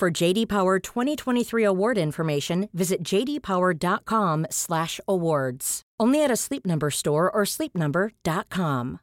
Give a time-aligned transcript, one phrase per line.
[0.00, 5.82] For JD Power 2023 award information, visit jdpower.com/awards.
[6.00, 9.00] Only at a Sleep Number store or sleepnumber.com.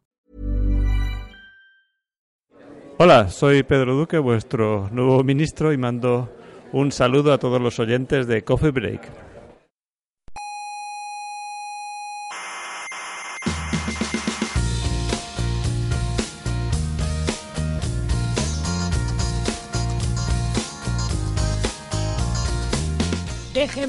[2.98, 6.34] Hola, soy Pedro Duque, vuestro nuevo ministro y mando
[6.74, 9.37] un saludo a todos los oyentes de Coffee Break.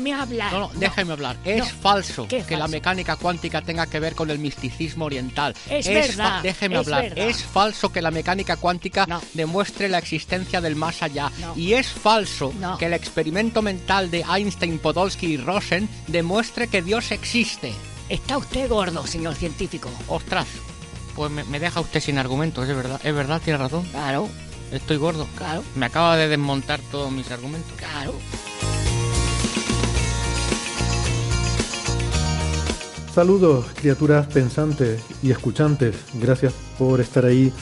[0.08, 0.52] Déjeme hablar.
[0.52, 1.36] No, no, hablar.
[1.44, 1.64] Es No.
[1.80, 5.54] falso ¿Qué que la mecánica cuántica tenga que ver con el misticismo oriental.
[5.68, 7.02] Es verdad, Déjeme es hablar.
[7.04, 7.18] verdad.
[7.28, 11.30] Es falso que la mecánica cuántica demuestre la existencia del más allá.
[11.56, 17.10] Y es falso que el experimento mental de Einstein, Podolsky y Rosen demuestre que Dios
[17.10, 17.72] existe.
[18.08, 19.90] Está usted gordo, señor científico.
[20.08, 20.46] Ostras,
[21.14, 23.00] pues me, me deja usted sin argumentos, es verdad.
[23.04, 23.84] Es verdad, tiene razón.
[23.90, 24.28] Claro,
[24.72, 25.26] Estoy gordo.
[25.36, 27.72] claro, Me acaba de desmontar todos mis argumentos.
[27.78, 28.14] claro.
[33.18, 35.96] Saludos, criaturas pensantes y escuchantes.
[36.22, 37.52] Gracias por estar ahí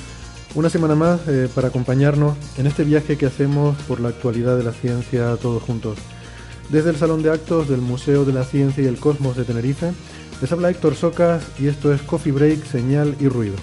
[0.54, 4.64] una semana más eh, para acompañarnos en este viaje que hacemos por la actualidad de
[4.64, 5.96] la ciencia todos juntos.
[6.68, 9.92] Desde el Salón de Actos del Museo de la Ciencia y el Cosmos de Tenerife,
[10.42, 13.56] les habla Héctor Socas y esto es Coffee Break, Señal y Ruido.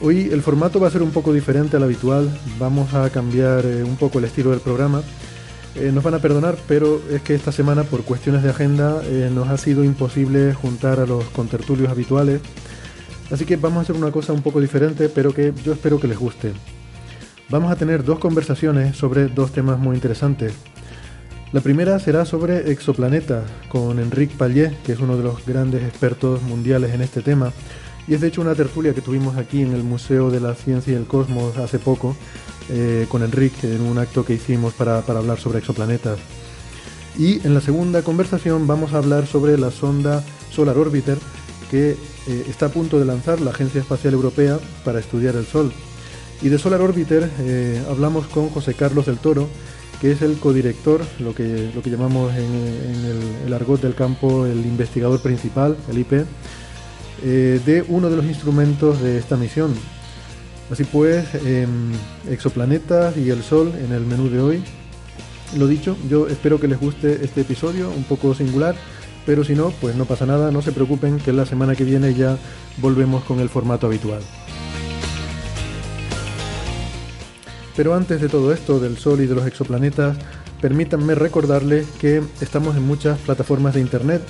[0.00, 3.84] Hoy el formato va a ser un poco diferente al habitual, vamos a cambiar eh,
[3.84, 5.02] un poco el estilo del programa.
[5.78, 9.30] Eh, nos van a perdonar, pero es que esta semana por cuestiones de agenda eh,
[9.32, 12.40] nos ha sido imposible juntar a los contertulios habituales.
[13.30, 16.08] Así que vamos a hacer una cosa un poco diferente, pero que yo espero que
[16.08, 16.52] les guste.
[17.50, 20.54] Vamos a tener dos conversaciones sobre dos temas muy interesantes.
[21.52, 26.42] La primera será sobre exoplanetas, con Enrique Pallé, que es uno de los grandes expertos
[26.42, 27.52] mundiales en este tema.
[28.08, 30.92] Y es de hecho una tertulia que tuvimos aquí en el Museo de la Ciencia
[30.92, 32.16] y el Cosmos hace poco,
[32.68, 36.18] eh, con Enrique, en un acto que hicimos para, hablar sobre exoplanetas.
[37.18, 41.18] Y en la segunda conversación vamos a hablar sobre la sonda Solar Orbiter
[41.70, 45.72] que eh, está a punto de lanzar la Agencia Espacial Europea para estudiar el Sol.
[46.42, 49.48] Y de Solar Orbiter eh, hablamos con José Carlos del Toro,
[50.00, 53.94] que es el codirector, lo que, lo que llamamos en, en el, el argot del
[53.94, 56.26] campo el investigador principal, el IP,
[57.24, 59.74] eh, de uno de los instrumentos de esta misión.
[60.70, 61.24] Así pues,
[62.28, 64.62] exoplanetas y el Sol en el menú de hoy.
[65.56, 68.74] Lo dicho, yo espero que les guste este episodio, un poco singular,
[69.24, 72.14] pero si no, pues no pasa nada, no se preocupen que la semana que viene
[72.14, 72.36] ya
[72.78, 74.22] volvemos con el formato habitual.
[77.76, 80.16] Pero antes de todo esto, del Sol y de los exoplanetas,
[80.60, 84.22] permítanme recordarles que estamos en muchas plataformas de Internet.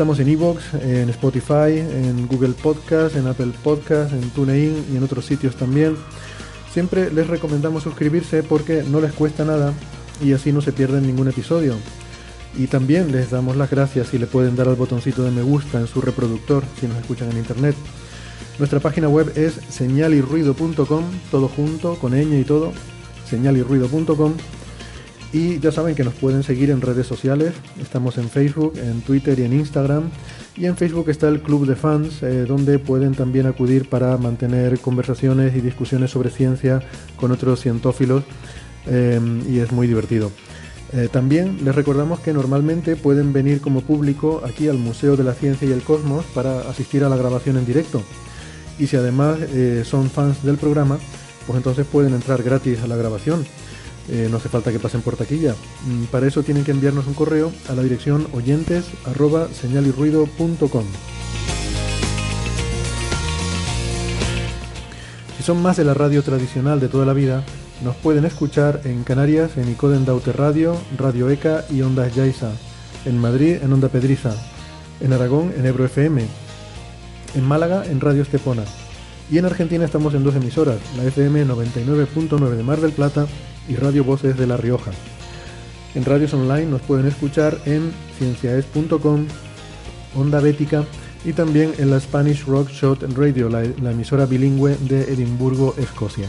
[0.00, 5.02] Estamos en Evox, en Spotify, en Google Podcast, en Apple Podcast, en TuneIn y en
[5.02, 5.94] otros sitios también.
[6.72, 9.74] Siempre les recomendamos suscribirse porque no les cuesta nada
[10.24, 11.74] y así no se pierden ningún episodio.
[12.56, 15.78] Y también les damos las gracias si le pueden dar al botoncito de me gusta
[15.78, 17.76] en su reproductor si nos escuchan en internet.
[18.58, 22.72] Nuestra página web es señalirruido.com, todo junto, con ñ y todo,
[23.28, 24.32] señalirruido.com.
[25.32, 29.38] Y ya saben que nos pueden seguir en redes sociales, estamos en Facebook, en Twitter
[29.38, 30.10] y en Instagram.
[30.56, 34.78] Y en Facebook está el Club de Fans, eh, donde pueden también acudir para mantener
[34.80, 36.82] conversaciones y discusiones sobre ciencia
[37.16, 38.24] con otros cientófilos.
[38.86, 40.30] eh, y es muy divertido.
[40.92, 45.34] Eh, también les recordamos que normalmente pueden venir como público aquí al Museo de la
[45.34, 48.02] Ciencia y el Cosmos para asistir a la grabación en directo.
[48.78, 50.98] Y si además eh, son fans del programa,
[51.46, 53.44] pues entonces pueden entrar gratis a la grabación.
[54.12, 55.54] Eh, no hace falta que pasen por taquilla.
[55.86, 58.86] Mm, Para eso tienen que enviarnos un correo a la dirección oyentes.
[65.36, 67.44] Si son más de la radio tradicional de toda la vida,
[67.84, 72.50] nos pueden escuchar en Canarias en Icoden Daute Radio, Radio ECA y Ondas Yaiza,
[73.04, 74.34] en Madrid en Onda Pedriza,
[75.00, 76.26] en Aragón en Ebro FM,
[77.36, 78.64] en Málaga en Radio Estepona
[79.30, 83.26] y en Argentina estamos en dos emisoras, la FM 99.9 de Mar del Plata
[83.68, 84.90] y Radio Voces de La Rioja.
[85.94, 89.26] En radios online nos pueden escuchar en cienciaes.com,
[90.16, 90.84] Onda Bética,
[91.24, 96.28] y también en la Spanish Rock Shot Radio, la, la emisora bilingüe de Edimburgo, Escocia.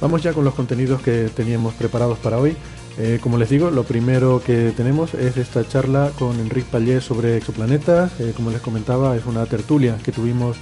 [0.00, 2.56] Vamos ya con los contenidos que teníamos preparados para hoy.
[2.98, 7.36] Eh, como les digo, lo primero que tenemos es esta charla con Enrique Pallés sobre
[7.36, 8.12] exoplanetas.
[8.20, 10.56] Eh, como les comentaba, es una tertulia que tuvimos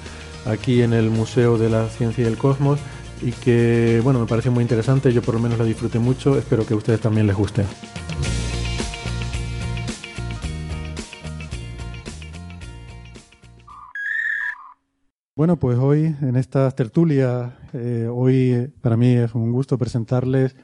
[0.45, 2.81] aquí en el Museo de la Ciencia y el Cosmos
[3.23, 5.13] y que, bueno, me pareció muy interesante.
[5.13, 6.37] Yo por lo menos la disfruté mucho.
[6.37, 7.65] Espero que a ustedes también les guste.
[15.37, 20.55] Bueno, pues hoy en esta tertulia, eh, hoy eh, para mí es un gusto presentarles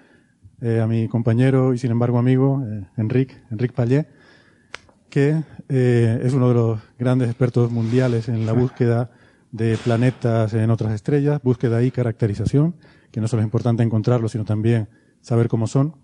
[0.60, 2.62] eh, a mi compañero y sin embargo amigo,
[2.96, 4.06] Enrique, Enrique Pallé,
[5.08, 9.10] que es uno de los grandes expertos mundiales en la búsqueda
[9.50, 12.76] de planetas en otras estrellas, búsqueda y caracterización,
[13.10, 14.88] que no solo es importante encontrarlos, sino también
[15.20, 15.96] saber cómo son.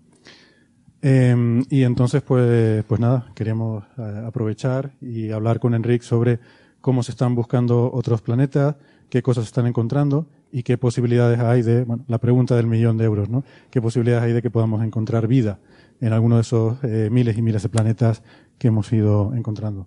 [1.01, 3.85] Em, y entonces, pues, pues nada, queríamos
[4.25, 6.39] aprovechar y hablar con Enrique sobre
[6.87, 8.77] cómo se están buscando otros planetas,
[9.09, 12.97] qué cosas se están encontrando y qué posibilidades hay de, bueno, la pregunta del millón
[12.97, 13.43] de euros, ¿no?
[13.71, 15.59] ¿Qué posibilidades hay de que podamos encontrar vida
[15.99, 18.23] en alguno de esos eh, miles y miles de planetas
[18.57, 19.85] que hemos ido encontrando?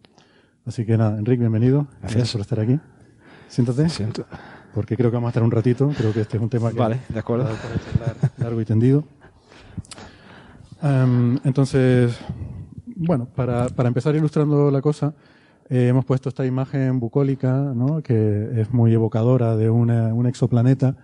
[0.67, 1.87] Así que nada, Enrique, bienvenido.
[2.02, 2.79] Gracias, por estar aquí.
[3.49, 3.88] Siéntate.
[3.88, 4.26] Siento.
[4.75, 5.91] Porque creo que vamos a estar un ratito.
[5.96, 7.49] Creo que este es un tema que vale, de acuerdo.
[8.37, 9.05] largo y tendido.
[10.82, 12.14] Um, entonces,
[12.94, 15.14] bueno, para, para empezar ilustrando la cosa,
[15.70, 18.02] eh, hemos puesto esta imagen bucólica, ¿no?
[18.02, 20.96] que es muy evocadora de una, un exoplaneta.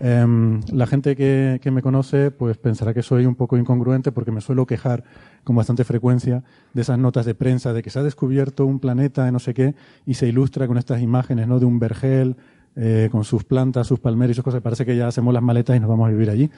[0.00, 0.26] Eh,
[0.72, 4.40] la gente que, que, me conoce pues pensará que soy un poco incongruente porque me
[4.40, 5.04] suelo quejar
[5.44, 6.42] con bastante frecuencia
[6.72, 9.52] de esas notas de prensa de que se ha descubierto un planeta de no sé
[9.52, 9.74] qué
[10.06, 11.58] y se ilustra con estas imágenes ¿no?
[11.58, 12.36] de un vergel
[12.76, 14.62] eh, con sus plantas, sus palmeras y sus cosas.
[14.62, 16.50] Parece que ya hacemos las maletas y nos vamos a vivir allí.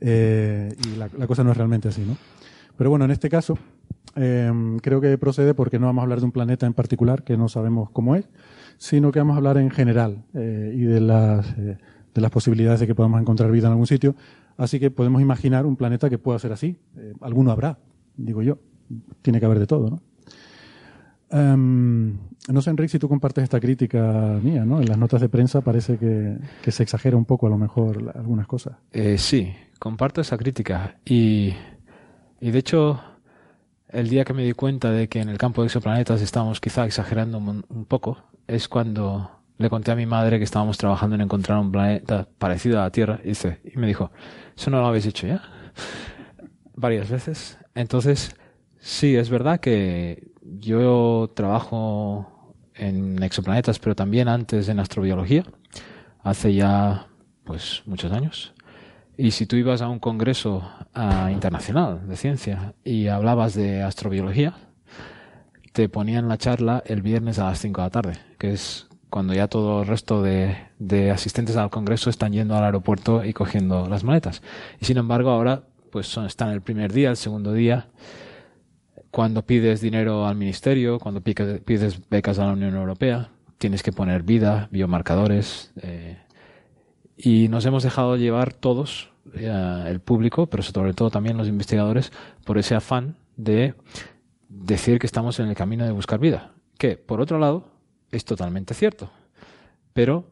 [0.00, 2.02] Eh, y la, cosa no es realmente así.
[2.02, 2.16] ¿no?
[2.76, 3.56] Pero bueno, en este caso
[4.16, 4.52] eh,
[4.82, 7.48] creo que procede porque no vamos a hablar de un planeta en particular que no
[7.48, 8.28] sabemos cómo es,
[8.78, 11.78] sino que vamos a hablar en general eh, y de las, eh,
[12.14, 14.14] de las posibilidades de que podamos encontrar vida en algún sitio.
[14.56, 16.76] Así que podemos imaginar un planeta que pueda ser así.
[16.96, 17.78] Eh, alguno habrá,
[18.16, 18.58] digo yo.
[19.22, 20.02] Tiene que haber de todo, ¿no?
[21.32, 22.12] Um,
[22.48, 24.80] no sé, Enrique, si tú compartes esta crítica mía, ¿no?
[24.80, 28.12] En las notas de prensa parece que, que se exagera un poco, a lo mejor,
[28.14, 28.76] algunas cosas.
[28.92, 30.96] Eh, sí, comparto esa crítica.
[31.04, 31.54] Y,
[32.40, 33.00] y de hecho,
[33.94, 36.84] el día que me di cuenta de que en el campo de exoplanetas estábamos quizá
[36.84, 41.22] exagerando un, un, poco es cuando le conté a mi madre que estábamos trabajando en
[41.22, 44.10] encontrar un planeta parecido a la Tierra y, y me dijo,
[44.56, 45.42] ¿eso no lo habéis hecho ya?
[46.74, 47.58] Varias veces.
[47.74, 48.34] Entonces,
[48.78, 55.44] sí, es verdad que yo trabajo en exoplanetas, pero también antes en astrobiología,
[56.22, 57.06] hace ya
[57.44, 58.52] pues muchos años.
[59.16, 64.54] Y si tú ibas a un congreso uh, internacional de ciencia y hablabas de astrobiología,
[65.72, 69.32] te ponían la charla el viernes a las 5 de la tarde, que es cuando
[69.32, 74.02] ya todo el resto de, asistentes al congreso están yendo al aeropuerto y cogiendo las
[74.02, 74.42] maletas.
[74.80, 75.62] Y sin embargo ahora
[75.92, 77.86] pues son, están el primer día, el segundo día,
[79.12, 83.28] cuando pides dinero al ministerio, cuando pides becas a la Unión Europea,
[83.58, 86.18] tienes que poner vida, biomarcadores, eh,
[87.16, 92.12] y nos hemos dejado llevar todos, eh, el público, pero sobre todo también los investigadores,
[92.44, 93.74] por ese afán de
[94.48, 96.52] decir que estamos en el camino de buscar vida.
[96.78, 97.68] Que, por otro lado,
[98.10, 99.10] es totalmente cierto.
[99.92, 100.26] Pero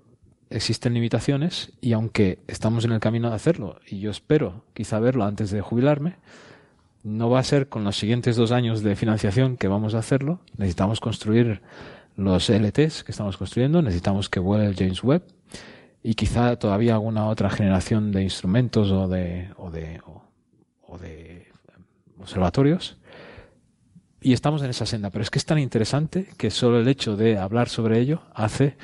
[0.50, 5.25] existen limitaciones y aunque estamos en el camino de hacerlo, y yo espero quizá verlo
[5.25, 6.16] antes de jubilarme,
[7.02, 10.40] no va a ser con los siguientes dos años de financiación que vamos a hacerlo.
[10.56, 11.62] Necesitamos construir
[12.16, 15.23] los LTs que estamos construyendo, necesitamos que vuele el James Webb
[16.02, 20.23] y quizá todavía alguna otra generación de instrumentos o de, o de, o,
[20.87, 21.49] o de
[22.18, 22.99] observatorios.
[24.21, 27.16] Y estamos en esa senda, pero es que es tan interesante que solo el hecho
[27.16, 28.76] de hablar sobre ello hace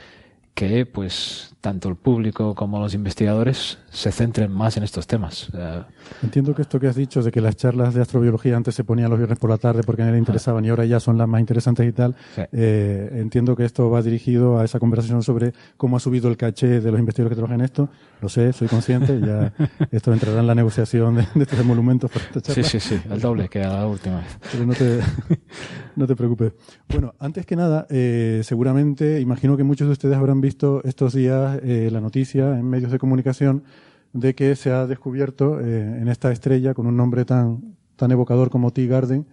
[0.55, 5.51] que pues tanto el público como los investigadores se centren más en estos temas.
[6.23, 9.11] Entiendo que esto que has dicho de que las charlas de astrobiología antes se ponían
[9.11, 11.29] los viernes por la tarde porque a nadie le interesaban y ahora ya son las
[11.29, 12.41] más interesantes y tal, Sí.
[12.53, 16.81] eh, entiendo que esto va dirigido a esa conversación sobre cómo ha subido el caché
[16.81, 17.91] de los investigadores que trabajan en esto.
[18.23, 19.53] Lo sé, soy consciente, ya
[19.93, 22.65] esto entrará en la negociación de, de estos emolumentos para esta charla.
[22.65, 24.39] Sí, sí, sí, el doble que la última vez.
[24.51, 25.01] Pero no te,
[25.97, 26.53] no te preocupes.
[26.89, 31.58] Bueno, antes que nada, eh, seguramente, imagino que muchos de ustedes habrán visto estos días
[31.63, 33.63] eh, la noticia en medios de comunicación
[34.13, 38.51] de que se ha descubierto eh, en esta estrella con un nombre tan, tan evocador
[38.51, 39.27] como Tea Garden,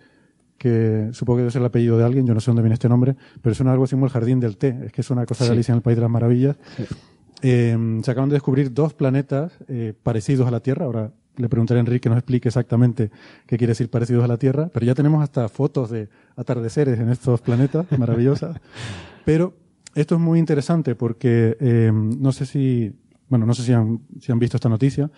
[0.58, 2.89] que supongo que debe ser el apellido de alguien, yo no sé dónde viene este
[2.89, 5.44] nombre, pero suena algo así como el jardín del té, es que es una cosa
[5.44, 5.53] de Sí.
[5.53, 6.55] Alicia en el País de las Maravillas.
[7.41, 10.86] eh, se acaban de descubrir dos planetas eh, parecidos a la Tierra.
[10.86, 13.12] Ahora le preguntaré a Enrique que nos explique exactamente
[13.46, 17.10] qué quiere decir parecidos a la Tierra, pero ya tenemos hasta fotos de atardeceres en
[17.10, 18.58] estos planetas, maravillosas.
[19.25, 19.53] Pero
[19.96, 22.94] esto es muy interesante porque eh, no sé si,
[23.30, 25.10] bueno, no sé si han, si han visto esta noticia,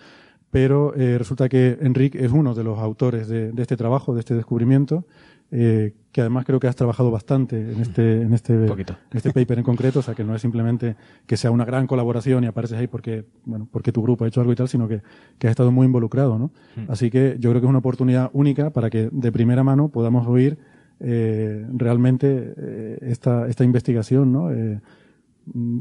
[0.50, 4.20] pero eh, resulta que Enrique es uno de los autores de, de este trabajo, de
[4.20, 5.04] este descubrimiento,
[5.50, 8.72] eh, que además creo que has trabajado bastante en este, en este, en
[9.12, 12.44] este paper en concreto, o sea que no es simplemente que sea una gran colaboración
[12.44, 15.02] y apareces ahí porque, bueno, porque tu grupo ha hecho algo y tal, sino que,
[15.38, 16.50] que has estado muy involucrado, ¿no?
[16.88, 20.26] Así que yo creo que es una oportunidad única para que de primera mano podamos
[20.26, 20.58] oír
[21.00, 24.52] eh, realmente eh, esta, esta investigación, ¿no?
[24.52, 24.80] Eh,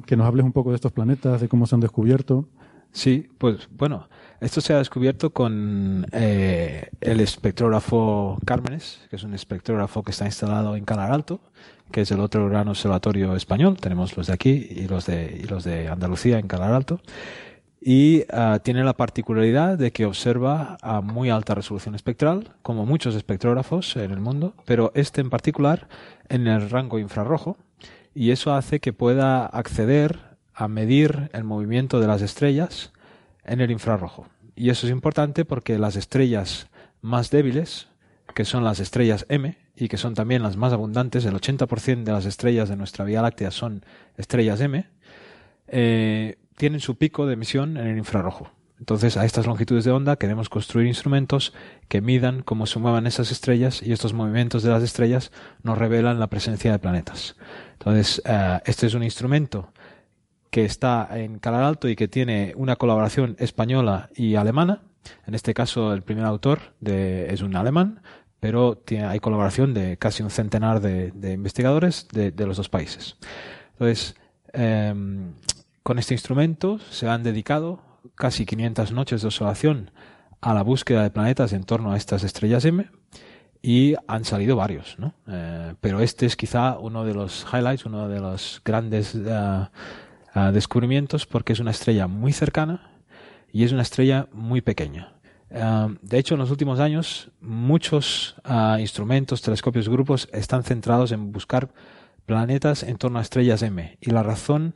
[0.06, 2.48] que nos hables un poco de estos planetas, de cómo se han descubierto.
[2.92, 4.08] Sí, pues bueno,
[4.40, 10.78] esto se ha descubierto con el espectrógrafo Cármenes, que es un espectrógrafo que está instalado
[10.78, 11.42] en Calar Alto,
[11.92, 13.78] que es el otro gran observatorio español.
[13.78, 17.02] Tenemos los de aquí y los de, y los de Andalucía en Calar Alto.
[17.80, 23.16] Y ah, tiene la particularidad de que observa a muy alta resolución espectral, como muchos
[23.16, 25.88] espectrógrafos en el mundo, pero este en particular
[26.30, 27.58] en el rango infrarrojo,
[28.16, 32.92] y eso hace que pueda acceder a medir el movimiento de las estrellas
[33.44, 34.28] en el infrarrojo.
[34.56, 36.68] Y eso es importante porque las estrellas
[37.02, 37.90] más débiles,
[38.34, 42.12] que son las estrellas M y que son también las más abundantes, el 80% de
[42.12, 43.86] las estrellas de nuestra Vía Láctea son
[44.18, 44.88] estrellas M,
[45.68, 48.52] eh, tienen su pico de emisión en el infrarrojo.
[48.80, 51.54] Entonces, a estas longitudes de onda queremos construir instrumentos
[51.88, 55.32] que midan cómo se muevan esas estrellas y estos movimientos de las estrellas
[55.64, 57.36] nos revelan la presencia de planetas.
[57.74, 59.72] Entonces, eh, este es un instrumento
[60.52, 64.82] que está en Calar Alto y que tiene una colaboración española y alemana.
[65.26, 68.02] En este caso, el primer autor es un alemán,
[68.40, 73.18] pero hay colaboración de casi un centenar de, investigadores de, los dos países.
[73.74, 74.16] Entonces,
[74.54, 74.94] eh,
[75.88, 77.80] con este instrumento se han dedicado
[78.16, 79.92] casi 500 noches de observación
[80.42, 82.90] a la búsqueda de planetas en torno a estas estrellas M
[83.62, 85.14] y han salido varios, ¿no?
[85.30, 89.70] Eh, pero este es quizá uno de los highlights, uno de los grandes uh,
[90.52, 92.92] descubrimientos porque es una estrella muy cercana
[93.54, 95.14] y es una estrella muy pequeña.
[96.02, 98.36] De hecho, en los últimos años, muchos
[98.78, 101.70] instrumentos, telescopios, grupos están centrados en buscar
[102.26, 103.98] planetas en torno a estrellas M.
[104.02, 104.76] Y la razón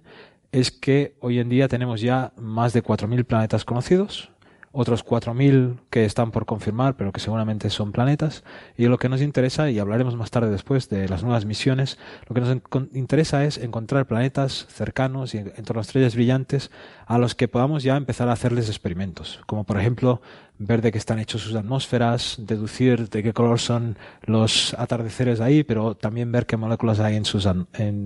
[0.52, 4.32] es que hoy en día tenemos ya más de 4.000 planetas conocidos,
[4.74, 8.44] otros 4.000 que están por confirmar, pero que seguramente son planetas.
[8.78, 11.98] Y lo que nos interesa, y hablaremos más tarde después de las nuevas misiones,
[12.28, 12.58] lo que nos
[12.94, 16.72] interesa es encontrar planetas cercanos y en torno a estrellas brillantes
[17.06, 20.22] a los que podamos ya empezar a hacerles experimentos, como por ejemplo
[20.58, 25.64] ver de qué están hechos sus atmósferas, deducir de qué color son los atardeceres ahí,
[25.64, 27.66] pero también ver qué moléculas hay en, sus, en,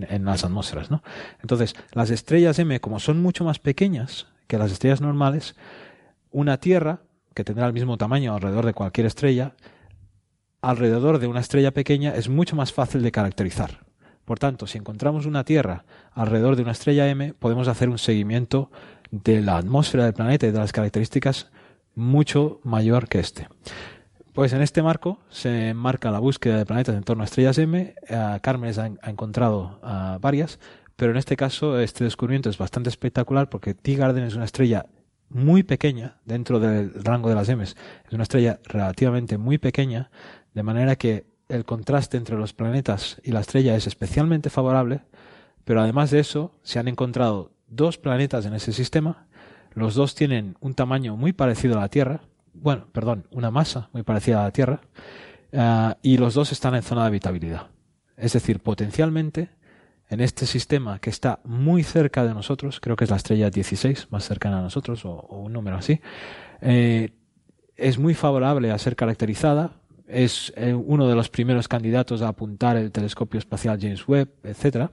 [0.10, 0.90] en las atmósferas.
[0.90, 1.04] ¿no?
[1.42, 5.56] Entonces, las estrellas M, como son mucho más pequeñas que las estrellas normales,
[6.36, 7.00] una Tierra,
[7.34, 9.56] que tendrá el mismo tamaño alrededor de cualquier estrella,
[10.62, 13.86] alrededor de una estrella pequeña es mucho más fácil de caracterizar.
[14.26, 18.70] Por tanto, si encontramos una Tierra alrededor de una estrella M, podemos hacer un seguimiento
[19.12, 21.52] de la atmósfera del planeta y de las características
[21.94, 23.48] mucho mayor que este.
[24.34, 27.96] Pues en este marco se marca la búsqueda de planetas en torno a estrellas M.
[28.10, 30.60] Uh, Carmen ha, encontrado uh, varias,
[30.98, 34.88] pero en este caso este descubrimiento es bastante espectacular porque T Garden es una estrella
[35.30, 37.64] muy pequeña dentro del rango de las M.
[37.64, 37.76] Es
[38.12, 40.10] una estrella relativamente muy pequeña,
[40.54, 45.02] de manera que el contraste entre los planetas y la estrella es especialmente favorable,
[45.64, 49.28] pero además de eso se han encontrado dos planetas en ese sistema,
[49.74, 52.22] los dos tienen un tamaño muy parecido a la Tierra,
[52.54, 54.82] bueno, perdón, una masa muy parecida a la Tierra,
[55.52, 57.68] uh, y los dos están en zona de habitabilidad.
[58.18, 59.50] Es decir, potencialmente
[60.10, 64.08] en este sistema que está muy cerca de nosotros, creo que es la estrella 16
[64.12, 66.00] más cercana a nosotros, o, un número así,
[66.62, 67.12] eh,
[67.76, 69.72] es muy favorable a ser caracterizada,
[70.08, 74.92] es eh, uno de los primeros candidatos a apuntar el telescopio espacial James Webb, etcétera,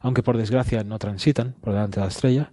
[0.00, 2.52] aunque por desgracia no transitan por delante de la estrella.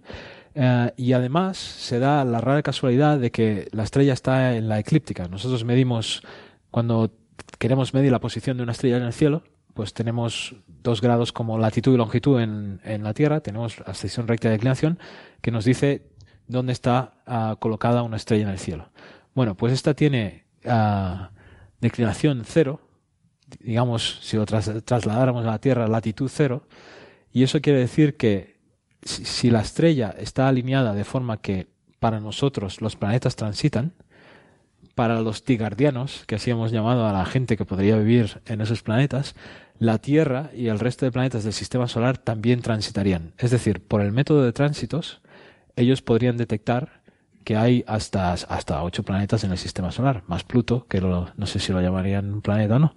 [0.56, 4.78] Uh, y además se da la rara casualidad de que la estrella está en la
[4.78, 5.26] eclíptica.
[5.26, 6.22] Nosotros medimos,
[6.70, 7.10] cuando
[7.58, 9.42] queremos medir la posición de una estrella en el cielo,
[9.72, 14.28] pues tenemos dos grados como latitud y longitud en, en la Tierra, tenemos la sección
[14.28, 14.98] recta de declinación
[15.40, 16.06] que nos dice
[16.46, 18.90] dónde está uh, colocada una estrella en el cielo.
[19.34, 21.26] Bueno, pues esta tiene uh,
[21.80, 22.80] declinación cero,
[23.60, 26.68] digamos, si lo tras trasladáramos a la Tierra, latitud cero,
[27.32, 28.60] y eso quiere decir que
[29.02, 31.66] si la estrella está alineada de forma que
[31.98, 33.94] para nosotros los planetas transitan,
[34.94, 38.82] para los tigardianos, que así hemos llamado a la gente que podría vivir en esos
[38.82, 39.34] planetas,
[39.78, 43.32] la Tierra y el resto de planetas del sistema solar también transitarían.
[43.38, 45.20] Es decir, por el método de tránsitos,
[45.76, 47.02] ellos podrían detectar
[47.44, 51.46] que hay hasta, hasta ocho planetas en el sistema solar, más Pluto, que lo- no
[51.46, 52.94] sé si lo llamarían un planeta o no.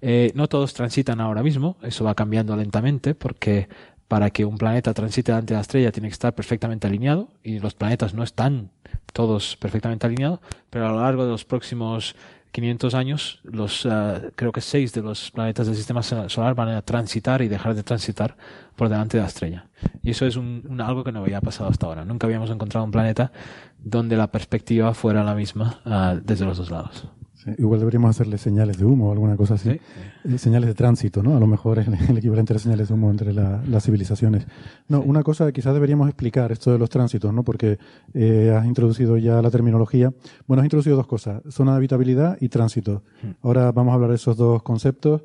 [0.00, 3.68] Eh, no todos transitan ahora mismo, eso va cambiando lentamente, porque
[4.06, 7.58] para que un planeta transite delante de la estrella tiene que estar perfectamente alineado, y
[7.58, 8.70] los planetas no están
[9.12, 10.38] todos perfectamente alineados,
[10.70, 12.14] pero a lo largo de los próximos
[12.60, 16.68] 500 años, los eh, creo que seis de los planetas del sistema so- solar van
[16.70, 18.36] a transitar y dejar de transitar
[18.76, 19.66] por delante de la estrella.
[20.02, 22.04] Y eso es un- algo que no había pasado hasta ahora.
[22.04, 23.32] Nunca habíamos encontrado un planeta
[23.78, 27.06] donde la perspectiva fuera la misma ah, desde los dos lados.
[27.44, 29.70] Sí, igual deberíamos hacerle señales de humo o alguna cosa así.
[29.70, 29.80] Sí.
[30.24, 31.36] Eh, Señales de tránsito, ¿no?
[31.36, 34.44] A lo mejor es el, equivalente de señales de humo entre la- las civilizaciones.
[34.88, 37.44] No, una cosa quizás deberíamos explicar, esto de los tránsitos, ¿no?
[37.44, 37.78] Porque
[38.12, 40.12] eh, has introducido ya la terminología.
[40.48, 43.02] Bueno, has introducido dos cosas, zona de habitabilidad y tránsito.
[43.42, 45.22] Ahora vamos a hablar de esos dos conceptos,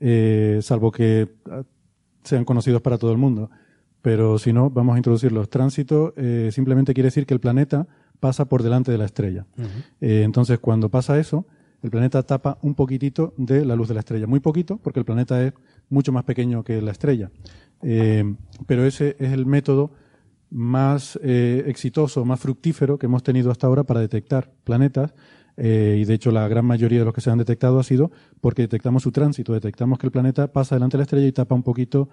[0.00, 1.62] eh, salvo que ah,
[2.22, 3.50] sean conocidos para todo el mundo.
[4.00, 5.50] Pero si no, vamos a introducirlos.
[5.50, 7.88] Tránsito eh, simplemente quiere decir que el planeta
[8.20, 9.46] pasa por delante de la estrella.
[10.00, 11.46] Eh, entonces, cuando pasa eso,
[11.82, 14.26] el planeta tapa un poquitito de la luz de la estrella.
[14.26, 15.52] Muy poquito, porque el planeta es
[15.88, 17.30] mucho más pequeño que la estrella.
[17.82, 18.24] Eh,
[18.66, 19.92] pero ese es el método
[20.50, 25.14] más eh, exitoso, más fructífero que hemos tenido hasta ahora para detectar planetas.
[25.56, 28.10] eh, y de hecho, la gran mayoría de los que se han detectado ha sido
[28.40, 31.54] porque detectamos su tránsito, detectamos que el planeta pasa delante de la estrella y tapa
[31.54, 32.08] un poquito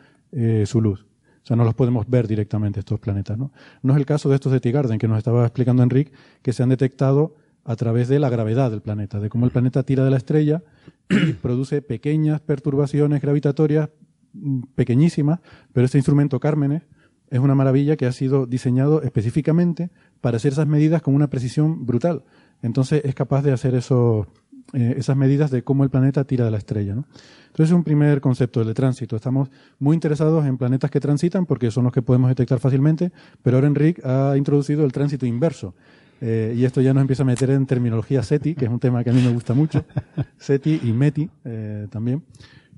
[0.65, 1.05] su luz.
[1.45, 3.37] O sea, no los podemos ver directamente estos planetas.
[3.37, 3.51] ¿no?
[3.83, 6.11] no es el caso de estos de T-Garden que nos estaba explicando Enrique,
[6.41, 9.83] que se han detectado a través de la gravedad del planeta, de cómo el planeta
[9.83, 10.63] tira de la estrella
[11.07, 13.89] y produce pequeñas perturbaciones gravitatorias
[14.33, 15.39] mm, pequeñísimas,
[15.71, 16.81] pero este instrumento Cármenes
[17.29, 21.85] es una maravilla que ha sido diseñado específicamente para hacer esas medidas con una precisión
[21.85, 22.23] brutal.
[22.63, 24.25] Entonces es capaz de hacer esos,
[24.73, 26.95] eh, esas medidas de cómo el planeta tira de la estrella.
[26.95, 27.05] ¿no?
[27.47, 29.15] Entonces es un primer concepto, el de tránsito.
[29.15, 33.11] Estamos muy interesados en planetas que transitan porque son los que podemos detectar fácilmente,
[33.43, 35.75] pero ahora Enrique ha introducido el tránsito inverso.
[36.19, 39.03] Eh, y esto ya nos empieza a meter en terminología SETI, que es un tema
[39.03, 39.85] que a mí me gusta mucho.
[40.37, 42.23] SETI y METI eh, también,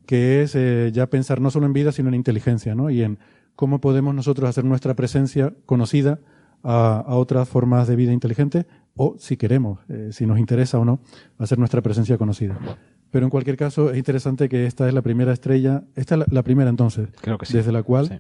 [0.05, 0.57] que es
[0.93, 2.89] ya pensar no solo en vida, sino en inteligencia, ¿no?
[2.89, 3.17] Y en
[3.55, 6.19] cómo podemos nosotros hacer nuestra presencia conocida
[6.63, 8.65] a, a otras formas de vida inteligente,
[8.97, 10.99] o si queremos, eh, si nos interesa o no,
[11.37, 12.57] hacer nuestra presencia conocida.
[13.11, 16.25] Pero en cualquier caso, es interesante que esta es la primera estrella, esta es la,
[16.29, 17.53] la primera entonces, Creo que sí.
[17.55, 18.13] desde la cual Sí.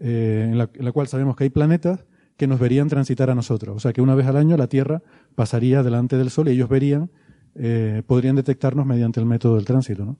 [0.00, 2.04] eh, en, la, en la cual sabemos que hay planetas
[2.36, 3.76] que nos verían transitar a nosotros.
[3.76, 5.02] O sea, que una vez al año la Tierra
[5.34, 7.10] pasaría delante del Sol y ellos verían,
[7.54, 10.04] eh, podrían detectarnos mediante el método del tránsito.
[10.04, 10.16] ¿no?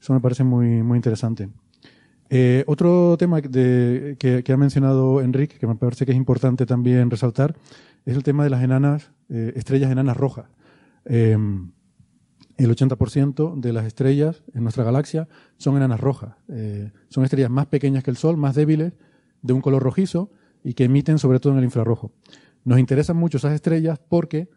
[0.00, 1.48] Eso me parece muy, muy interesante.
[2.30, 6.64] Eh, otro tema de- que, que ha mencionado Enrique, que me parece que es importante
[6.64, 7.54] también resaltar,
[8.04, 10.46] es el tema de las enanas, eh, estrellas enanas rojas.
[11.04, 11.36] Eh,
[12.56, 16.36] el 80% de las estrellas en nuestra galaxia son enanas rojas.
[16.48, 18.92] Eh, son estrellas más pequeñas que el Sol, más débiles,
[19.42, 20.30] de un color rojizo
[20.62, 22.12] y que emiten sobre todo en el infrarrojo.
[22.64, 24.48] Nos interesan mucho esas estrellas porque,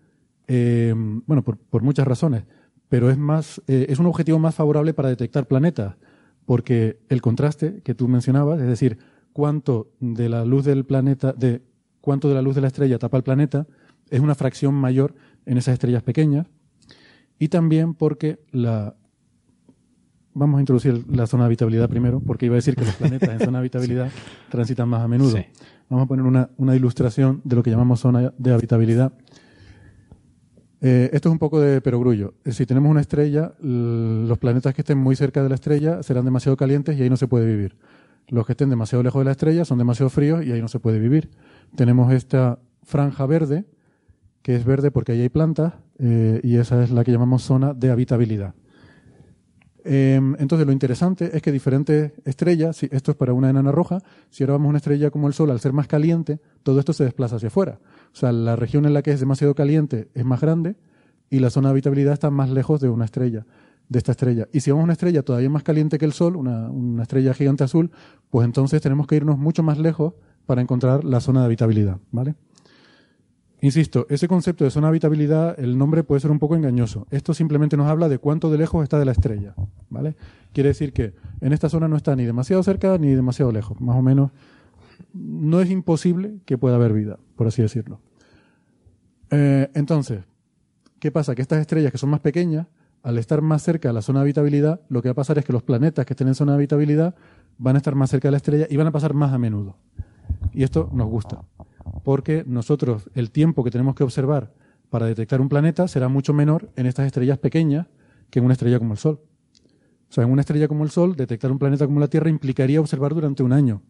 [0.47, 0.93] eh,
[1.25, 2.43] bueno, por, por muchas razones,
[2.89, 5.95] pero es más, eh, es un objetivo más favorable para detectar planetas,
[6.45, 8.99] porque el contraste que tú mencionabas, es decir,
[9.33, 11.63] cuánto de la luz del planeta, de
[12.05, 13.67] cuánto de la luz de la estrella tapa el planeta,
[14.09, 15.15] es una fracción mayor
[15.45, 16.47] en esas estrellas pequeñas,
[17.39, 18.95] y también porque la
[20.33, 23.29] vamos a introducir la zona de habitabilidad primero, porque iba a decir que los planetas
[23.29, 24.11] en zona de habitabilidad
[24.49, 25.35] transitan más a menudo.
[25.35, 25.45] Sí.
[25.89, 29.13] Vamos a poner una, una ilustración de lo que llamamos zona de habitabilidad.
[30.81, 32.35] Eh, esto es un poco de perogrullo.
[32.43, 36.25] Eh, Si tenemos una estrella, los planetas que estén muy cerca de la estrella serán
[36.25, 37.75] demasiado calientes y ahí no se puede vivir.
[38.27, 40.79] Los que estén demasiado lejos de la estrella son demasiado fríos y ahí no se
[40.79, 41.29] puede vivir.
[41.75, 43.65] Tenemos esta franja verde,
[44.41, 47.73] que es verde porque ahí hay plantas, eh, y esa es la que llamamos zona
[47.73, 48.53] de habitabilidad.
[49.87, 53.99] Eh, entonces, lo interesante es que diferentes estrellas, si esto es para una enana roja,
[54.31, 56.91] si ahora vamos a una estrella como el Sol, al ser más caliente, todo esto
[56.91, 57.79] se desplaza hacia afuera.
[58.11, 60.75] O sea, la región en la que es demasiado caliente es más grande
[61.29, 63.45] y la zona de habitabilidad está más lejos de una estrella,
[63.89, 64.47] de esta estrella.
[64.51, 67.35] Y si vamos a una estrella todavía más caliente que el Sol, una, una estrella
[67.35, 67.91] gigante azul,
[68.31, 72.35] pues entonces tenemos que irnos mucho más lejos para encontrar la zona de habitabilidad, ¿vale?
[73.61, 77.07] Insisto, ese concepto de zona de habitabilidad, el nombre puede ser un poco engañoso.
[77.09, 79.55] Esto simplemente nos habla de cuánto de lejos está de la estrella,
[79.89, 80.15] ¿vale?
[80.53, 83.95] Quiere decir que en esta zona no está ni demasiado cerca ni demasiado lejos, más
[83.95, 84.31] o menos.
[85.13, 88.01] No es imposible que pueda haber vida, por así decirlo.
[89.31, 90.25] Eh, entonces,
[90.99, 91.33] ¿qué pasa?
[91.33, 92.67] Que estas estrellas que son más pequeñas,
[93.01, 95.45] al estar más cerca de la zona de habitabilidad, lo que va a pasar es
[95.45, 97.15] que los planetas que estén en zona de habitabilidad
[97.57, 99.77] van a estar más cerca de la estrella y van a pasar más a menudo.
[100.55, 101.43] Y esto nos gusta,
[102.03, 104.53] porque nosotros el tiempo que tenemos que observar
[104.89, 107.87] para detectar un planeta será mucho menor en estas estrellas pequeñas
[108.29, 109.19] que en una estrella como el Sol.
[110.09, 112.79] O sea, en una estrella como el Sol, detectar un planeta como la Tierra implicaría
[112.79, 113.81] observar durante un año.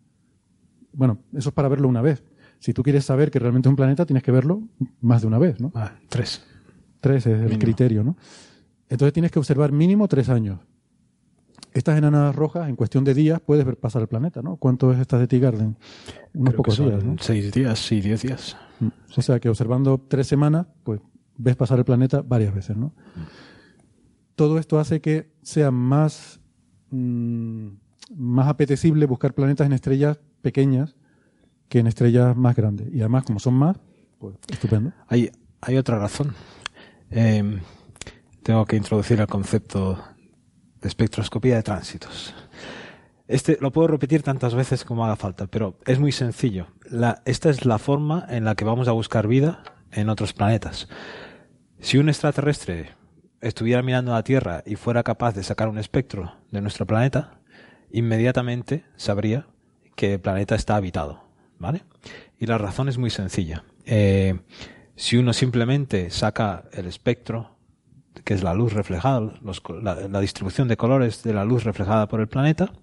[0.93, 2.23] Bueno, eso es para verlo una vez.
[2.59, 4.63] Si tú quieres saber que realmente es un planeta, tienes que verlo
[5.01, 5.71] más de una vez, ¿no?
[5.75, 6.43] Ah, tres.
[7.01, 7.59] Tres es el Mínimo.
[7.59, 8.17] criterio, ¿no?
[8.89, 10.59] Entonces tienes que observar mínimo tres años.
[11.75, 14.55] Estas enanas rojas, en cuestión de días, puedes ver pasar el planeta, ¿no?
[14.55, 15.75] ¿Cuánto es esta de Tea Garden?
[16.33, 17.17] Unos Creo pocos días, ¿no?
[17.19, 18.55] Seis días, sí, diez días.
[18.79, 18.87] Mm.
[19.17, 21.01] O sea que observando tres semanas, pues
[21.35, 22.93] ves pasar el planeta varias veces, ¿no?
[24.35, 26.39] Todo esto hace que sea más,
[26.91, 27.67] mm,
[28.15, 30.95] más apetecible buscar planetas en estrellas pequeñas
[31.67, 32.87] que en estrellas más grandes.
[32.93, 33.75] Y además, como son más,
[34.19, 34.93] pues estupendo.
[35.09, 36.35] Hay, hay otra razón.
[37.11, 37.59] Eh,
[38.43, 40.14] tengo que introducir el concepto
[40.87, 42.33] espectroscopía de tránsitos.
[43.27, 46.67] Este lo puedo repetir tantas veces como haga falta, pero es muy sencillo.
[47.25, 50.87] Esta es la forma en la que vamos a buscar vida en otros planetas.
[51.79, 52.91] Si un extraterrestre
[53.41, 57.39] estuviera mirando a la Tierra y fuera capaz de sacar un espectro de nuestro planeta,
[57.91, 59.47] inmediatamente sabría
[59.95, 61.23] que el planeta está habitado,
[61.57, 61.83] ¿vale?
[62.39, 63.63] Y la razón es muy sencilla.
[63.85, 64.39] Eh,
[64.95, 67.54] si uno simplemente saca el espectro,
[68.25, 69.21] que es la luz reflejada,
[69.81, 72.73] la, distribución de colores de la luz reflejada por el planeta,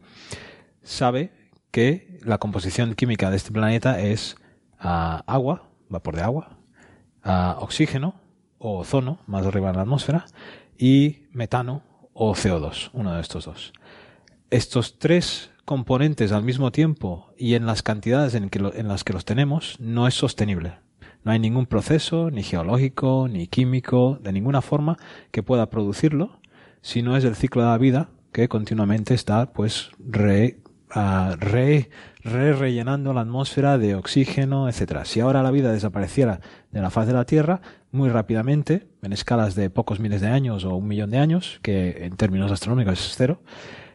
[0.83, 1.33] sabe
[1.73, 4.37] que la composición química de este planeta es
[4.79, 6.59] ah, agua, vapor de agua,
[7.25, 8.15] ah, oxígeno
[8.59, 10.27] o ozono, más arriba en la atmósfera,
[10.79, 13.73] y metano o CO2, uno de estos dos.
[14.51, 19.77] Estos tres componentes al mismo tiempo y en las cantidades en las que los tenemos
[19.81, 20.75] no es sostenible.
[21.25, 24.97] No hay ningún proceso, ni geológico, ni químico, de ninguna forma
[25.31, 26.41] que pueda producirlo,
[26.81, 30.59] si no es el ciclo de la vida que continuamente está pues re,
[30.91, 31.91] ah, re,
[32.25, 35.05] re rellenando la atmósfera de oxígeno, etcétera.
[35.05, 37.61] Si ahora la vida desapareciera de la faz de la Tierra,
[37.93, 42.05] muy rápidamente, en escalas de pocos miles de años o un millón de años, que
[42.05, 43.43] en términos astronómicos es cero,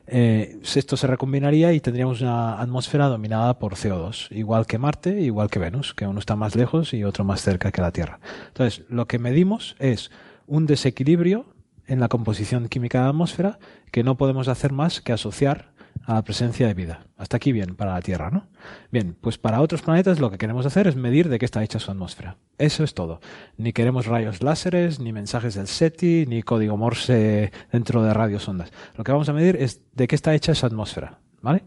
[0.07, 5.49] eh, esto se recombinaría y tendríamos una atmósfera dominada por CO2, igual que Marte, igual
[5.49, 8.19] que Venus, que uno está más lejos y otro más cerca que la Tierra.
[8.47, 10.11] Entonces, lo que medimos es
[10.45, 11.45] un desequilibrio
[11.87, 13.59] en la composición química de la atmósfera
[13.91, 15.71] que no podemos hacer más que asociar
[16.07, 17.01] a la presencia de vida.
[17.17, 18.47] Hasta aquí bien para la Tierra, ¿no?
[18.91, 21.79] Bien, pues para otros planetas lo que queremos hacer es medir de qué está hecha
[21.79, 22.37] su atmósfera.
[22.57, 23.19] Eso es todo.
[23.57, 28.71] Ni queremos rayos láseres, ni mensajes del SETI, ni código Morse dentro de radiosondas.
[28.95, 31.65] Lo que vamos a medir es de qué está hecha esa atmósfera, ¿vale?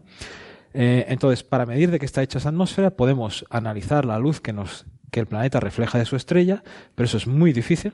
[0.73, 4.53] Eh, entonces, para medir de qué está hecha esa atmósfera, podemos analizar la luz que,
[4.53, 6.63] nos, que el planeta refleja de su estrella,
[6.95, 7.93] pero eso es muy difícil.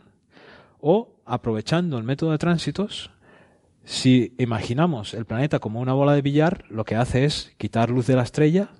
[0.80, 3.12] O, aprovechando el método de tránsitos,
[3.88, 8.06] si imaginamos el planeta como una bola de billar, lo que hace es quitar luz
[8.06, 8.72] de la estrella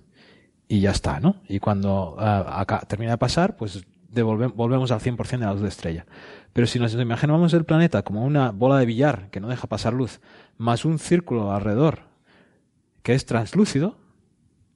[0.68, 1.38] y ya está, ¿no?
[1.48, 5.70] Y cuando ah, acá termina de pasar, pues volvemos al 100% de la luz de
[5.70, 6.06] estrella.
[6.52, 9.94] Pero si nos imaginamos el planeta como una bola de billar que no deja pasar
[9.94, 10.20] luz,
[10.58, 12.00] más un círculo alrededor
[13.02, 13.96] que es translúcido,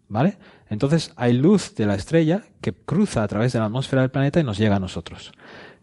[0.08, 0.38] ¿vale?
[0.70, 4.40] Entonces hay luz de la estrella que cruza a través de la atmósfera del planeta
[4.40, 5.34] y nos llega a nosotros.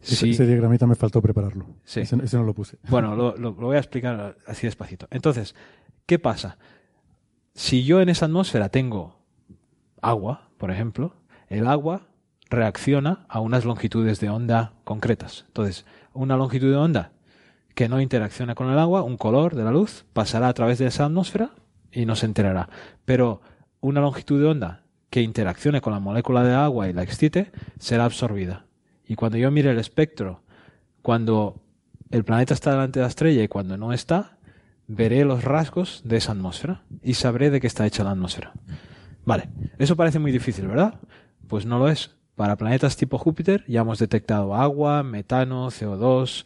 [0.02, 1.66] Ese, Si- ese diagramita me faltó prepararlo.
[1.84, 2.00] Sí.
[2.00, 2.78] Ese, ese no lo puse.
[2.88, 5.08] bueno, lo, lo- lo voy a explicar así despacito.
[5.10, 5.54] Entonces,
[6.06, 6.58] ¿qué pasa?
[7.54, 9.18] Si yo en esa atmósfera tengo
[10.00, 11.14] agua, por ejemplo,
[11.48, 12.06] el agua
[12.50, 15.44] reacciona a unas longitudes de onda concretas.
[15.48, 17.12] Entonces, una longitud de onda
[17.74, 20.86] que no interacciona con el agua, un color de la luz, pasará a través de
[20.86, 21.50] esa atmósfera
[21.92, 22.68] y no se enterará.
[23.04, 23.40] Pero
[23.80, 28.04] una longitud de onda que interaccione con la molécula de agua y la excite, será
[28.04, 28.66] absorbida.
[29.08, 30.42] Y cuando yo mire el espectro,
[31.02, 31.60] cuando
[32.10, 34.36] el planeta está delante de la estrella y cuando no está,
[34.86, 38.52] veré los rasgos de esa atmósfera y sabré de qué está hecha la atmósfera.
[39.24, 40.94] Vale, eso parece muy difícil, ¿verdad?
[41.48, 42.10] Pues no lo es.
[42.36, 46.44] Para planetas tipo Júpiter ya hemos detectado agua, metano, CO2,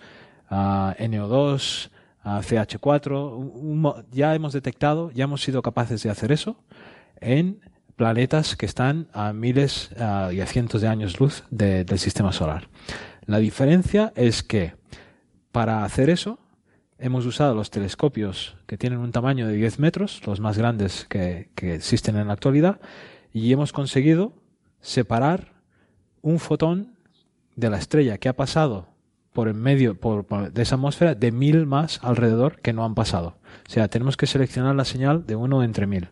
[0.49, 1.91] ah, NO2,
[2.25, 3.37] ah, CH4.
[3.37, 6.57] un- un mo- ya hemos detectado, ya hemos sido capaces de hacer eso
[7.21, 7.61] en
[7.97, 12.69] planetas que están a miles y a cientos de años luz de- del sistema solar.
[13.27, 14.75] La diferencia es que
[15.53, 16.39] para hacer eso
[16.99, 21.51] hemos usado los telescopios que tienen un tamaño de 10 metros, los más grandes que,
[21.57, 22.81] existen en la actualidad,
[23.33, 24.33] y hemos conseguido
[24.81, 25.53] separar
[26.23, 26.95] un fotón
[27.57, 28.89] de la estrella que ha pasado
[29.33, 32.95] por en medio por- por- de esa atmósfera de mil más alrededor que no han
[32.95, 33.37] pasado.
[33.67, 36.09] O sea, tenemos que seleccionar la señal de uno entre mil.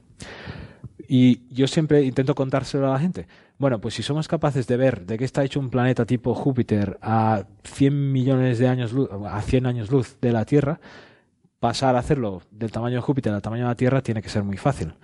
[1.12, 3.26] Y yo siempre intento contárselo a la gente.
[3.58, 7.00] Bueno, pues si somos capaces de ver de qué está hecho un planeta tipo Júpiter
[7.02, 10.78] a 100 millones de años luz, a 100 años luz de la Tierra,
[11.58, 14.44] pasar a hacerlo del tamaño de Júpiter al tamaño de la Tierra tiene que ser
[14.44, 14.94] muy fácil.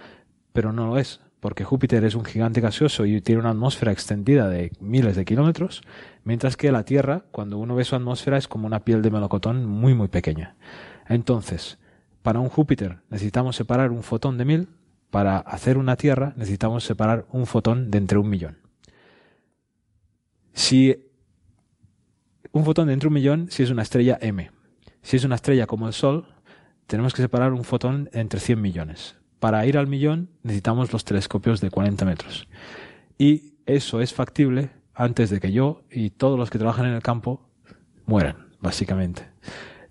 [0.53, 4.49] Pero no lo es, porque Júpiter es un gigante gaseoso y tiene una atmósfera extendida
[4.49, 5.83] de miles de kilómetros,
[6.23, 9.67] mientras que la Tierra, cuando uno ve su atmósfera, es como una piel de melocotón
[9.67, 10.55] muy, muy pequeña.
[11.09, 11.81] Entonces,
[12.23, 14.69] para un Júpiter necesitamos separar un fotón de mil,
[15.11, 18.59] para hacer una Tierra necesitamos separar un fotón de entre un millón.
[20.53, 20.97] Si
[22.53, 24.51] un fotón de entre un millón, si es una estrella M.
[25.03, 26.27] Si es una estrella como el Sol,
[26.87, 29.17] tenemos que separar un fotón entre 100 millones.
[29.39, 32.49] Para ir al millón necesitamos los telescopios de 40 metros.
[33.19, 37.03] Y eso es factible antes de que yo y todos los que trabajan en el
[37.03, 37.49] campo
[38.07, 39.29] mueran, básicamente.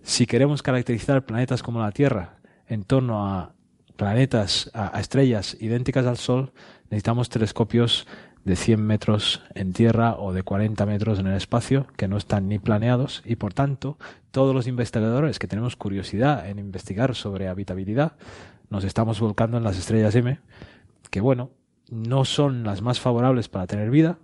[0.01, 3.54] Si queremos caracterizar planetas como la Tierra en torno a
[3.96, 6.52] planetas, a, estrellas idénticas al Sol,
[6.90, 8.08] necesitamos telescopios
[8.44, 12.48] de 100 metros en tierra o de 40 metros en el espacio que no están
[12.48, 13.98] ni planeados y por tanto
[14.30, 18.14] todos los investigadores que tenemos curiosidad en investigar sobre habitabilidad
[18.70, 20.40] nos estamos volcando en las estrellas M
[21.10, 21.50] que bueno
[21.90, 24.18] no son las más favorables para tener vida.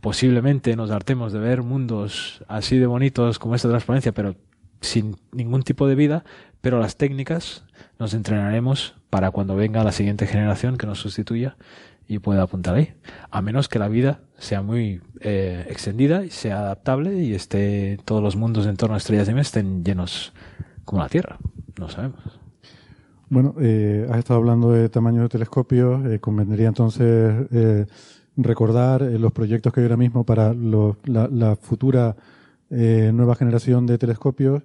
[0.00, 4.36] Posiblemente nos hartemos de ver mundos así de bonitos como esta transparencia pero
[4.80, 6.24] sin ningún tipo de vida
[6.60, 7.64] pero las técnicas
[7.98, 11.56] nos entrenaremos para cuando venga la siguiente generación que nos sustituya
[12.06, 12.94] y pueda apuntar ahí.
[13.30, 18.22] A menos que la vida sea muy eh, extendida y sea adaptable y esté todos
[18.22, 20.32] los mundos en torno a estrellas de mes estén llenos
[20.84, 21.38] como la Tierra.
[21.78, 22.44] No sabemos.
[23.34, 26.04] Bueno, eh, has estado hablando de tamaño de telescopios.
[26.06, 27.86] Eh, convendría entonces eh,
[28.36, 32.16] recordar los proyectos que hay ahora mismo para la, futura
[32.70, 34.62] nueva generación de telescopios,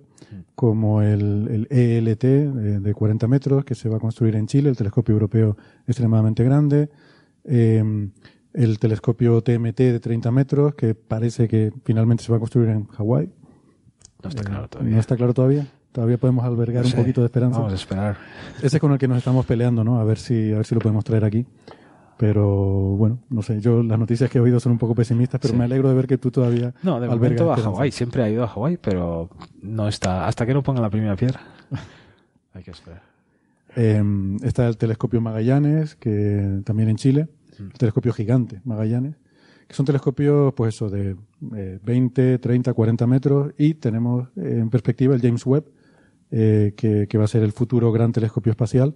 [0.55, 4.77] como el, el ELT de 40 metros, que se va a construir en Chile, el
[4.77, 6.89] telescopio europeo extremadamente grande
[7.45, 8.09] eh,
[8.53, 12.87] el telescopio TMT de 30 metros, que parece que finalmente se va a construir en
[12.87, 13.29] Hawái.
[14.23, 14.93] No está claro todavía.
[14.93, 15.67] No está claro todavía.
[15.91, 17.59] Todavía podemos albergar un poquito de esperanza.
[17.59, 18.17] Vamos a esperar.
[18.61, 19.99] Ese es con el que nos estamos peleando, ¿no?
[19.99, 21.45] A ver si, a ver si lo podemos traer aquí.
[22.19, 22.45] Pero
[22.97, 25.63] bueno, no sé, yo las noticias que he oído son un poco pesimistas, pero me
[25.63, 26.73] alegro de ver que tú todavía.
[26.83, 29.29] No, de momento a Hawái, siempre ha ido a Hawái, pero
[29.61, 30.27] no está.
[30.27, 31.39] Hasta que no pongan la primera piedra.
[32.53, 33.01] Hay que esperar.
[33.75, 34.03] Eh,
[34.43, 37.29] está el telescopio Magallanes, que también en Chile
[37.77, 39.15] telescopio gigante, Magallanes,
[39.67, 45.13] que son telescopios, pues eso, de 20, 30, 40 metros y tenemos eh, en perspectiva
[45.13, 45.65] el James Webb,
[46.31, 48.95] eh, que, va a ser el futuro gran telescopio espacial.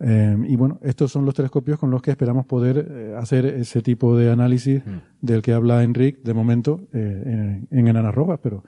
[0.00, 4.16] Eh, y bueno, estos son los telescopios con los que esperamos poder hacer ese tipo
[4.16, 4.82] de análisis
[5.20, 8.62] del que habla Enrique de momento en, en enanas rojas, pero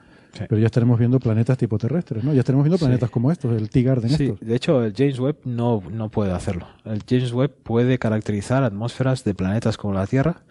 [0.47, 2.33] pero ya estaremos viendo planetas tipo terrestres, ¿no?
[2.33, 4.35] Ya estaremos viendo planetas como estos, el T-Garden sí.
[4.39, 6.67] De hecho, el James Webb no, no puede hacerlo.
[6.85, 10.43] El James Webb puede caracterizar atmósferas de planetas como la Tierra,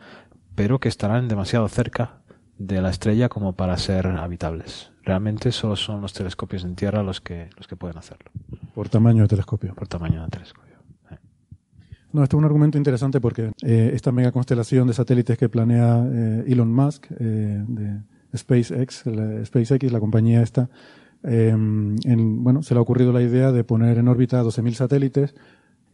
[0.55, 2.19] pero que estarán demasiado cerca
[2.59, 4.91] de la estrella como para ser habitables.
[5.05, 8.31] Realmente solo son los telescopios en Tierra los que, los que pueden hacerlo.
[8.75, 9.75] Por tamaño de telescopio.
[9.75, 10.68] Por tamaño de telescopio.
[12.13, 16.05] No, esto es un argumento interesante porque eh, esta mega constelación de satélites que planea
[16.11, 18.01] eh, Elon Musk, eh, de,
[18.37, 20.69] SpaceX, la, SpaceX, la compañía esta,
[21.23, 25.35] em, en, bueno, se le ha ocurrido la idea de poner en órbita 12.000 satélites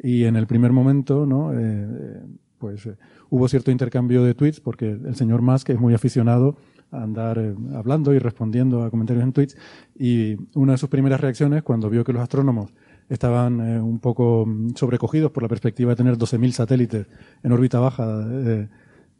[0.00, 1.52] y en el primer momento, ¿no?
[1.54, 2.20] Eh,
[2.58, 2.96] pues eh,
[3.30, 6.56] hubo cierto intercambio de tweets porque el señor Musk es muy aficionado
[6.90, 9.56] a andar eh, hablando y respondiendo a comentarios en tweets
[9.98, 12.72] y una de sus primeras reacciones cuando vio que los astrónomos
[13.08, 17.06] estaban un poco mm, sobrecogidos por la perspectiva de tener 12.000 satélites
[17.42, 18.26] en órbita baja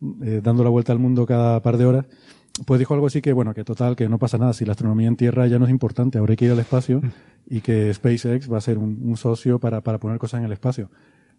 [0.00, 2.06] dando la vuelta al mundo cada par de horas,
[2.66, 5.08] pues dijo algo así que, bueno, que total, que no pasa nada, si la astronomía
[5.08, 7.02] en tierra ya no es importante, ahora hay que ir al espacio
[7.46, 10.88] y que SpaceX va a ser un, socio para, para poner cosas en el espacio.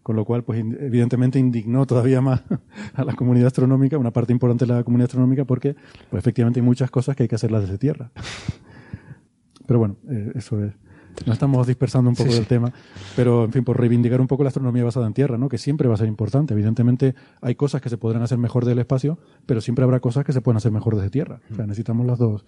[0.02, 2.42] Con lo cual, pues evidentemente indignó todavía más
[2.94, 5.74] a la comunidad astronómica, una parte importante de la comunidad astronómica, porque
[6.10, 8.10] pues efectivamente hay muchas cosas que hay que hacerlas desde tierra.
[9.66, 10.74] Pero bueno, eh, eso es.
[11.24, 12.72] Nos estamos dispersando un poco del tema,
[13.14, 15.48] pero en fin, por reivindicar un poco la astronomía basada en tierra, ¿no?
[15.48, 16.54] que siempre va a ser importante.
[16.54, 20.32] Evidentemente hay cosas que se podrán hacer mejor del espacio, pero siempre habrá cosas que
[20.32, 21.40] se pueden hacer mejor desde tierra.
[21.50, 22.44] O sea, necesitamos las dos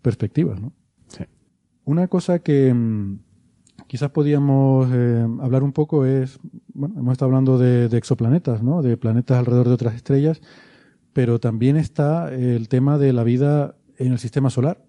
[0.00, 0.60] perspectivas.
[0.60, 0.72] ¿no?
[1.08, 1.24] Sí.
[1.84, 3.18] Una cosa que mm,
[3.86, 6.38] quizás podíamos eh, hablar un poco es,
[6.72, 8.82] bueno, hemos estado hablando de, de exoplanetas, ¿no?
[8.82, 10.40] de planetas alrededor de otras estrellas,
[11.12, 14.84] pero también está el tema de la vida en el sistema solar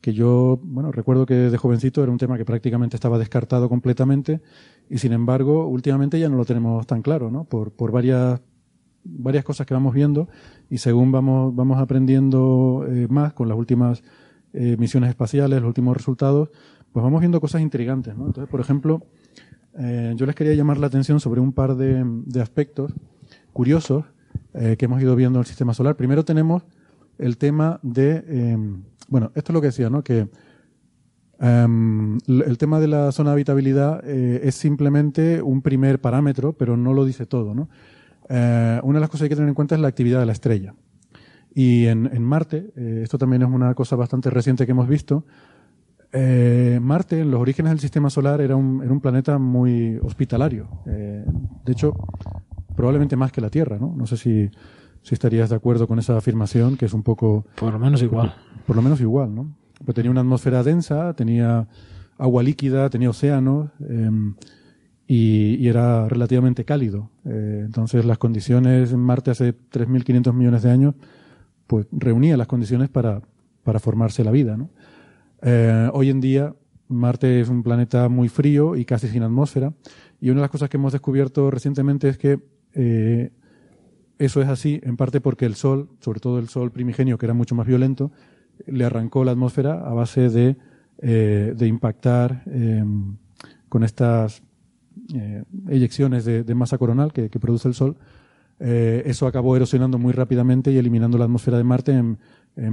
[0.00, 4.40] que yo, bueno, recuerdo que de jovencito era un tema que prácticamente estaba descartado completamente
[4.88, 7.44] y sin embargo últimamente ya no lo tenemos tan claro, ¿no?
[7.44, 8.40] Por, por varias,
[9.04, 10.28] varias cosas que vamos viendo
[10.70, 14.02] y según vamos, vamos aprendiendo eh, más con las últimas
[14.52, 16.50] eh, misiones espaciales, los últimos resultados,
[16.92, 18.26] pues vamos viendo cosas intrigantes, ¿no?
[18.26, 19.02] Entonces, por ejemplo,
[19.78, 22.92] eh, yo les quería llamar la atención sobre un par de, de aspectos
[23.52, 24.04] curiosos
[24.52, 25.96] que hemos ido viendo en el sistema solar.
[25.96, 26.62] Primero tenemos
[27.18, 30.02] el tema de em, bueno, esto es lo que decía, ¿no?
[30.02, 30.28] Que
[31.38, 36.76] em, el tema de la zona de habitabilidad eh, es simplemente un primer parámetro, pero
[36.76, 37.68] no lo dice todo, ¿no?
[38.28, 40.26] Eh, una de las cosas que hay que tener en cuenta es la actividad de
[40.26, 40.74] la estrella.
[41.54, 45.24] Y en, Marte, eh, esto también es una cosa bastante reciente que hemos visto,
[46.80, 50.66] Marte, en los orígenes del sistema solar, era un, era un planeta muy hospitalario.
[50.86, 51.94] de hecho,
[52.74, 53.94] probablemente más que la Tierra, ¿no?
[53.94, 54.50] No sé si
[55.06, 57.46] si estarías de acuerdo con esa afirmación, que es un poco...
[57.54, 58.34] Por lo menos igual.
[58.66, 59.54] Por, lo menos igual, ¿no?
[59.78, 61.68] Pero tenía una atmósfera densa, tenía
[62.18, 64.34] agua líquida, tenía océanos em,
[65.06, 67.08] y, era relativamente cálido.
[67.24, 70.94] Eh, entonces las condiciones en Marte hace 3.500 millones de años
[71.68, 73.22] pues reunía las condiciones para,
[73.62, 74.56] para formarse la vida.
[74.56, 74.70] ¿no?
[75.40, 76.52] Eh, hoy en día
[76.88, 79.72] Marte es un planeta muy frío y casi sin atmósfera
[80.20, 82.40] y una de las cosas que hemos descubierto recientemente es que
[82.74, 83.30] eh,
[84.18, 87.34] eso es así en parte porque el Sol, sobre todo el Sol primigenio que era
[87.34, 88.10] mucho más violento,
[88.66, 90.56] le arrancó la atmósfera a base de,
[90.98, 93.16] eh, de impactar em,
[93.68, 94.42] con estas
[95.68, 97.96] eyecciones de, masa coronal que produce el Sol.
[98.58, 102.18] Eh, eso acabó erosionando muy rápidamente y eliminando la atmósfera de Marte en,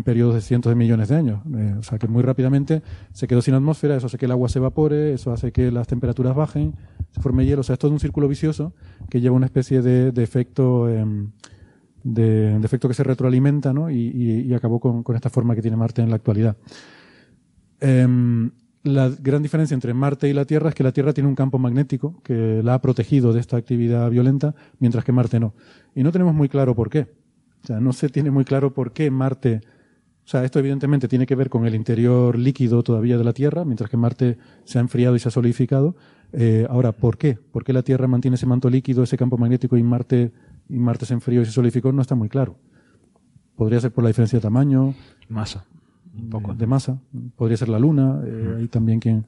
[0.04, 1.42] periodos de cientos de millones de años.
[1.58, 4.48] Eh, o sea que muy rápidamente se quedó sin atmósfera, eso hace que el agua
[4.50, 6.74] se evapore, eso hace que las temperaturas bajen,
[7.12, 7.62] se forme hielo.
[7.62, 8.74] O sea, es todo un círculo vicioso
[9.10, 10.90] que lleva una especie de, efecto.
[10.90, 11.32] Em,
[12.04, 13.90] de, efecto que se retroalimenta ¿no?
[13.90, 16.58] y, acabó con, esta forma que tiene Marte en la actualidad.
[17.80, 18.52] Em,
[18.84, 21.58] la gran diferencia entre Marte y la Tierra es que la Tierra tiene un campo
[21.58, 25.54] magnético que la ha protegido de esta actividad violenta, mientras que Marte no.
[25.96, 27.08] Y no tenemos muy claro por qué.
[27.64, 29.62] O sea, no se tiene muy claro por qué Marte.
[30.26, 33.66] O sea, esto evidentemente tiene que ver con el interior líquido todavía de la Tierra,
[33.66, 35.96] mientras que Marte se ha enfriado y se ha solidificado.
[36.32, 37.36] Eh, ahora, ¿por qué?
[37.36, 40.32] ¿Por qué la Tierra mantiene ese manto líquido, ese campo magnético y Marte,
[40.70, 41.92] y Marte se enfrió y se solidificó?
[41.92, 42.58] No está muy claro.
[43.56, 44.96] Podría ser por la diferencia de tamaño.
[45.28, 45.66] Masa
[46.16, 47.00] un poco de masa.
[47.36, 49.26] Podría ser la Luna, eh, hay también quien,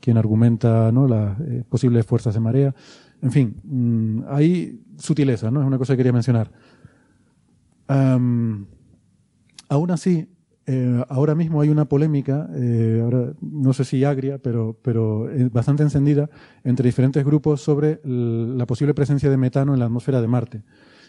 [0.00, 1.06] quien argumenta ¿no?
[1.06, 2.74] las eh, posibles fuerzas de marea.
[3.22, 5.60] En fin, mm, hay sutileza, ¿no?
[5.60, 6.50] Es una cosa que quería mencionar.
[7.86, 8.66] aún
[9.90, 10.28] así,
[10.66, 12.48] eh, ahora mismo hay una polémica,
[13.02, 16.30] ahora no sé si agria, pero, pero bastante encendida
[16.62, 20.62] entre diferentes grupos sobre la posible presencia de metano en la atmósfera de Marte.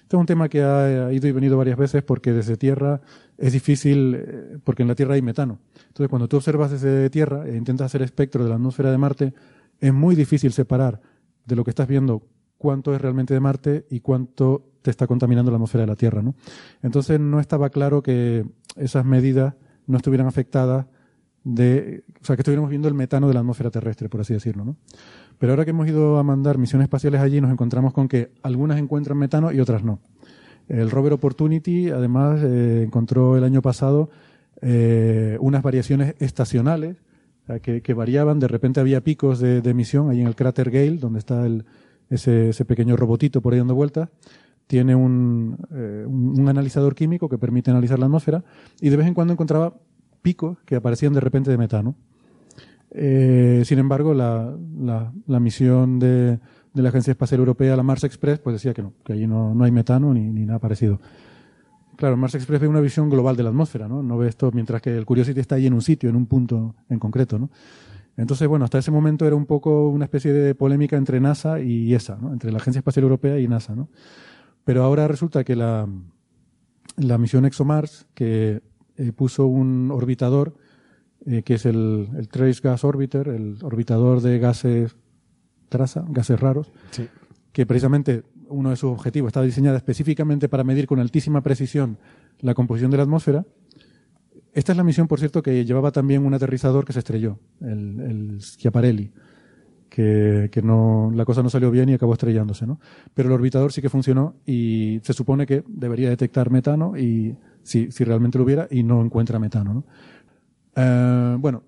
[0.06, 3.02] Este es un tema que ha ido y venido varias veces porque desde Tierra
[3.40, 5.58] es difícil, eh, porque en la Tierra hay metano.
[5.88, 9.34] Entonces, cuando tú observas desde Tierra e intentas hacer espectro de la atmósfera de Marte,
[9.80, 11.02] es muy difícil separar
[11.46, 12.22] de lo que estás viendo
[12.60, 16.22] cuánto es realmente de Marte y cuánto te está contaminando la atmósfera de la Tierra.
[16.22, 16.36] ¿no?
[16.84, 19.56] Entonces, no estaba claro que esas medidas
[19.88, 20.86] no estuvieran afectadas
[21.44, 24.66] de, o sea, que estuviéramos viendo el metano de la atmósfera terrestre, por así decirlo.
[24.66, 24.76] ¿no?
[25.38, 28.80] Pero ahora que hemos ido a mandar misiones espaciales allí, nos encontramos con que algunas
[28.80, 30.00] encuentran metano y otras no.
[30.68, 34.10] El rover Opportunity, además, eh, encontró el año pasado
[34.62, 36.98] eh, unas variaciones estacionales
[37.62, 38.40] que, variaban.
[38.40, 41.48] De repente había picos de, emisión ahí en el cráter Gale, donde está
[42.10, 44.10] ese, pequeño robotito por ahí dando vueltas.
[44.68, 48.44] Tiene un, eh, un analizador químico que permite analizar la atmósfera
[48.82, 49.76] y de vez en cuando encontraba
[50.22, 51.96] picos que aparecían de repente de metano.
[52.98, 54.56] Eh, sin embargo, la,
[55.28, 56.40] la, misión de,
[56.74, 59.54] de, la Agencia Espacial Europea, la Mars Express, pues decía que no, que allí no,
[59.54, 61.00] no hay metano ni, ni, nada parecido.
[61.98, 64.02] Claro, Mars Express ve una visión global de la atmósfera, ¿no?
[64.02, 66.74] No ve esto mientras que el Curiosity está ahí en un sitio, en un punto
[66.90, 67.50] en concreto, ¿no?
[68.18, 71.94] Entonces, bueno, hasta ese momento era un poco una especie de polémica entre NASA y
[71.94, 72.32] ESA, ¿no?
[72.32, 73.90] Entre la Agencia Espacial Europea y NASA, ¿no?
[74.66, 75.88] Pero ahora resulta que la,
[76.98, 78.62] la misión ExoMars, que
[78.98, 80.56] eh, puso un orbitador
[81.26, 84.96] eh, que es el, Trace Gas Orbiter, el orbitador de gases
[85.70, 86.72] traza, gases raros,
[87.52, 91.98] que precisamente uno de sus objetivos estaba diseñado específicamente para medir con altísima precisión
[92.42, 93.46] la composición de la atmósfera.
[94.54, 98.00] Esta es la misión, por cierto, que llevaba también un aterrizador que se estrelló, el,
[98.00, 99.12] el Schiaparelli,
[99.96, 102.82] que, no, la cosa no salió bien y acabó estrellándose, ¿no?
[103.14, 107.88] Pero el orbitador sí que funcionó y se supone que debería detectar metano y si,
[107.88, 109.84] realmente lo hubiera y no encuentra metano, ¿no?
[110.76, 111.64] Eh, bueno,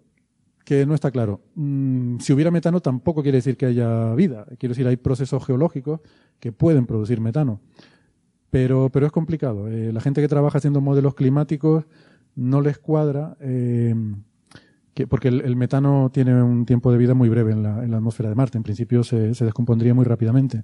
[0.66, 1.40] que no está claro.
[1.56, 4.46] Mm, si hubiera metano tampoco quiere decir que haya vida.
[4.60, 6.02] Quiero decir, hay procesos geológicos
[6.42, 7.62] que pueden producir metano.
[8.50, 9.70] Pero, pero es complicado.
[9.70, 11.86] Eh, la gente que trabaja haciendo modelos climáticos
[12.36, 13.96] no les cuadra, eh,
[14.98, 17.98] que, porque el, metano tiene un tiempo de vida muy breve en la, en la
[17.98, 18.58] atmósfera de Marte.
[18.58, 20.64] En principio se, se descompondría muy rápidamente.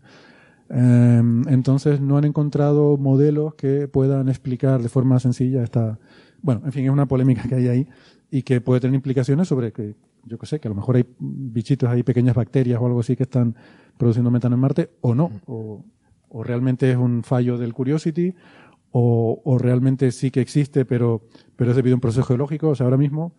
[0.70, 6.00] entonces no han encontrado modelos que puedan explicar de forma sencilla esta...
[6.42, 7.88] Bueno, en fin, es una polémica que hay ahí
[8.32, 9.94] y que puede tener implicaciones sobre que,
[10.26, 13.16] yo qué sé, que a lo mejor hay bichitos, hay pequeñas bacterias o algo así
[13.16, 13.56] que están
[14.00, 15.84] produciendo metano en Marte, o no, o,
[16.44, 18.34] realmente es un fallo del Curiosity,
[18.90, 21.22] o, realmente sí que existe, pero,
[21.56, 22.70] pero es debido a un proceso geológico.
[22.70, 23.36] O sea, ahora mismo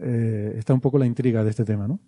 [0.00, 1.98] eh, está un poco la intriga de este tema, ¿no?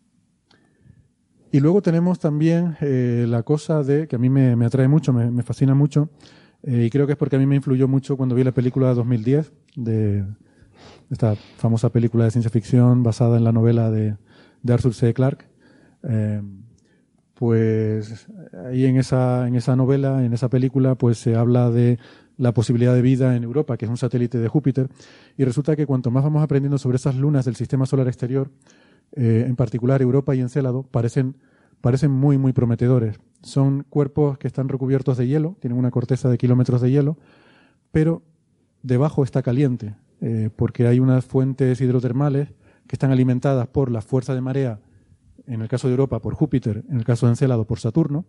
[1.52, 5.42] Y luego tenemos también eh, la cosa de, que a mí me, atrae mucho, me,
[5.42, 6.10] fascina mucho,
[6.62, 8.88] eh, y creo que es porque a mí me influyó mucho cuando vi la película
[8.88, 10.24] de 2010 de
[11.10, 14.16] esta famosa película de ciencia ficción basada en la novela de,
[14.68, 15.12] Arthur C.
[15.12, 15.46] Clarke.
[17.34, 18.28] Pues
[18.66, 21.98] ahí en esa, en esa novela, en esa película, pues se habla de
[22.40, 24.88] la posibilidad de vida en Europa, que es un satélite de Júpiter,
[25.36, 28.50] y resulta que cuanto más vamos aprendiendo sobre esas lunas del sistema solar exterior,
[29.12, 31.36] eh, en particular Europa y Encélado, parecen,
[31.82, 33.20] parecen muy, muy prometedores.
[33.42, 37.18] Son cuerpos que están recubiertos de hielo, tienen una corteza de kilómetros de hielo,
[37.92, 38.22] pero
[38.82, 42.48] debajo está caliente, eh, porque hay unas fuentes hidrotermales
[42.86, 44.80] que están alimentadas por la fuerza de marea,
[45.46, 48.24] en el caso de Europa por Júpiter, en el caso de Encélado por Saturno.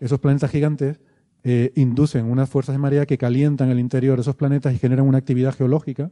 [0.00, 0.98] Esos planetas gigantes
[1.44, 5.06] eh, inducen unas fuerzas de marea que calientan el interior de esos planetas y generan
[5.06, 6.10] una actividad geológica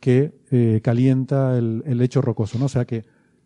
[0.00, 2.58] que eh, calienta el, lecho rocoso.
[2.58, 2.64] ¿no?
[2.64, 3.04] O sea que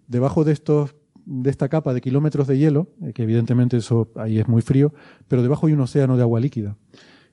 [0.08, 0.94] debajo de estos
[1.24, 4.92] de esta capa de kilómetros de hielo, eh, que evidentemente eso ahí es muy frío,
[5.28, 6.76] pero debajo hay un océano de agua líquida.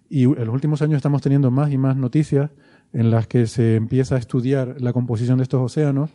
[0.09, 2.51] Y en los últimos años estamos teniendo más y más noticias
[2.93, 6.11] en las que se empieza a estudiar la composición de estos océanos,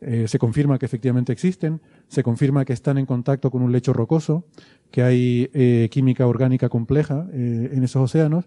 [0.00, 3.92] eh, se confirma que efectivamente existen, se confirma que están en contacto con un lecho
[3.92, 4.44] rocoso,
[4.90, 8.44] que hay eh, química orgánica compleja eh, en esos océanos.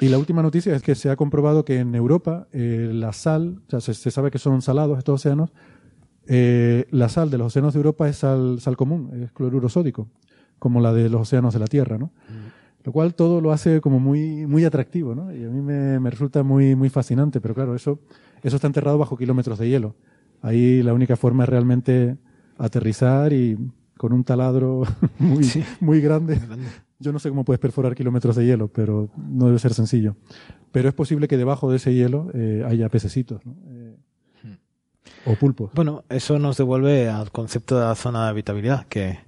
[0.00, 3.70] Y la última noticia es que se ha comprobado que en Europa la sal, o
[3.70, 5.50] sea, se, se, sabe que son salados estos océanos,
[6.26, 10.08] la sal de los océanos de Europa es sal, sal común, es cloruro sódico,
[10.58, 12.06] como la de los océanos de la Tierra, ¿no?
[12.28, 15.32] Mm lo cual todo lo hace como muy, muy atractivo, ¿no?
[15.32, 18.00] Y a mí me, me, resulta muy, muy fascinante, pero claro, eso,
[18.42, 19.94] eso está enterrado bajo kilómetros de hielo.
[20.42, 22.16] Ahí la única forma es realmente
[22.58, 23.56] aterrizar y
[23.96, 24.82] con un taladro
[25.18, 25.64] muy, sí.
[25.80, 26.40] muy grande.
[26.98, 30.16] Yo no sé cómo puedes perforar kilómetros de hielo, pero no debe ser sencillo.
[30.72, 33.56] Pero es posible que debajo de ese hielo eh, haya pececitos, ¿no?
[33.68, 33.96] Eh,
[35.24, 35.70] o pulpos.
[35.74, 39.20] Bueno, eso nos devuelve al concepto de la zona de habitabilidad, que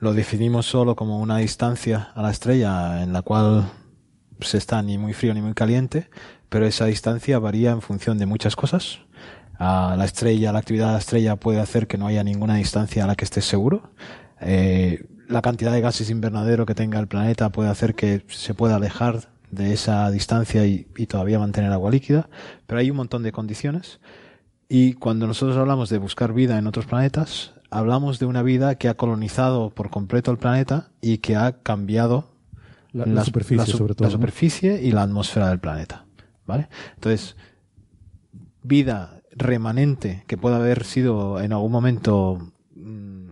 [0.00, 3.70] lo definimos solo como una distancia a la estrella en la cual
[4.40, 6.08] se está ni muy frío ni muy caliente,
[6.48, 9.00] pero esa distancia varía en función de muchas cosas.
[9.58, 13.04] A la estrella, la actividad de la estrella puede hacer que no haya ninguna distancia
[13.04, 13.90] a la que estés seguro.
[14.40, 18.76] Eh, la cantidad de gases invernadero que tenga el planeta puede hacer que se pueda
[18.76, 22.28] alejar de esa distancia y, y todavía mantener agua líquida,
[22.66, 24.00] pero hay un montón de condiciones.
[24.68, 28.88] Y cuando nosotros hablamos de buscar vida en otros planetas, hablamos de una vida que
[28.88, 32.32] ha colonizado por completo el planeta y que ha cambiado
[32.92, 36.06] la, la, la superficie, la, sobre todo, la superficie y la atmósfera del planeta.
[36.46, 36.68] ¿Vale?
[36.94, 37.36] Entonces,
[38.62, 43.30] vida remanente que pueda haber sido en algún momento mmm,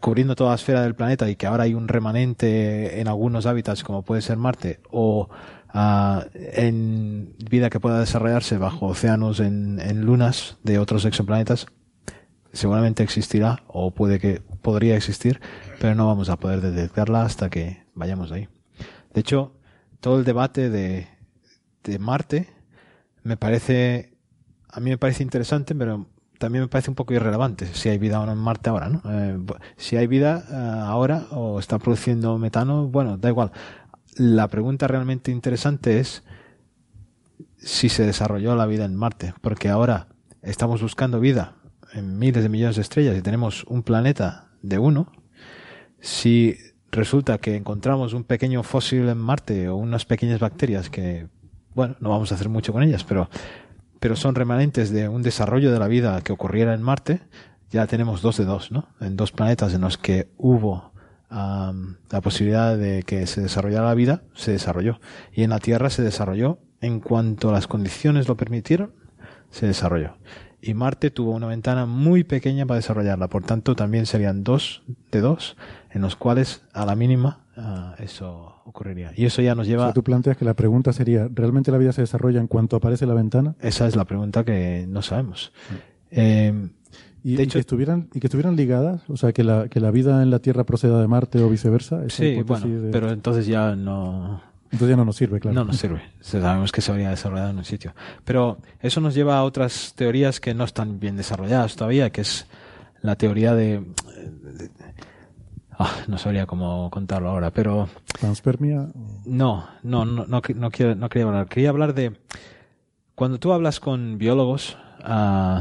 [0.00, 3.82] cubriendo toda la esfera del planeta y que ahora hay un remanente en algunos hábitats
[3.84, 5.28] como puede ser Marte o
[5.74, 11.66] uh, en vida que pueda desarrollarse bajo océanos en, en lunas de otros exoplanetas
[12.52, 15.40] seguramente existirá o puede que podría existir,
[15.80, 18.48] pero no vamos a poder detectarla hasta que vayamos ahí.
[19.14, 19.54] De hecho,
[20.00, 21.08] todo el debate de,
[21.84, 22.48] de Marte
[23.22, 24.07] me parece,
[24.68, 26.06] a mí me parece interesante, pero
[26.38, 29.02] también me parece un poco irrelevante si hay vida o no en Marte ahora, ¿no?
[29.06, 29.38] Eh,
[29.76, 33.50] si hay vida uh, ahora o está produciendo metano, bueno, da igual.
[34.16, 36.22] La pregunta realmente interesante es
[37.56, 40.08] si se desarrolló la vida en Marte, porque ahora
[40.42, 41.56] estamos buscando vida
[41.92, 45.10] en miles de millones de estrellas y tenemos un planeta de uno,
[46.00, 46.56] si
[46.90, 51.28] resulta que encontramos un pequeño fósil en Marte o unas pequeñas bacterias que,
[51.74, 53.28] bueno, no vamos a hacer mucho con ellas, pero,
[54.00, 57.20] pero son remanentes de un desarrollo de la vida que ocurriera en Marte,
[57.70, 58.88] ya tenemos dos de dos, ¿no?
[59.00, 60.92] En dos planetas en los que hubo
[61.30, 65.00] um, la posibilidad de que se desarrollara la vida, se desarrolló.
[65.32, 68.94] Y en la Tierra se desarrolló en cuanto las condiciones lo permitieron,
[69.50, 70.14] se desarrolló
[70.60, 73.28] y Marte tuvo una ventana muy pequeña para desarrollarla.
[73.28, 75.56] Por tanto, también serían dos de dos,
[75.90, 79.12] en los cuales a la mínima uh, eso ocurriría.
[79.16, 79.84] Y eso ya nos lleva.
[79.84, 82.76] O sea, tú planteas que la pregunta sería: ¿realmente la vida se desarrolla en cuanto
[82.76, 83.54] aparece la ventana?
[83.60, 85.52] Esa es la pregunta que no sabemos.
[85.68, 85.74] Sí.
[86.12, 86.68] Eh,
[87.24, 89.80] y, de hecho, y que estuvieran y que estuvieran ligadas, o sea, que la que
[89.80, 92.08] la vida en la Tierra proceda de Marte o viceversa.
[92.08, 92.90] Sí, bueno, de...
[92.90, 94.40] pero entonces ya no
[94.70, 95.54] entonces ya no nos sirve, claro.
[95.54, 96.02] No nos sirve.
[96.20, 97.94] Sabemos que se habría desarrollado en un sitio.
[98.24, 102.46] Pero eso nos lleva a otras teorías que no están bien desarrolladas todavía, que es
[103.00, 103.80] la teoría de...
[103.80, 104.70] de
[105.78, 107.88] oh, no sabría cómo contarlo ahora, pero...
[108.20, 108.88] ¿Panspermia?
[109.24, 111.48] No, no, no, no, no, quiero, no quería hablar.
[111.48, 112.18] Quería hablar de...
[113.14, 114.76] Cuando tú hablas con biólogos
[115.08, 115.60] uh,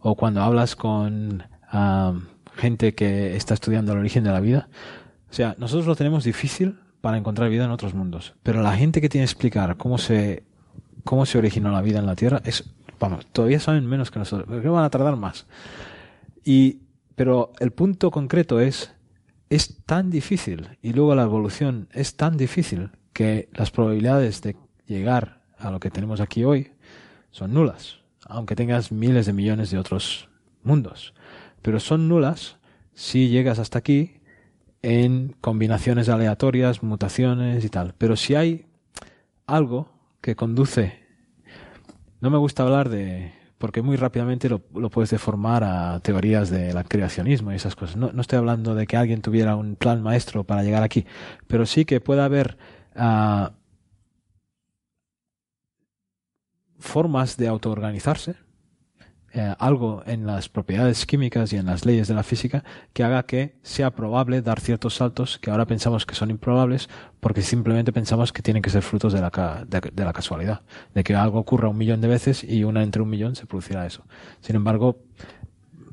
[0.00, 1.42] o cuando hablas con
[1.72, 2.20] uh,
[2.56, 4.68] gente que está estudiando el origen de la vida,
[5.30, 8.34] o sea, nosotros lo tenemos difícil para encontrar vida en otros mundos.
[8.42, 10.44] Pero la gente que tiene que explicar cómo se,
[11.04, 12.64] cómo se originó la vida en la Tierra es,
[13.00, 14.48] vamos, todavía saben menos que nosotros.
[14.48, 15.46] Creo que van a tardar más.
[16.44, 16.80] Y,
[17.14, 18.93] pero el punto concreto es,
[19.54, 25.42] es tan difícil y luego la evolución es tan difícil que las probabilidades de llegar
[25.58, 26.72] a lo que tenemos aquí hoy
[27.30, 30.28] son nulas, aunque tengas miles de millones de otros
[30.62, 31.14] mundos.
[31.62, 32.56] Pero son nulas
[32.94, 34.20] si llegas hasta aquí
[34.82, 37.94] en combinaciones aleatorias, mutaciones y tal.
[37.96, 38.66] Pero si hay
[39.46, 39.88] algo
[40.20, 41.04] que conduce.
[42.20, 43.32] No me gusta hablar de.
[43.64, 44.58] Porque muy rápidamente lo,
[44.90, 47.96] puedes deformar a teorías del creacionismo y esas cosas.
[47.96, 51.06] No, estoy hablando de que alguien tuviera un plan maestro para llegar aquí,
[51.46, 52.58] pero sí que puede haber
[52.94, 53.48] uh,
[56.78, 58.34] formas de autoorganizarse
[59.34, 62.62] eh, algo en las propiedades químicas y en las leyes de la física
[62.92, 66.88] que haga que sea probable dar ciertos saltos que ahora pensamos que son improbables
[67.20, 70.62] porque simplemente pensamos que tienen que ser frutos de la, de, de la casualidad,
[70.94, 73.84] de que algo ocurra un millón de veces y una entre un millón se producirá
[73.86, 74.04] eso.
[74.40, 74.98] Sin embargo,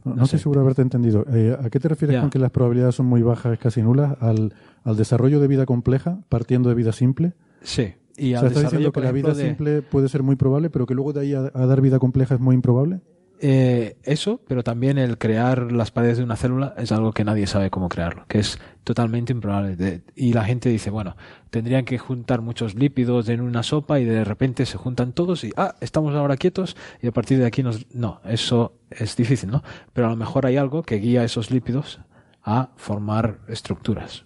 [0.03, 1.25] no, no estoy seguro de haberte entendido.
[1.31, 4.17] Eh, ¿A qué te refieres con que las probabilidades son muy bajas, casi nulas?
[4.19, 7.33] ¿Al, al desarrollo de vida compleja partiendo de vida simple?
[7.61, 7.93] sí.
[8.17, 10.69] Y o sea, ¿estás desarrollo, diciendo que la vida de- simple puede ser muy probable,
[10.69, 12.99] pero que luego de ahí a, a dar vida compleja es muy improbable?
[13.43, 17.47] Eh, eso, pero también el crear las paredes de una célula es algo que nadie
[17.47, 20.03] sabe cómo crearlo, que es totalmente improbable.
[20.15, 21.17] Y la gente dice, bueno,
[21.49, 25.51] tendrían que juntar muchos lípidos en una sopa y de repente se juntan todos y,
[25.57, 27.91] ah, estamos ahora quietos y a partir de aquí nos...
[27.95, 29.63] No, eso es difícil, ¿no?
[29.91, 31.99] Pero a lo mejor hay algo que guía esos lípidos
[32.43, 34.23] a formar estructuras.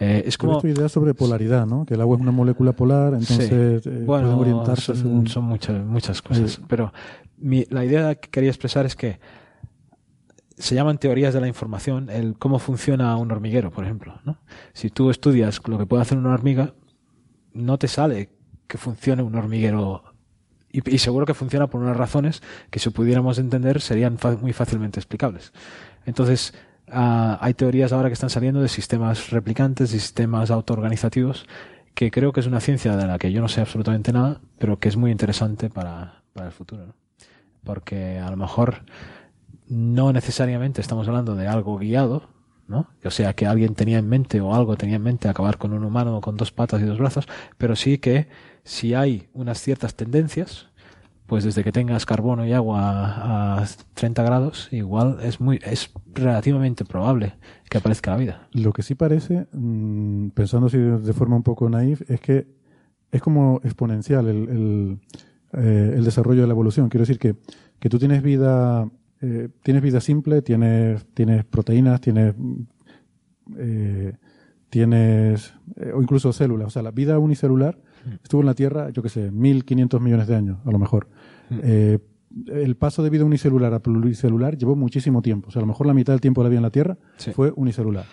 [0.00, 0.54] Eh, es como...
[0.60, 1.84] visto ideas sobre polaridad, ¿no?
[1.84, 3.48] Que el agua es una molécula polar, entonces
[3.82, 3.88] Sí.
[3.90, 5.26] eh, bueno, pueden orientarse son, según...
[5.26, 6.60] son muchas, muchas cosas.
[6.68, 6.92] Pero
[7.36, 9.18] mi- la idea que quería expresar es que
[10.56, 14.20] se llaman teorías de la información el cómo funciona un hormiguero, por ejemplo.
[14.24, 14.38] ¿no?
[14.72, 16.74] Si tú estudias lo que puede hacer una hormiga,
[17.52, 18.30] no te sale
[18.66, 20.02] que funcione un hormiguero.
[20.70, 25.00] Y, y seguro que funciona por unas razones que si pudiéramos entender serían muy fácilmente
[25.00, 25.52] explicables.
[26.04, 26.54] Entonces,
[26.92, 31.46] ah, hay teorías ahora que están saliendo de sistemas replicantes, de sistemas autoorganizativos,
[31.94, 34.78] que creo que es una ciencia de la que yo no sé absolutamente nada, pero
[34.78, 36.86] que es muy interesante para, para el futuro.
[36.86, 36.94] ¿no?
[37.64, 38.84] Porque a lo mejor
[39.66, 42.28] no necesariamente estamos hablando de algo guiado,
[42.66, 42.88] ¿no?
[43.04, 45.84] O sea, que alguien tenía en mente o algo tenía en mente acabar con un
[45.84, 47.26] humano con dos patas y dos brazos,
[47.56, 48.28] pero sí que
[48.62, 50.67] si hay unas ciertas tendencias,
[51.28, 55.90] pues desde que tengas carbono y agua a, a 30 grados, igual es muy es
[56.14, 57.34] relativamente probable
[57.68, 58.48] que aparezca la vida.
[58.52, 62.46] Lo que sí parece, mm, pensando así de forma un poco naif, es que
[63.12, 64.98] es como exponencial el, el,
[65.52, 66.88] eh, el desarrollo de la evolución.
[66.88, 67.36] Quiero decir que,
[67.78, 68.88] que tú tienes vida,
[69.20, 72.62] eh, tienes vida simple, tienes, tienes proteínas, tienes, mm,
[73.58, 74.12] eh,
[74.70, 76.68] tienes, eh, o incluso células.
[76.68, 77.78] O sea, la vida unicelular
[78.22, 81.08] estuvo en la Tierra, yo qué sé, 1500 millones de años, a lo mejor.
[81.50, 81.98] Eh,
[82.48, 85.48] el paso de vida unicelular a pluricelular llevó muchísimo tiempo.
[85.48, 86.98] O sea, a lo mejor la mitad del tiempo de la vida en la Tierra
[87.16, 87.32] Sí.
[87.32, 88.04] fue unicelular.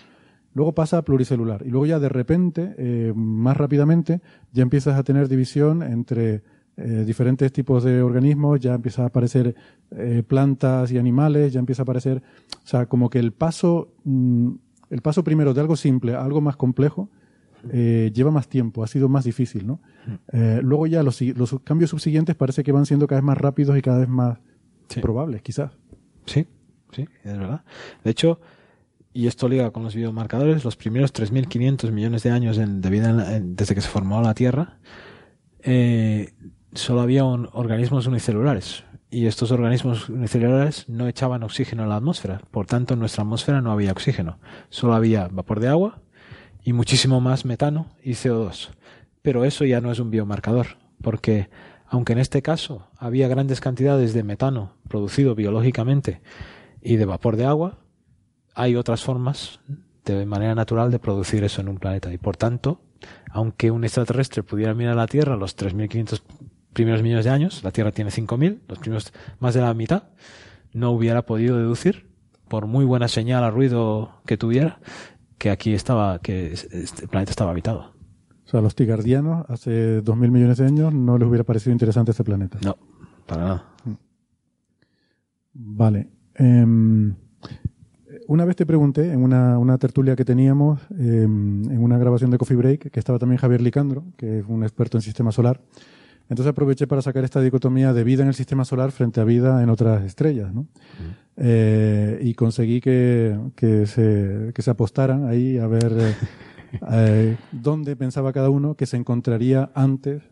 [0.54, 1.64] Luego pasa a pluricelular.
[1.66, 4.22] Y luego ya de repente, eh, más rápidamente,
[4.54, 6.44] ya empiezas a tener división entre
[6.78, 9.56] eh, diferentes tipos de organismos, ya empieza a aparecer
[9.92, 12.22] eh, plantas y animales, ya empieza a aparecer,
[12.64, 14.50] o sea, como que el paso, mm,
[14.90, 17.10] el paso primero de algo simple a algo más complejo
[17.72, 19.80] eh, lleva más tiempo, ha sido más difícil, ¿no?
[20.32, 23.78] Eh, luego ya los, los cambios subsiguientes parece que van siendo cada vez más rápidos
[23.78, 24.38] y cada vez más
[24.88, 25.00] Sí.
[25.02, 25.72] probables, quizás.
[26.26, 26.46] Sí,
[26.92, 27.64] sí, es verdad.
[28.04, 28.40] De hecho,
[29.14, 33.10] y esto liga con los biomarcadores, los primeros 3.500 millones de años en- de vida
[33.10, 34.78] en la- en- desde que se formó la Tierra,
[35.64, 36.34] eh,
[36.74, 38.84] solo había un- organismos unicelulares.
[39.10, 42.42] Y estos organismos unicelulares no echaban oxígeno a la atmósfera.
[42.52, 44.40] Por tanto, en nuestra atmósfera no había oxígeno.
[44.70, 46.02] Solo había vapor de agua
[46.66, 48.72] y muchísimo más metano y CO2.
[49.22, 51.48] Pero eso ya no es un biomarcador, porque
[51.88, 56.22] aunque en este caso había grandes cantidades de metano producido biológicamente
[56.82, 57.78] y de vapor de agua,
[58.56, 59.60] hay otras formas
[60.06, 62.12] de manera natural de producir eso en un planeta.
[62.12, 62.82] Y por tanto,
[63.30, 66.22] aunque un extraterrestre pudiera mirar la Tierra los 3.500
[66.74, 70.04] primeros millones de años, la Tierra tiene 5.000, los primeros más de la mitad,
[70.74, 72.10] no hubiera podido deducir,
[72.48, 74.80] por muy buena señal a ruido que tuviera,
[75.38, 77.94] que aquí estaba, que es- este planeta estaba habitado.
[78.46, 81.72] O sea, a los tigardianos hace dos mil millones de años no les hubiera parecido
[81.74, 82.60] interesante este planeta.
[82.64, 82.78] No,
[83.26, 83.66] para nada.
[85.54, 86.10] Vale.
[86.36, 87.16] Em,
[88.28, 92.38] una vez te pregunté en una, una tertulia que teníamos, em, en una grabación de
[92.38, 95.62] Coffee Break, que estaba también Javier Licandro, que es un experto en sistema solar.
[96.30, 99.62] Entonces aproveché para sacar esta dicotomía de vida en el sistema solar frente a vida
[99.62, 100.66] en otras estrellas, ¿no?
[101.38, 106.16] Eh, y conseguí que, que, se, que se apostaran ahí a ver eh,
[106.92, 110.24] eh, dónde pensaba cada uno que se encontraría antes,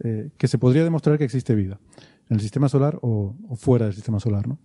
[0.00, 1.80] eh, que se podría demostrar que existe vida,
[2.28, 4.58] en el sistema solar o, o fuera del sistema solar, ¿no?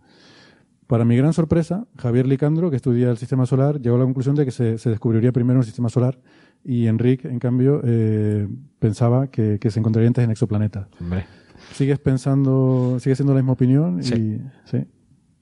[0.90, 4.36] Para mi gran sorpresa, Javier Licandro, que estudia el sistema solar, llegó a la conclusión
[4.36, 6.18] de que se, se descubriría primero un sistema solar
[6.64, 8.48] y Enrique, en cambio, eh,
[8.80, 10.88] pensaba que, que se encontraría antes en exoplanetas.
[11.00, 11.28] Hombre.
[11.74, 14.02] ¿Sigues pensando, sigues siendo la misma opinión?
[14.02, 14.16] Sí.
[14.16, 14.88] Y, ¿sí?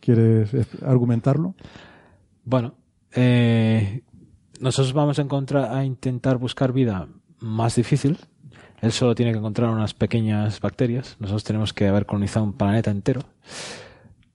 [0.08, 1.54] ¿Quieres argumentarlo?
[2.46, 2.76] Bueno,
[3.14, 4.04] eh,
[4.62, 7.10] nosotros vamos a encontrar a intentar buscar vida
[7.42, 8.18] más difícil
[8.82, 11.18] Él solo tiene que encontrar unas pequeñas bacterias.
[11.20, 13.20] Nosotros tenemos que haber colonizado un planeta entero.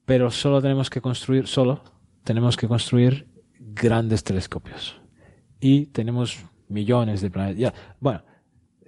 [0.05, 1.83] Pero solo tenemos que construir, solo
[2.23, 5.01] tenemos que construir grandes telescopios.
[5.59, 7.59] Y tenemos millones de planetas.
[7.59, 8.25] Ya, bueno,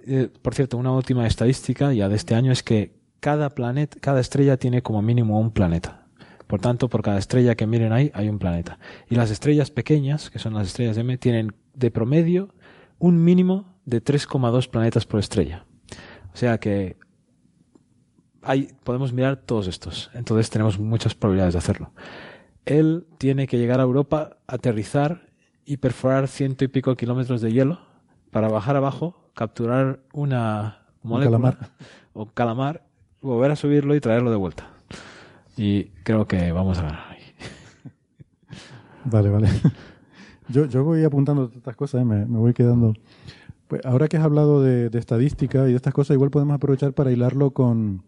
[0.05, 4.19] eh, por cierto, una última estadística ya de este año es que cada planeta, cada
[4.19, 6.04] estrella tiene como mínimo un planeta.
[6.47, 8.79] Por tanto, por cada estrella que miren ahí hay un planeta.
[9.09, 12.53] Y las estrellas pequeñas, que son las estrellas M, tienen de promedio
[12.99, 15.65] un mínimo de 3,2 planetas por estrella.
[16.33, 16.97] O sea que
[18.41, 20.11] hay, podemos mirar todos estos.
[20.13, 21.91] Entonces tenemos muchas probabilidades de hacerlo.
[22.65, 25.27] Él tiene que llegar a Europa, aterrizar
[25.65, 27.79] y perforar ciento y pico kilómetros de hielo
[28.31, 31.71] para bajar abajo, capturar una molécula calamar.
[32.13, 32.85] o calamar,
[33.21, 34.74] volver a subirlo y traerlo de vuelta.
[35.57, 37.15] Y creo que vamos a ganar.
[39.05, 39.47] Vale, vale.
[40.49, 42.05] Yo, yo voy apuntando estas cosas, ¿eh?
[42.05, 42.93] me, me voy quedando.
[43.67, 46.93] Pues ahora que has hablado de, de estadística y de estas cosas, igual podemos aprovechar
[46.93, 48.03] para hilarlo con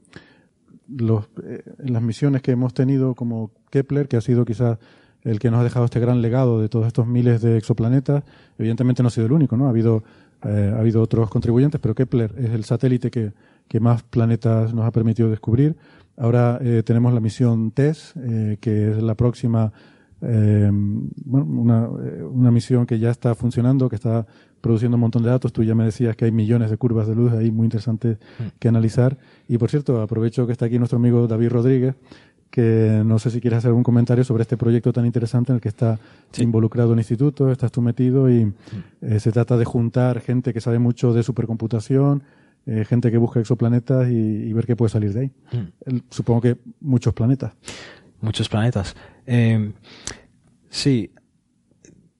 [0.87, 4.77] los, eh, las misiones que hemos tenido como Kepler, que ha sido quizás
[5.23, 8.23] el que nos ha dejado este gran legado de todos estos miles de exoplanetas.
[8.57, 9.67] Evidentemente no ha sido el único, ¿no?
[9.67, 10.03] Ha habido,
[10.43, 13.33] eh, ha habido otros contribuyentes, pero Kepler es el satélite que,
[13.67, 15.75] que más planetas nos ha permitido descubrir.
[16.17, 19.71] Ahora eh, tenemos la misión TESS, eh, que es la próxima,
[20.21, 24.25] eh, bueno, una, eh, una misión que ya está funcionando, que está
[24.59, 25.53] produciendo un montón de datos.
[25.53, 28.17] Tú ya me decías que hay millones de curvas de luz ahí muy interesantes
[28.59, 29.17] que analizar.
[29.47, 31.95] Y por cierto, aprovecho que está aquí nuestro amigo David Rodríguez,
[32.49, 35.61] que no sé si quieres hacer algún comentario sobre este proyecto tan interesante en el
[35.61, 35.99] que está
[36.39, 38.51] involucrado el instituto, estás tú metido y
[39.01, 42.23] eh, se trata de juntar gente que sabe mucho de supercomputación,
[42.67, 45.31] eh, gente que busca exoplanetas y, y ver qué puede salir de ahí.
[45.85, 47.53] El- supongo que muchos planetas.
[48.21, 48.95] Muchos planetas.
[49.25, 49.71] Eh,
[50.69, 51.11] sí,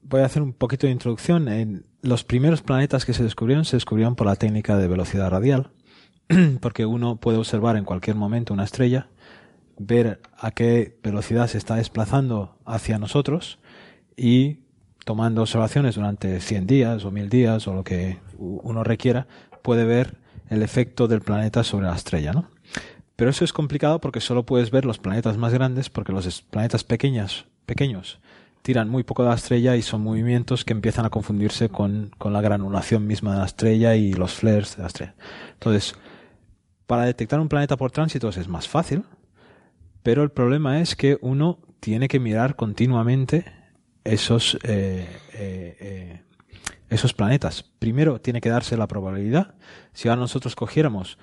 [0.02, 1.48] voy a hacer un poquito de introducción.
[1.48, 5.72] En los primeros planetas que se descubrieron se descubrieron por la técnica de velocidad radial,
[6.62, 9.10] porque uno puede observar en cualquier momento una estrella,
[9.80, 13.60] ver a qué velocidad se está desplazando hacia nosotros
[14.16, 14.60] y
[15.06, 19.28] tomando observaciones durante 100 días o 1000 días o lo que uno requiera,
[19.62, 20.18] puede ver
[20.50, 22.50] el efecto del planeta sobre la estrella, ¿no?
[23.16, 26.84] Pero eso es complicado porque solo puedes ver los planetas más grandes, porque los planetas
[26.84, 28.20] pequeños, pequeños
[28.62, 32.34] tiran muy poco de la estrella y son movimientos que empiezan a confundirse con, con
[32.34, 35.16] la granulación misma de la estrella y los flares de la estrella.
[35.54, 35.96] Entonces,
[36.86, 39.04] para detectar un planeta por tránsitos es más fácil,
[40.04, 43.46] pero el problema es que uno tiene que mirar continuamente
[44.04, 46.22] esos, eh, eh, eh,
[46.90, 47.64] esos planetas.
[47.80, 49.56] Primero tiene que darse la probabilidad.
[49.98, 51.18] Si ahora nosotros cogiéramos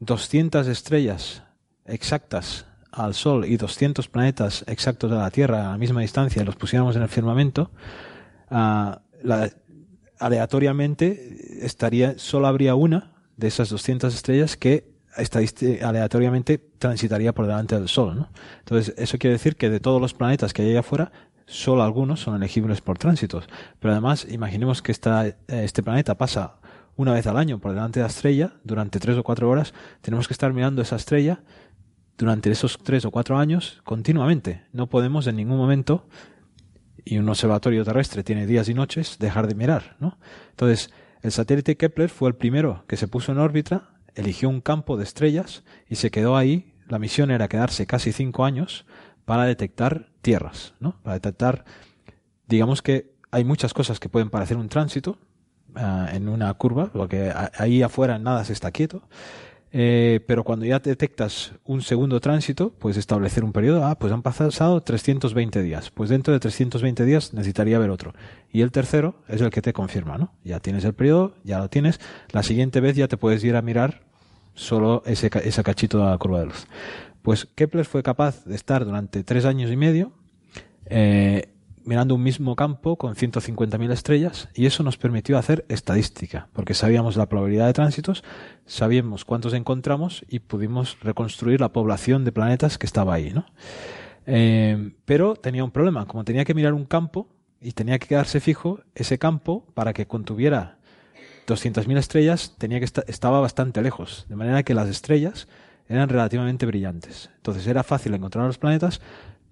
[0.00, 1.44] 200 estrellas
[1.84, 6.44] exactas al Sol y 200 planetas exactos de la Tierra a la misma distancia y
[6.44, 7.70] los pusiéramos en el firmamento,
[8.50, 9.52] la-
[10.18, 14.90] aleatoriamente estaría, solo habría una de esas 200 estrellas que
[15.84, 18.16] aleatoriamente transitaría por delante del Sol.
[18.16, 18.30] ¿no?
[18.58, 21.12] Entonces, eso quiere decir que de todos los planetas que hay allá afuera,
[21.46, 23.46] solo algunos son elegibles por tránsitos.
[23.78, 26.56] Pero además, imaginemos que esta, eh, este planeta pasa
[26.96, 29.74] una vez al año por delante de la estrella durante tres o cuatro horas.
[30.00, 31.42] Tenemos que estar mirando esa estrella
[32.16, 34.62] durante esos tres o cuatro años continuamente.
[34.72, 36.06] No podemos en ningún momento,
[37.04, 39.96] y un observatorio terrestre tiene días y noches, dejar de mirar.
[40.00, 40.18] ¿no?
[40.50, 40.90] Entonces,
[41.22, 45.04] el satélite Kepler fue el primero que se puso en órbita, eligió un campo de
[45.04, 46.74] estrellas y se quedó ahí.
[46.88, 48.86] La misión era quedarse casi cinco años
[49.24, 51.00] para detectar tierras, ¿no?
[51.02, 51.64] para detectar,
[52.48, 55.18] digamos que hay muchas cosas que pueden parecer un tránsito
[55.76, 59.02] ah, en una curva, porque ahí afuera nada se está quieto.
[59.72, 63.84] Eh, pero cuando ya detectas un segundo tránsito, puedes establecer un periodo.
[63.84, 65.90] Ah, pues han pasado 320 días.
[65.90, 68.14] Pues dentro de 320 días necesitaría ver otro.
[68.50, 70.32] Y el tercero es el que te confirma, ¿no?
[70.44, 72.00] Ya tienes el periodo, ya lo tienes.
[72.30, 74.02] La siguiente vez ya te puedes ir a mirar
[74.54, 76.66] solo ese, ese cachito de la curva de luz.
[77.20, 80.12] Pues Kepler fue capaz de estar durante tres años y medio
[80.86, 81.48] eh,
[81.86, 87.16] mirando un mismo campo con 150.000 estrellas y eso nos permitió hacer estadística, porque sabíamos
[87.16, 88.24] la probabilidad de tránsitos,
[88.66, 93.46] sabíamos cuántos encontramos y pudimos reconstruir la población de planetas que estaba ahí, ¿no?
[94.26, 97.28] Eh, pero tenía un problema, como tenía que mirar un campo
[97.60, 100.78] y tenía que quedarse fijo, ese campo, para que contuviera
[101.46, 105.46] 200.000 estrellas, tenía que esta- estaba bastante lejos, de manera que las estrellas
[105.88, 107.30] eran relativamente brillantes.
[107.36, 109.00] Entonces era fácil encontrar los planetas,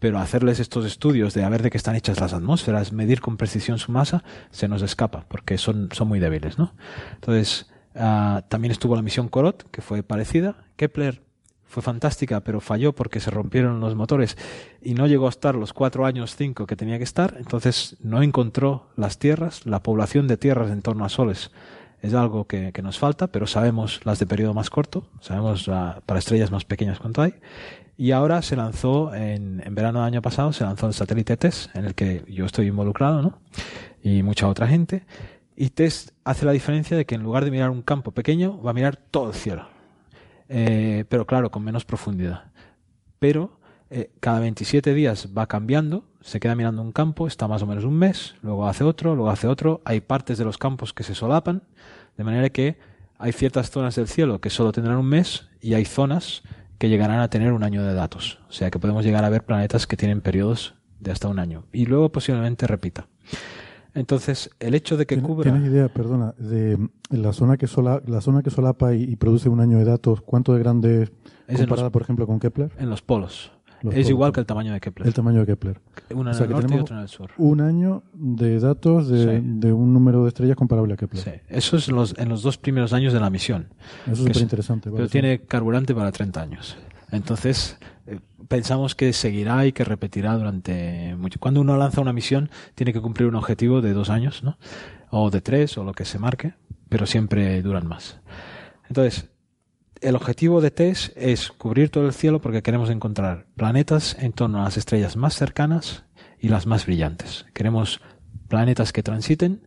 [0.05, 3.39] pero hacerles estos estudios de a ver de qué están hechas las atmósferas, medir con
[3.39, 6.75] precisión su masa, se nos escapa, porque son, son muy débiles, ¿no?
[7.15, 10.57] Entonces, ah, también estuvo la misión Corot, que fue parecida.
[10.77, 11.23] Kepler
[11.65, 14.37] fue fantástica, pero falló porque se rompieron los motores
[14.83, 17.37] y no llegó a estar los cuatro años, cinco que tenía que estar.
[17.39, 21.51] Entonces no encontró las tierras, la población de tierras en torno a soles
[22.03, 25.65] Es algo que, nos falta, pero sabemos las de periodo más corto, sabemos
[26.05, 27.37] para estrellas más pequeñas cuánto hay.
[27.97, 31.71] Y ahora se lanzó, en, en verano del año pasado, se lanzó el satélite TESS,
[31.75, 33.39] en el que yo estoy involucrado, ¿no?
[34.03, 35.05] Y mucha otra gente.
[35.57, 38.73] Y TESS hace la diferencia de que en lugar de mirar un campo pequeño, va
[38.73, 39.69] a mirar todo el cielo.
[40.49, 42.53] Eh, pero claro, con menos profundidad.
[43.19, 47.67] Pero eh, cada 27 días va cambiando, se queda mirando un campo, está más o
[47.67, 49.83] menos un mes, luego hace otro, luego hace otro.
[49.85, 51.63] Hay partes de los campos que se solapan,
[52.17, 52.77] de manera que
[53.19, 56.43] hay ciertas zonas del cielo que solo tendrán un mes y hay zonas
[56.79, 58.39] que llegarán a tener un año de datos.
[58.49, 61.65] O sea que podemos llegar a ver planetas que tienen periodos de hasta un año
[61.73, 63.09] y luego posiblemente repita.
[63.95, 65.53] Entonces, el hecho de que ¿Tienes- cubra...
[65.53, 66.79] ¿Tienes idea, perdona, de
[67.11, 70.21] la zona que sola, la zona que solapa y, y produce un año de datos,
[70.21, 71.03] cuánto de grande
[71.47, 72.73] es comparada, los- por ejemplo, con Kepler?
[72.79, 73.53] En los polos.
[73.85, 75.07] Los es igual que el tamaño de Kepler.
[75.07, 75.81] El tamaño de Kepler.
[76.15, 77.31] Uno o en sea el norte y otro en el sur.
[77.37, 79.43] Un año de datos de, Sí.
[79.45, 81.23] de un número de estrellas comparable a Kepler.
[81.23, 83.69] Sí, eso es en los, en los dos primeros años de la misión.
[84.05, 84.91] Eso es súper interesante.
[84.91, 86.77] Pero tiene carburante para 30 años.
[87.11, 88.19] Entonces, eh,
[88.49, 91.39] pensamos que seguirá y que repetirá durante mucho.
[91.39, 94.57] Cuando uno lanza una misión, tiene que cumplir un objetivo de dos años, ¿no?
[95.11, 96.55] O de tres, o lo que se marque,
[96.89, 98.19] pero siempre duran más.
[98.89, 99.31] Entonces,
[100.05, 104.61] el objetivo de TESS es cubrir todo el cielo porque queremos encontrar planetas en torno
[104.61, 106.05] a las estrellas más cercanas
[106.39, 107.47] y las más brillantes.
[107.55, 108.01] Queremos
[108.49, 109.67] planetas que transiten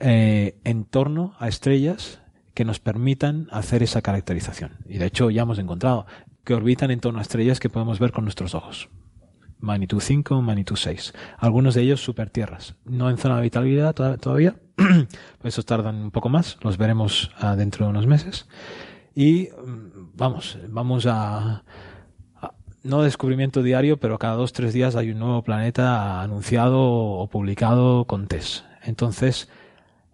[0.00, 2.20] eh, en torno a estrellas
[2.54, 4.78] que nos permitan hacer esa caracterización.
[4.86, 6.06] Y de hecho ya hemos encontrado
[6.44, 8.88] que orbitan en torno a estrellas que podemos ver con nuestros ojos.
[9.58, 11.14] Magnitud 5, magnitud 6.
[11.38, 12.76] Algunos de ellos supertierras.
[12.84, 14.54] No en zona de habitabilidad toda- todavía.
[14.76, 16.58] Por eso tardan un poco más.
[16.60, 18.46] Los veremos ah, dentro de unos meses.
[19.16, 21.64] Y mm, vamos, vamos a,
[22.36, 22.54] a-
[22.84, 28.04] no descubrimiento diario, pero cada dos tres días hay un nuevo planeta anunciado o publicado
[28.06, 28.64] con test.
[28.84, 29.48] Entonces,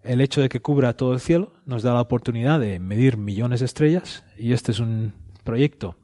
[0.03, 3.59] el hecho de que cubra todo el cielo nos da la oportunidad de medir millones
[3.59, 5.97] de estrellas y este es un proyecto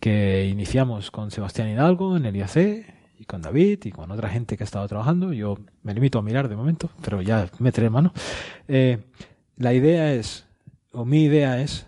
[0.00, 4.56] que iniciamos con Sebastián Hidalgo en el IAC y con David y con otra gente
[4.56, 5.32] que ha estado trabajando.
[5.32, 8.12] Yo me limito a mirar de momento, pero ya meteré mano.
[8.68, 8.98] Eh,
[9.56, 10.46] la idea es,
[10.92, 11.87] o mi idea es,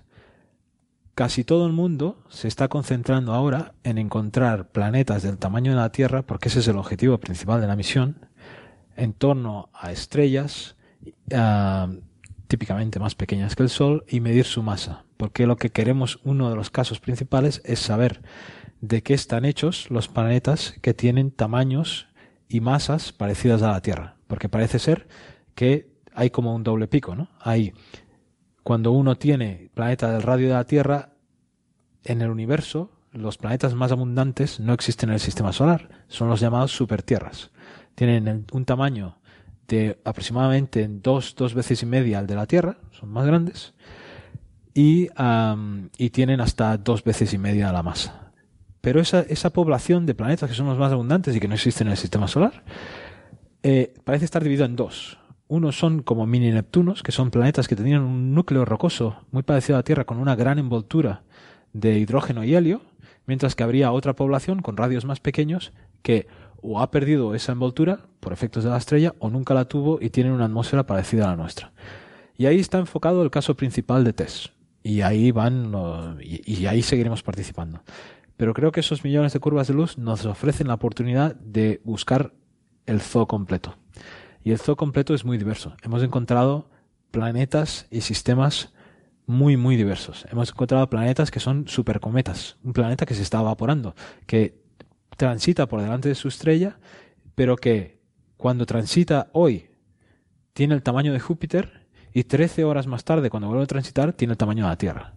[1.20, 5.92] casi todo el mundo se está concentrando ahora en encontrar planetas del tamaño de la
[5.92, 8.24] Tierra, porque ese es el objetivo principal de la misión,
[8.96, 10.76] en torno a estrellas
[11.34, 11.90] ah,
[12.48, 15.04] típicamente más pequeñas que el Sol y medir su masa.
[15.18, 18.22] Porque lo que queremos, uno de los casos principales, es saber
[18.80, 22.08] de qué están hechos los planetas que tienen tamaños
[22.48, 24.16] y masas parecidas a la Tierra.
[24.26, 25.06] Porque parece ser
[25.54, 27.28] que hay como un doble pico, ¿no?
[27.40, 27.74] Hay
[28.62, 31.10] cuando uno tiene planeta del radio de la Tierra,
[32.04, 36.40] en el universo, los planetas más abundantes no existen en el sistema solar, son los
[36.40, 37.50] llamados supertierras.
[37.94, 39.16] Tienen un tamaño
[39.68, 43.74] de aproximadamente dos, dos veces y media al de la Tierra, son más grandes,
[44.74, 48.32] y, am, y tienen hasta dos veces y media la masa.
[48.80, 51.88] Pero esa, esa población de planetas que son los más abundantes y que no existen
[51.88, 52.64] en el sistema solar,
[53.62, 55.19] eh, parece estar dividido en dos.
[55.50, 59.74] Unos son como mini Neptunos, que son planetas que tenían un núcleo rocoso muy parecido
[59.74, 61.24] a la Tierra con una gran envoltura
[61.72, 62.82] de hidrógeno y helio,
[63.26, 65.72] mientras que habría otra población con radios más pequeños
[66.02, 66.28] que
[66.62, 70.10] o ha perdido esa envoltura por efectos de la estrella o nunca la tuvo y
[70.10, 71.72] tienen una atmósfera parecida a la nuestra.
[72.38, 74.52] Y ahí está enfocado el caso principal de TESS.
[74.84, 75.74] Y ahí van
[76.20, 77.82] y ahí seguiremos participando.
[78.36, 82.34] Pero creo que esos millones de curvas de luz nos ofrecen la oportunidad de buscar
[82.86, 83.79] el zoo completo.
[84.42, 85.74] Y el zoo completo es muy diverso.
[85.82, 86.70] Hemos encontrado
[87.10, 88.72] planetas y sistemas
[89.26, 90.26] muy, muy diversos.
[90.30, 92.56] Hemos encontrado planetas que son supercometas.
[92.64, 93.94] Un planeta que se está evaporando,
[94.26, 94.60] que
[95.16, 96.78] transita por delante de su estrella,
[97.34, 98.00] pero que
[98.36, 99.70] cuando transita hoy
[100.52, 104.32] tiene el tamaño de Júpiter y 13 horas más tarde, cuando vuelve a transitar, tiene
[104.32, 105.14] el tamaño de la Tierra.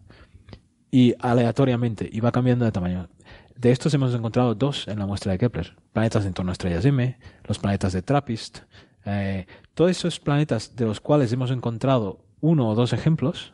[0.92, 3.10] Y aleatoriamente, y va cambiando de tamaño.
[3.56, 5.76] De estos hemos encontrado dos en la muestra de Kepler.
[5.92, 8.60] Planetas en torno a estrellas M, los planetas de Trappist.
[9.06, 13.54] Eh, todos esos planetas de los cuales hemos encontrado uno o dos ejemplos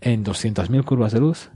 [0.00, 1.50] en 200.000 curvas de luz,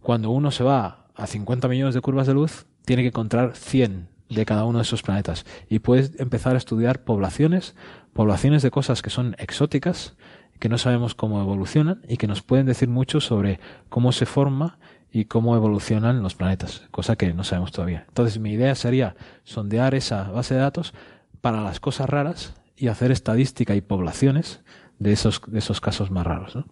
[0.00, 4.08] cuando uno se va a 50 millones de curvas de luz, tiene que encontrar 100
[4.28, 5.46] de cada uno de esos planetas.
[5.68, 7.74] Y puedes empezar a estudiar poblaciones,
[8.12, 10.16] poblaciones de cosas que son exóticas,
[10.58, 14.78] que no sabemos cómo evolucionan y que nos pueden decir mucho sobre cómo se forma
[15.12, 18.04] y cómo evolucionan los planetas, cosa que no sabemos todavía.
[18.08, 19.14] Entonces mi idea sería
[19.44, 20.94] sondear esa base de datos
[21.40, 24.60] para las cosas raras y hacer estadística y poblaciones
[24.98, 26.56] de esos, de esos casos más raros.
[26.56, 26.66] ¿no?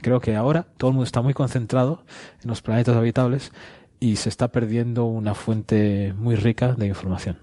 [0.00, 2.04] Creo que ahora todo el mundo está muy concentrado
[2.42, 3.52] en los planetas habitables
[4.00, 7.38] y se está perdiendo una fuente muy rica de información.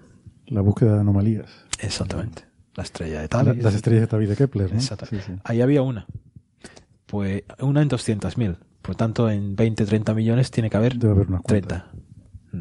[0.46, 1.50] La búsqueda de anomalías.
[1.80, 2.44] Exactamente.
[2.74, 3.58] La estrella de La- tal.
[3.62, 4.72] las estrellas de David de Kepler.
[4.74, 4.80] ¿no?
[4.80, 4.94] Sí,
[5.24, 5.32] sí.
[5.44, 6.06] Ahí había una.
[7.06, 8.56] Pues una en 200.000.
[8.80, 11.84] Por tanto, en 20, 30 millones tiene que haber Debe haber unas cuantas.
[11.84, 11.92] 30.
[12.52, 12.60] Mm.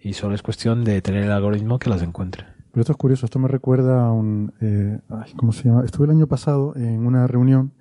[0.00, 2.46] Y solo es cuestión de tener el algoritmo que las encuentre.
[2.76, 4.52] Pero esto es curioso, esto me recuerda a un...
[4.60, 5.82] eh, ay, ¿Cómo se llama?
[5.86, 7.72] Estuve el año pasado en una reunión,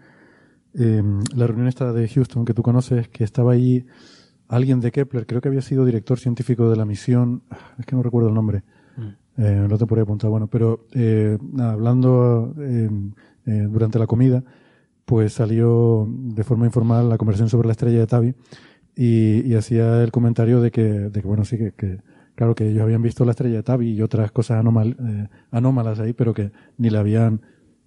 [0.73, 1.03] eh,
[1.35, 3.85] la reunión esta de Houston que tú conoces, que estaba ahí
[4.47, 7.93] alguien de Kepler, creo que había sido director científico de la misión, ah, es que
[7.93, 8.63] no recuerdo el nombre,
[9.35, 12.89] eh, no te podría apuntar, bueno, pero eh, nada, hablando eh,
[13.47, 14.45] eh, durante la comida,
[15.03, 18.33] pues salió de forma informal la conversación sobre la estrella de Tabi
[18.95, 21.99] y, y hacía el comentario de que, de que bueno, sí, que, que,
[22.35, 25.99] claro, que ellos habían visto la estrella de Tabi y otras cosas anomal, eh, anómalas
[25.99, 27.41] ahí, pero que ni le habían,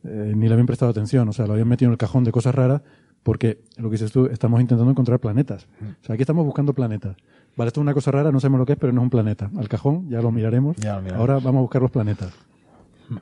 [0.05, 2.33] eh, ni le habían prestado atención, o sea, lo habían metido en el cajón de
[2.33, 2.83] cosas raras
[3.23, 5.67] porque, lo que dices tú, estamos intentando encontrar planetas.
[5.83, 7.17] O sea, aquí estamos buscando planetas.
[7.57, 9.11] Vale, esto es una cosa rara, no sabemos lo que es, pero no es un
[9.11, 9.51] planeta.
[9.59, 10.77] Al cajón, ya lo miraremos.
[10.77, 11.21] Ya lo miraremos.
[11.21, 12.33] Ahora vamos a buscar los planetas.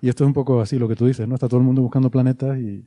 [0.01, 1.35] Y esto es un poco así lo que tú dices, ¿no?
[1.35, 2.85] Está todo el mundo buscando planetas y...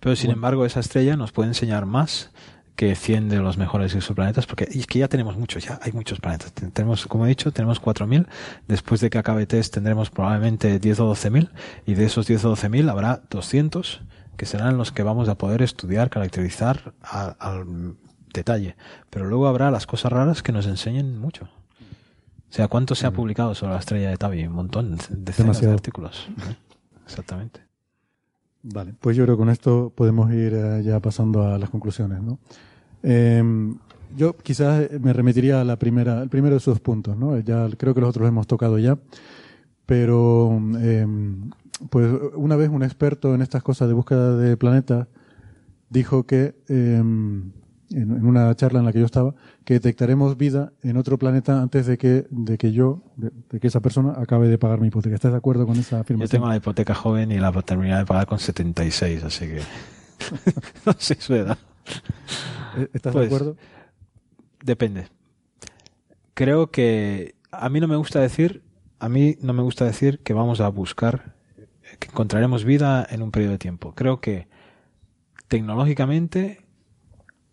[0.00, 2.32] Pero sin embargo, esa estrella nos puede enseñar más
[2.78, 6.20] que 100 de los mejores exoplanetas, porque es que ya tenemos muchos, ya hay muchos
[6.20, 6.52] planetas.
[6.52, 8.28] Ten- Tenemos, como he dicho, tenemos 4.000.
[8.68, 11.50] Después de que acabe test tendremos probablemente 10 o 12.000
[11.86, 14.02] y de esos 10 o 12.000 habrá 200
[14.36, 17.96] que serán los que vamos a poder estudiar, caracterizar al
[18.32, 18.76] detalle.
[19.10, 21.46] Pero luego habrá las cosas raras que nos enseñen mucho.
[21.46, 24.46] O sea, ¿cuánto se ha publicado sobre la estrella de Tabi?
[24.46, 26.28] Un montón, decenas de artículos.
[26.48, 26.54] ¿eh?
[27.04, 27.60] Exactamente.
[28.62, 32.22] Vale, pues yo creo que con esto podemos ir eh, ya pasando a las conclusiones,
[32.22, 32.38] ¿no?
[33.02, 33.42] Eh,
[34.16, 37.38] yo quizás me remitiría a la primera, el primero de esos puntos, ¿no?
[37.40, 38.98] Ya creo que los otros los hemos tocado ya,
[39.86, 41.06] pero eh,
[41.90, 45.08] pues una vez un experto en estas cosas de búsqueda de planetas
[45.90, 46.96] dijo que eh,
[47.90, 49.34] en, una charla en la que yo estaba
[49.64, 53.68] que detectaremos vida en otro planeta antes de que de que yo de, de que
[53.68, 55.14] esa persona acabe de pagar mi hipoteca.
[55.14, 56.30] ¿Estás de acuerdo con esa Yo afirmación?
[56.30, 59.60] tengo la hipoteca joven y la terminé de pagar con 76, así que
[60.86, 61.58] no sé su edad.
[62.76, 63.56] ¿Eh, ¿Estás Pues, de acuerdo?
[64.62, 65.08] Depende.
[66.34, 68.62] Creo que a mí no me gusta decir,
[68.98, 71.34] a mí no me gusta decir que vamos a buscar,
[71.98, 73.94] que encontraremos vida en un periodo de tiempo.
[73.94, 74.48] Creo que
[75.48, 76.64] tecnológicamente,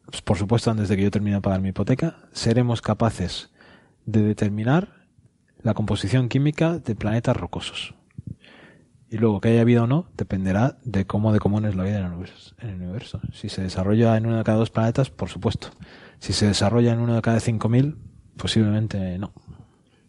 [0.05, 3.51] pues, por supuesto antes de que yo termine de pagar mi hipoteca, seremos capaces
[4.05, 5.07] de determinar
[5.61, 7.95] la composición química de planetas rocosos.
[9.15, 11.99] Y luego que haya vida o no dependerá de cómo de común es la vida
[11.99, 12.53] en el universo.
[12.59, 13.21] En el universo.
[13.31, 15.69] Si se desarrolla en uno de cada dos planetas, por supuesto.
[16.19, 17.95] Si se desarrolla en uno de cada 5.000,
[18.35, 19.31] posiblemente no.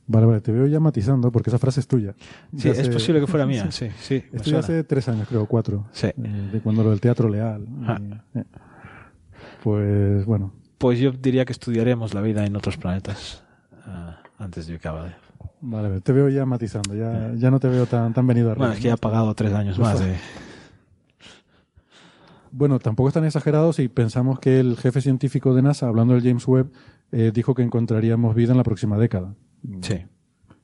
[0.08, 2.14] Vale, vale, te veo ya matizando porque esa frase es tuya.
[2.56, 4.24] Sí, De es hace- posible que fuera mía, sí, sí.
[4.32, 5.86] me Esto hace tres años, creo, cuatro.
[5.92, 6.08] Sí.
[6.08, 7.64] eh, de cuando lo del teatro leal.
[7.84, 7.98] Ah.
[8.34, 8.44] Eh,
[9.62, 13.42] pues bueno, Pues yo diría que estudiaremos la vida en otros planetas
[13.86, 15.14] ah, antes de que acabe.
[15.66, 16.94] Vale, te veo ya matizando.
[16.94, 18.66] Ya, ya no te veo tan, tan venido arriba.
[18.66, 20.16] Bueno, es que ya ha pagado tres años más de...
[22.52, 26.22] Bueno, tampoco es tan exagerado si pensamos que el jefe científico de NASA, hablando del
[26.22, 26.70] James Webb,
[27.12, 29.34] eh, dijo que encontraríamos vida en la próxima década.
[29.82, 30.04] Sí,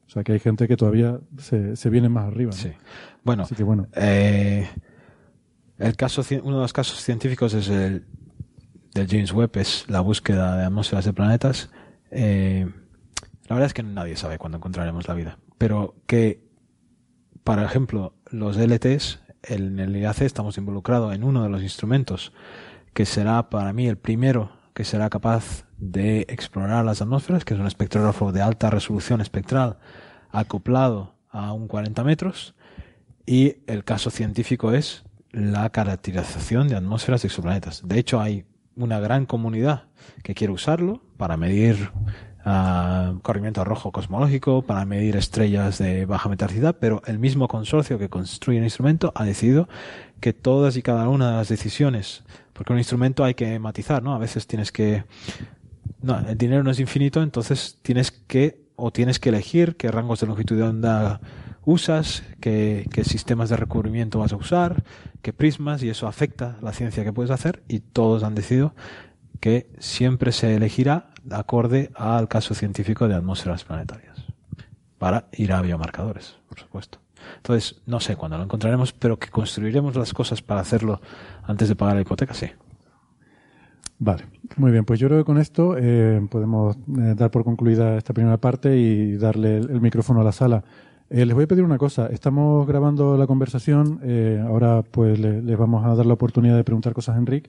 [0.06, 2.52] O sea que hay gente que todavía se, se viene más arriba.
[2.52, 2.56] ¿no?
[2.56, 2.72] sí.
[3.24, 4.66] Bueno, Así que bueno, Eh,
[5.78, 8.06] el caso, uno de los casos científicos es el
[8.94, 11.70] del James Webb, es la búsqueda de atmósferas de planetas.
[12.10, 12.70] Eh,
[13.52, 16.42] la verdad es que nadie sabe cuándo encontraremos la vida, pero que,
[17.44, 22.32] por ejemplo, los LTs, en el IAC estamos involucrados en uno de los instrumentos
[22.94, 27.60] que será para mí el primero que será capaz de explorar las atmósferas, que es
[27.60, 29.76] un espectrógrafo de alta resolución espectral
[30.30, 32.54] acoplado a un 40 metros.
[33.26, 37.86] Y el caso científico es la caracterización de atmósferas de exoplanetas.
[37.86, 38.46] De hecho, hay
[38.76, 39.88] una gran comunidad
[40.22, 41.90] que quiere usarlo para medir
[42.44, 48.08] ah, corrimiento rojo cosmológico, para medir estrellas de baja metallicidad, pero el mismo consorcio que
[48.08, 49.68] construye el instrumento ha decidido
[50.20, 52.22] que todas y cada una de las decisiones,
[52.52, 54.14] porque un instrumento hay que matizar, ¿no?
[54.14, 55.04] A veces tienes que
[56.02, 60.20] no, el dinero no es infinito, entonces tienes que o tienes que elegir qué rangos
[60.20, 61.20] de longitud de onda
[61.64, 64.82] usas, qué, qué sistemas de recubrimiento vas a usar,
[65.22, 68.74] qué prismas, y eso afecta la ciencia que puedes hacer, y todos han decidido
[69.38, 74.24] que siempre se elegirá acorde al caso científico de atmósferas planetarias,
[74.98, 76.98] para ir a biomarcadores, por supuesto.
[77.36, 81.00] Entonces, no sé cuándo lo encontraremos, pero que construiremos las cosas para hacerlo
[81.44, 82.46] antes de pagar la hipoteca, sí.
[83.98, 84.24] Vale,
[84.56, 88.12] muy bien, pues yo creo que con esto eh, podemos eh, dar por concluida esta
[88.12, 90.64] primera parte y darle el, micrófono a la sala.
[91.08, 95.40] Eh, les voy a pedir una cosa, estamos grabando la conversación, eh, ahora pues le-
[95.42, 97.48] les vamos a dar la oportunidad de preguntar cosas a Enric.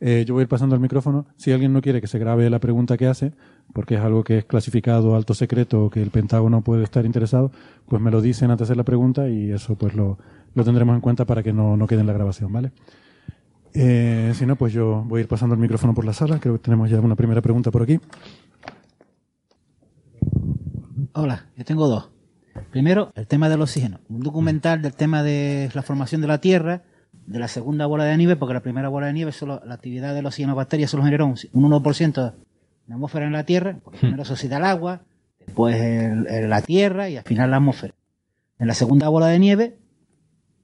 [0.00, 1.26] Eh, yo voy a ir pasando el micrófono.
[1.36, 3.32] Si alguien no quiere que se grabe la pregunta que hace,
[3.72, 7.52] porque es algo que es clasificado alto secreto o que el Pentágono puede estar interesado,
[7.88, 10.18] pues me lo dicen antes de hacer la pregunta y eso pues lo,
[10.54, 12.72] lo tendremos en cuenta para que no, no quede en la grabación, ¿vale?
[13.72, 16.38] Eh, si no, pues yo voy a ir pasando el micrófono por la sala.
[16.38, 17.98] Creo que tenemos ya una primera pregunta por aquí.
[21.12, 22.10] Hola, yo tengo dos.
[22.70, 24.00] Primero, el tema del oxígeno.
[24.08, 26.82] Un documental del tema de la formación de la Tierra,
[27.26, 30.14] de la segunda bola de nieve, porque la primera bola de nieve, solo la actividad
[30.14, 32.32] del oxígeno bacterias solo generó un 1%
[32.86, 35.00] de atmósfera en la Tierra, porque primero se oxida el agua,
[35.46, 37.94] después el- el- la Tierra y al final la atmósfera.
[38.58, 39.78] En la segunda bola de nieve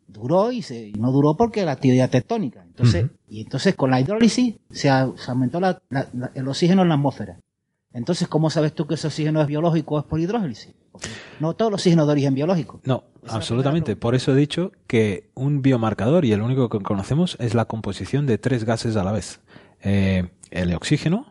[0.07, 2.63] duró y, se, y no duró porque la actividad tectónica.
[2.65, 6.95] Entonces, Y entonces con la hidrólisis se, aumentó la- la- la- el oxígeno en la
[6.97, 7.39] atmósfera.
[7.93, 10.75] Entonces, ¿cómo sabes tú que ese oxígeno es biológico o es por hidrólisis?
[10.93, 11.09] Porque
[11.39, 12.81] no todo el oxígeno de origen biológico.
[12.85, 13.97] No, absolutamente.
[13.97, 18.27] Por eso he dicho que un biomarcador, y el único que conocemos, es la composición
[18.27, 19.41] de tres gases a la vez.
[19.83, 21.27] Eh, el oxígeno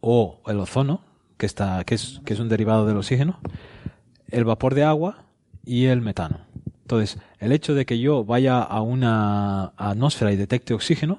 [0.00, 1.00] o el ozono,
[1.36, 3.38] que, está, que, es, que es un derivado del oxígeno,
[4.30, 5.24] el vapor de agua
[5.64, 6.40] y el metano.
[6.82, 11.18] Entonces, el hecho de que yo vaya a una atmósfera y detecte oxígeno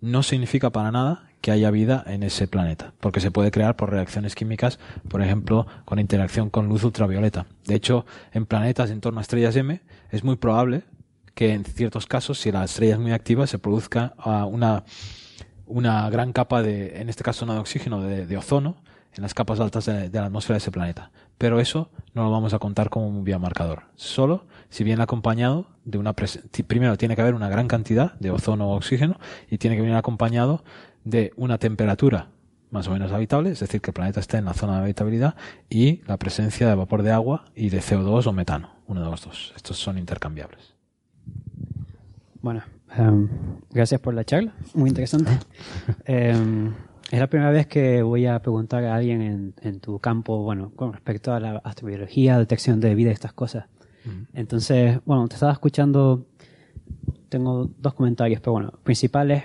[0.00, 3.90] no significa para nada que haya vida en ese planeta, porque se puede crear por
[3.90, 4.78] reacciones químicas,
[5.10, 7.44] por ejemplo, con interacción con luz ultravioleta.
[7.66, 10.84] De hecho, en planetas en torno a estrellas M es muy probable
[11.34, 14.84] que en ciertos casos, si la estrella es muy activa, se produzca ah, una,
[15.66, 18.76] una gran capa de, en este caso no de oxígeno, de, ozono,
[19.14, 21.10] en las capas altas de, de la atmósfera de ese planeta.
[21.36, 23.82] Pero eso no lo vamos a contar como un biomarcador.
[23.96, 28.70] Solo si viene acompañado de una primero tiene que haber una gran cantidad de ozono
[28.70, 29.18] o oxígeno
[29.50, 30.64] y tiene que venir acompañado
[31.04, 32.30] de una temperatura
[32.70, 35.36] más o menos habitable, es decir, que el planeta esté en la zona de habitabilidad
[35.70, 39.24] y la presencia de vapor de agua y de CO2 o metano, uno de los
[39.24, 39.52] dos.
[39.54, 40.74] Estos son intercambiables.
[42.42, 42.64] Bueno,
[42.96, 43.28] em,
[43.70, 45.30] gracias por la charla, muy interesante.
[46.04, 46.74] Em,
[47.12, 50.72] es la primera vez que voy a preguntar a alguien en, en tu campo, bueno,
[50.74, 53.66] con respecto a la astrobiología, detección de vida y estas cosas.
[54.34, 56.26] Entonces, bueno, te estaba escuchando,
[57.28, 59.44] tengo dos comentarios, pero bueno, principales,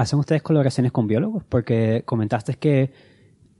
[0.00, 1.44] ¿hacen ustedes colaboraciones con biólogos?
[1.44, 2.90] Porque comentaste que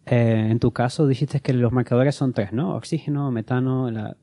[0.07, 2.75] eh, en tu caso dijiste que los marcadores son tres, ¿no?
[2.77, 4.17] Oxígeno, metano, la-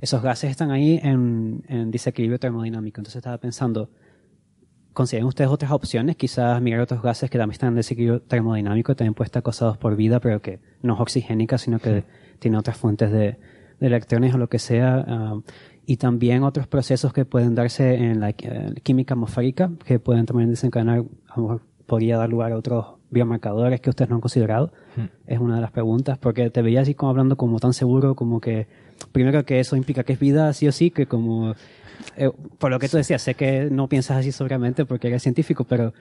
[0.00, 3.00] esos gases están ahí en, en desequilibrio termodinámico.
[3.00, 3.90] Entonces estaba pensando,
[4.94, 6.16] ¿consideran ustedes otras opciones?
[6.16, 9.96] Quizás mirar otros gases que también están en desequilibrio termodinámico, también pueden estar causados por
[9.96, 12.04] vida, pero que no es oxigénica, sino que
[12.38, 13.36] tiene otras fuentes de,
[13.78, 15.04] de electrones o lo que sea.
[15.06, 15.40] ah,
[15.86, 20.48] y también otros procesos que pueden darse en la eh, química atmosférica, que pueden también
[20.48, 24.72] desencadenar, a lo mejor podría dar lugar a otros biomarcadores que ustedes no han considerado.
[25.26, 28.40] Es una de las preguntas, porque te veía así como hablando como tan seguro, como
[28.40, 28.68] que
[29.12, 31.54] primero que eso implica que es vida sí o sí, que como
[32.16, 35.64] eh, por lo que tú decías, sé que no piensas así sobramente porque eres científico,
[35.64, 35.92] pero,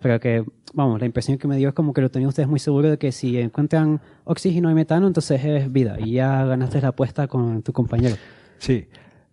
[0.00, 2.58] pero que, vamos, la impresión que me dio es como que lo tenían ustedes muy
[2.58, 5.96] seguro de que si encuentran oxígeno y metano, entonces es vida.
[5.98, 8.16] Y ya ganaste la apuesta con tu compañero.
[8.58, 8.86] Sí,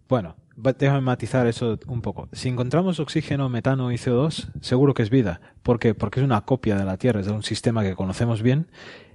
[0.07, 0.35] bueno,
[0.77, 2.29] déjame matizar eso un poco.
[2.33, 5.41] Si encontramos oxígeno, metano y CO2, seguro que es vida.
[5.63, 5.93] ¿Por qué?
[5.93, 8.67] Porque es una copia de la Tierra, es de un sistema que conocemos bien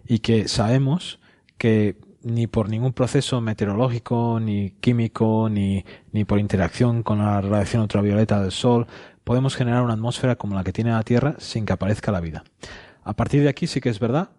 [0.07, 1.20] y que sabemos
[1.59, 7.82] que ni por ningún proceso meteorológico, ni químico, ni, ni por interacción con la radiación
[7.82, 8.86] ultravioleta del Sol,
[9.24, 12.45] podemos generar una atmósfera como la que tiene la Tierra sin que aparezca la vida.
[13.03, 14.30] A partir de aquí sí que es verdad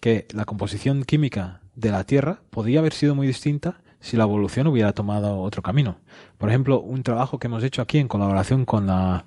[0.00, 4.66] que la composición química de la Tierra podría haber sido muy distinta si la evolución
[4.66, 5.96] hubiera tomado otro camino.
[6.38, 9.24] Por ejemplo, un trabajo que hemos hecho aquí en colaboración con la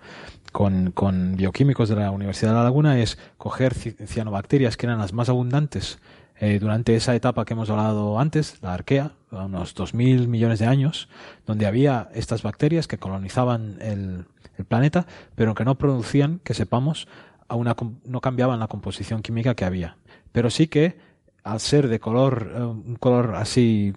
[0.51, 4.99] con, con bioquímicos de la Universidad de La Laguna es coger ci- cianobacterias que eran
[4.99, 5.99] las más abundantes
[6.41, 11.07] eh, durante esa etapa que hemos hablado antes, la arquea, unos 2.000 millones de años,
[11.45, 14.25] donde había estas bacterias que colonizaban el,
[14.67, 15.05] planeta,
[15.35, 17.07] pero que no producían, que sepamos,
[17.47, 19.97] a una, no cambiaban la composición química que había.
[20.31, 20.97] Pero sí que,
[21.43, 23.93] al ser de color, eh, un color así,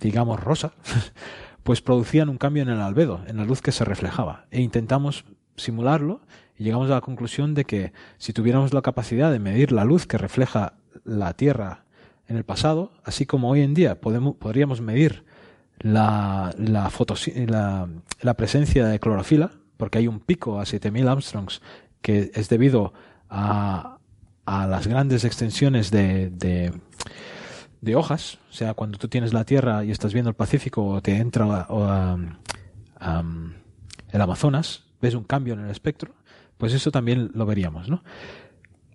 [0.00, 0.72] digamos, rosa,
[1.62, 4.46] pues producían un cambio en el albedo, en la luz que se reflejaba.
[4.50, 5.24] E intentamos
[5.56, 6.20] simularlo
[6.56, 10.06] y llegamos a la conclusión de que si tuviéramos la capacidad de medir la luz
[10.06, 10.74] que refleja
[11.04, 11.84] la Tierra
[12.26, 15.24] en el pasado, así como hoy en día podemos, podríamos medir
[15.78, 21.62] la, la, presencia de clorofila, porque hay un pico a 7000 Armstrongs
[22.02, 22.92] que es debido
[23.30, 23.98] a,
[24.44, 26.72] a las grandes extensiones de, de,
[27.80, 31.00] de hojas, o sea, cuando tú tienes la Tierra y estás viendo el Pacífico o
[31.02, 33.52] te entra o, um,
[34.10, 36.12] el Amazonas, ves un cambio en el espectro,
[36.56, 38.02] pues eso también lo veríamos, ¿no?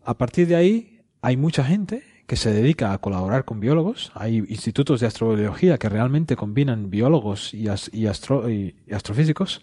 [0.04, 4.38] A partir de ahí hay mucha gente que se dedica a colaborar con biólogos, hay
[4.50, 9.62] institutos de astrobiología que realmente combinan biólogos y, as- y astro- y- astrofísicos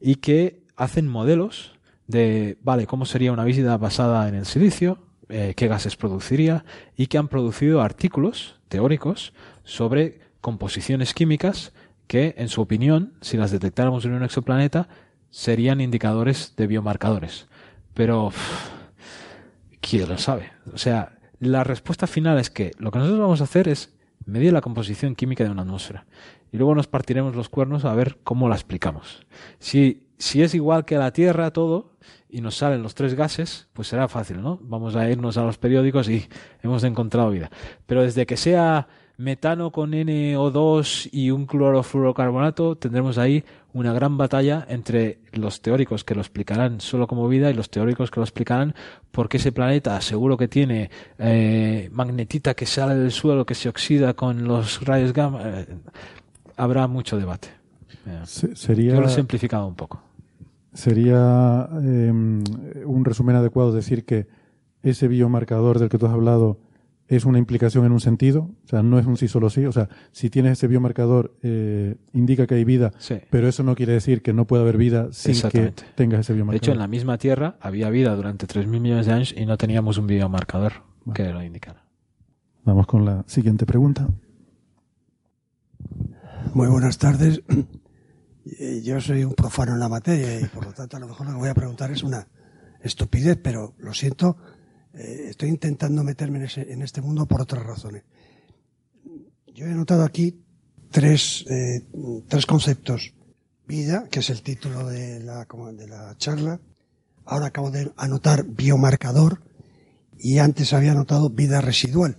[0.00, 1.72] y que hacen modelos
[2.06, 4.98] de, vale, cómo sería una vida basada en el silicio,
[5.28, 6.64] eh, qué gases produciría,
[6.96, 9.32] y que han producido artículos teóricos
[9.64, 11.72] sobre composiciones químicas
[12.06, 14.88] que, en su opinión, si las detectáramos en un exoplaneta,
[15.30, 17.46] serían indicadores de biomarcadores.
[17.94, 18.30] pero
[19.80, 20.50] quién lo sabe.
[20.72, 24.52] O sea, la respuesta final es que lo que nosotros vamos a hacer es medir
[24.52, 26.04] la composición química de una atmósfera
[26.52, 29.26] y luego nos partiremos los cuernos a ver cómo la explicamos.
[29.58, 31.92] Si, si es igual que la Tierra todo
[32.28, 34.58] y nos salen los tres gases, pues será fácil, ¿no?
[34.62, 36.26] Vamos a irnos a los periódicos y
[36.62, 37.50] hemos encontrado vida.
[37.86, 44.66] Pero desde que sea metano con NO2 y un clorofluorocarbonato, tendremos ahí una gran batalla
[44.68, 48.74] entre los teóricos que lo explicarán solo como vida y los teóricos que lo explicarán
[49.12, 54.14] porque ese planeta seguro que tiene eh, magnetita que sale del suelo, que se oxida
[54.14, 55.40] con los rayos gamma.
[55.44, 55.66] Eh,
[56.56, 57.48] habrá mucho debate.
[58.24, 60.00] Se- sería, Yo lo he simplificado un poco.
[60.76, 64.26] Sería eh, un resumen adecuado decir que
[64.82, 66.60] ese biomarcador del que tú has hablado
[67.08, 69.70] es una implicación en un sentido, o sea, no es un sí solo sí, o
[69.72, 73.16] sea, si tienes ese biomarcador eh, indica que hay vida, Sí.
[73.30, 76.38] pero eso no quiere decir que no pueda haber vida sin que tengas ese De
[76.38, 76.56] biomarcador.
[76.64, 79.98] hecho, en la misma Tierra había vida durante 3.000 millones de años y no teníamos
[79.98, 80.72] un biomarcador
[81.14, 81.84] que lo indicara.
[82.64, 84.08] Vamos con la siguiente pregunta.
[86.54, 87.40] Muy buenas tardes.
[88.58, 91.26] Eh, Yo soy un profano en la materia y por lo tanto a lo mejor
[91.26, 92.28] lo que voy a preguntar es una
[92.80, 94.36] estupidez, pero lo siento,
[94.94, 98.04] eh, estoy intentando meterme en, ese- en este mundo por otras razones.
[99.52, 100.44] Yo he notado aquí
[100.90, 101.82] tres, eh,
[102.28, 103.12] tres conceptos.
[103.66, 106.60] Vida, que es el título de la, de la charla.
[107.24, 109.42] Ahora acabo de anotar biomarcador
[110.16, 112.18] y antes había anotado vida residual.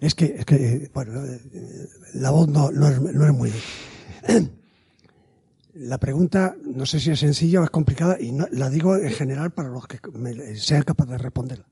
[0.00, 1.20] Es que, es que bueno,
[2.14, 3.52] la voz no, no, es, no es muy...
[5.80, 9.10] La pregunta, no sé si es sencilla o es complicada, y no- la digo en
[9.10, 11.66] general para los que me- sean capaces de responderla.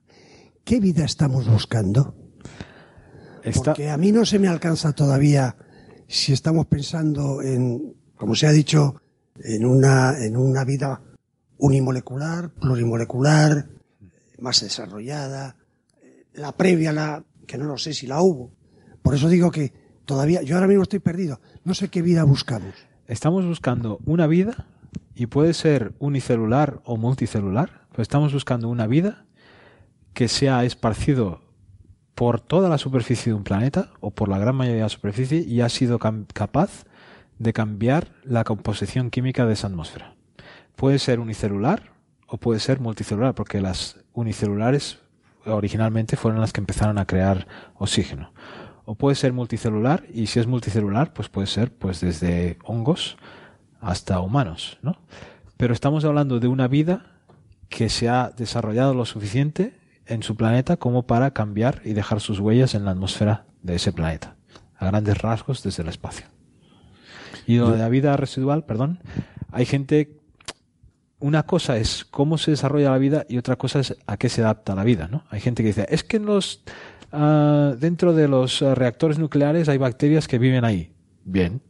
[0.63, 2.15] ¿Qué vida estamos buscando?
[3.65, 5.55] Porque a mí no se me alcanza todavía
[6.07, 9.01] si estamos pensando en, como se ha dicho,
[9.43, 11.01] en una, en una vida
[11.57, 13.67] unimolecular, plurimolecular,
[14.39, 15.57] más desarrollada,
[16.01, 18.51] eh, la previa, la, que no lo sé si la hubo.
[19.01, 19.73] Por eso digo que
[20.05, 21.41] todavía, yo ahora mismo estoy perdido.
[21.65, 22.73] No sé qué vida buscamos.
[23.07, 24.65] Estamos buscando una vida
[25.15, 29.23] y puede ser unicelular o multicelular, pero estamos buscando una vida
[30.13, 31.39] que sea esparcido
[32.15, 35.39] por toda la superficie de un planeta o por la gran mayoría de la superficie
[35.39, 36.83] y ha sido capaz
[37.39, 40.15] de cambiar la composición química de esa atmósfera.
[40.75, 41.93] Puede ser unicelular
[42.27, 44.99] o puede ser multicelular, porque las unicelulares
[45.45, 48.33] originalmente fueron las que empezaron a crear oxígeno.
[48.89, 53.17] O puede ser multicelular y si es multicelular, pues puede ser pues desde hongos
[53.81, 54.97] hasta humanos, ¿no?
[55.57, 57.05] Pero estamos hablando de una vida
[57.67, 59.73] que se ha desarrollado lo suficiente
[60.05, 63.91] en su planeta como para cambiar y dejar sus huellas en la atmósfera de ese
[63.91, 64.37] planeta,
[64.77, 66.27] a grandes rasgos desde el espacio.
[67.45, 68.99] Y lo de la vida residual, perdón,
[69.51, 70.17] hay gente
[71.19, 74.43] una cosa es cómo se desarrolla la vida y otra cosa es a qué se
[74.43, 75.25] adapta la vida, ¿no?
[75.29, 76.63] Hay gente que dice, es que en los
[77.11, 80.91] ah, dentro de los ah, reactores nucleares hay bacterias que viven ahí.
[81.23, 81.61] Bien.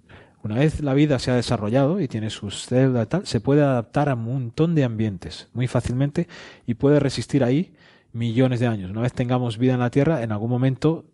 [0.43, 3.63] Una vez la vida se ha desarrollado y tiene sus células y tal, se puede
[3.63, 6.27] adaptar a un montón de ambientes muy fácilmente
[6.65, 7.73] y puede resistir ahí
[8.13, 8.91] millones de años.
[8.91, 11.05] Una vez tengamos vida en la Tierra, en algún momento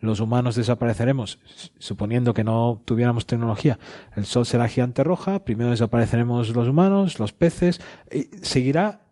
[0.00, 1.38] los humanos desapareceremos,
[1.78, 3.78] suponiendo que no tuviéramos tecnología.
[4.16, 9.02] El Sol será gigante roja, primero desapareceremos los humanos, los peces, y seguirá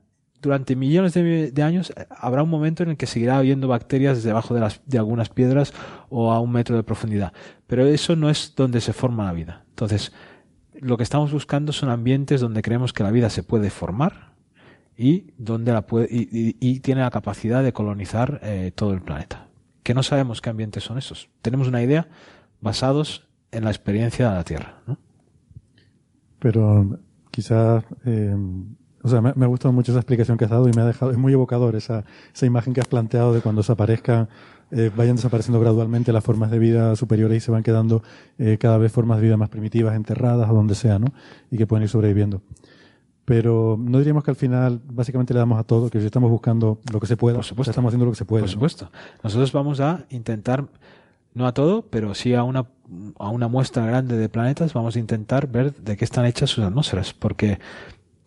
[0.41, 4.55] durante millones de, años, eh, habrá un momento en el que seguirá habiendo bacterias debajo
[4.55, 5.73] de, las, de algunas piedras
[6.09, 7.33] o a un metro de profundidad.
[7.67, 9.65] Pero eso no es donde se forma la vida.
[9.71, 10.13] Entonces,
[10.81, 14.35] lo que estamos buscando son ambientes donde creemos que la vida se puede formar
[14.97, 19.49] y donde la puede, y tiene la capacidad de colonizar eh, todo el planeta.
[19.83, 21.31] Que no sabemos qué ambientes son esos.
[21.41, 22.09] Tenemos una idea
[22.61, 24.83] basados en la experiencia de la Tierra.
[24.87, 24.99] ¿no?
[26.39, 26.99] Pero
[27.31, 28.37] quizás, eh,
[29.03, 30.87] o sea, me, me ha gustado mucho esa explicación que has dado y me ha
[30.87, 32.05] dejado, es muy evocador esa,
[32.35, 34.29] esa imagen que has planteado de cuando desaparezcan,
[34.71, 38.03] eh, vayan desapareciendo gradualmente las formas de vida superiores y se van quedando
[38.39, 41.07] eh, cada vez formas de vida más primitivas, enterradas o donde sea, ¿no?
[41.51, 42.43] Y que pueden ir sobreviviendo.
[43.25, 46.81] Pero no diríamos que al final básicamente le damos a todo, que si estamos buscando
[46.93, 47.71] lo que se pueda, Por supuesto.
[47.71, 48.43] estamos haciendo lo que se puede.
[48.43, 48.53] Por ¿no?
[48.53, 48.91] supuesto.
[49.23, 50.67] Nosotros vamos a intentar,
[51.35, 52.67] no a todo, pero sí a una,
[53.19, 56.65] a una muestra grande de planetas, vamos a intentar ver de qué están hechas sus
[56.65, 57.59] atmósferas, porque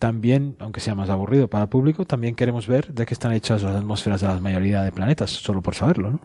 [0.01, 3.61] también, aunque sea más aburrido para el público, también queremos ver de qué están hechas
[3.61, 6.21] las atmósferas de la mayoría de planetas, solo por saberlo, ¿no?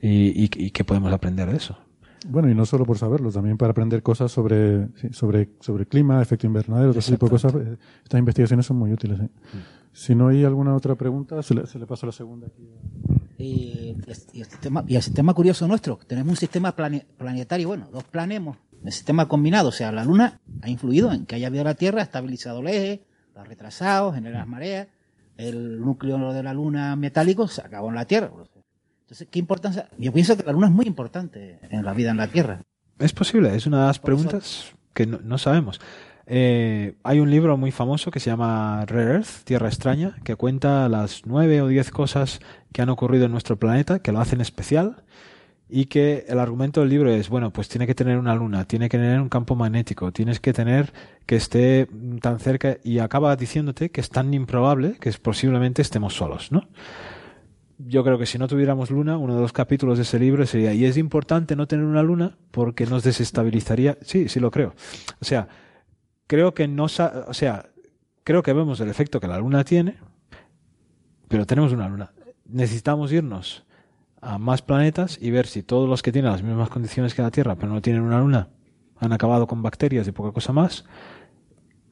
[0.00, 1.76] Y, y, y qué podemos aprender de eso.
[2.28, 6.22] Bueno, y no solo por saberlo, también para aprender cosas sobre, sí, sobre, sobre clima,
[6.22, 7.52] efecto invernadero, todo ese tipo de cosas.
[8.04, 9.18] Estas investigaciones son muy útiles.
[9.18, 9.28] ¿eh?
[9.92, 12.62] Si no hay alguna otra pregunta, se le, se le paso la segunda aquí.
[13.38, 13.96] Y,
[14.34, 18.04] y el sistema, y el sistema curioso nuestro, tenemos un sistema plane- planetario, bueno, dos
[18.04, 21.74] planemos, el sistema combinado, o sea, la Luna ha influido en que haya en la
[21.74, 23.02] Tierra, ha estabilizado el eje,
[23.36, 24.88] lo ha retrasado, genera las mareas,
[25.36, 28.30] el núcleo de la Luna metálico se acabó en la Tierra.
[29.02, 29.88] Entonces, ¿qué importancia?
[29.98, 32.62] Yo pienso que la Luna es muy importante en la vida en la Tierra.
[32.98, 35.80] Es posible, es una de las preguntas que no, no sabemos.
[36.26, 40.88] Eh, hay un libro muy famoso que se llama Rare Earth, Tierra Extraña, que cuenta
[40.88, 42.40] las nueve o diez cosas
[42.72, 45.04] que han ocurrido en nuestro planeta, que lo hacen especial,
[45.68, 48.88] y que el argumento del libro es, bueno, pues tiene que tener una luna, tiene
[48.88, 50.92] que tener un campo magnético, tienes que tener
[51.26, 51.88] que esté
[52.20, 56.68] tan cerca, y acaba diciéndote que es tan improbable que es, posiblemente estemos solos, ¿no?
[57.78, 60.72] Yo creo que si no tuviéramos luna, uno de los capítulos de ese libro sería,
[60.72, 64.74] y es importante no tener una luna porque nos desestabilizaría, sí, sí lo creo.
[65.20, 65.48] O sea,
[66.26, 67.66] creo que no, o sea,
[68.24, 69.96] creo que vemos el efecto que la luna tiene,
[71.28, 72.12] pero tenemos una luna.
[72.46, 73.65] Necesitamos irnos
[74.26, 77.30] a más planetas y ver si todos los que tienen las mismas condiciones que la
[77.30, 78.48] Tierra, pero no tienen una luna,
[78.98, 80.84] han acabado con bacterias y poca cosa más,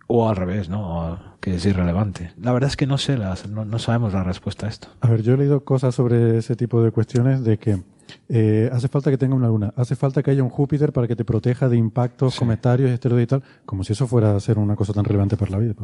[0.07, 1.19] o al revés, ¿no?
[1.41, 2.33] que es irrelevante.
[2.41, 4.89] La verdad es que no sé, las, no, no, sabemos la respuesta a esto.
[5.01, 7.83] A ver, yo he leído cosas sobre ese tipo de cuestiones de que
[8.29, 11.17] eh, hace falta que tenga una luna, hace falta que haya un Júpiter para que
[11.17, 14.77] te proteja de impactos, comentarios, esteroides y tal, como si eso fuera a ser una
[14.77, 15.75] cosa tan relevante para la vida.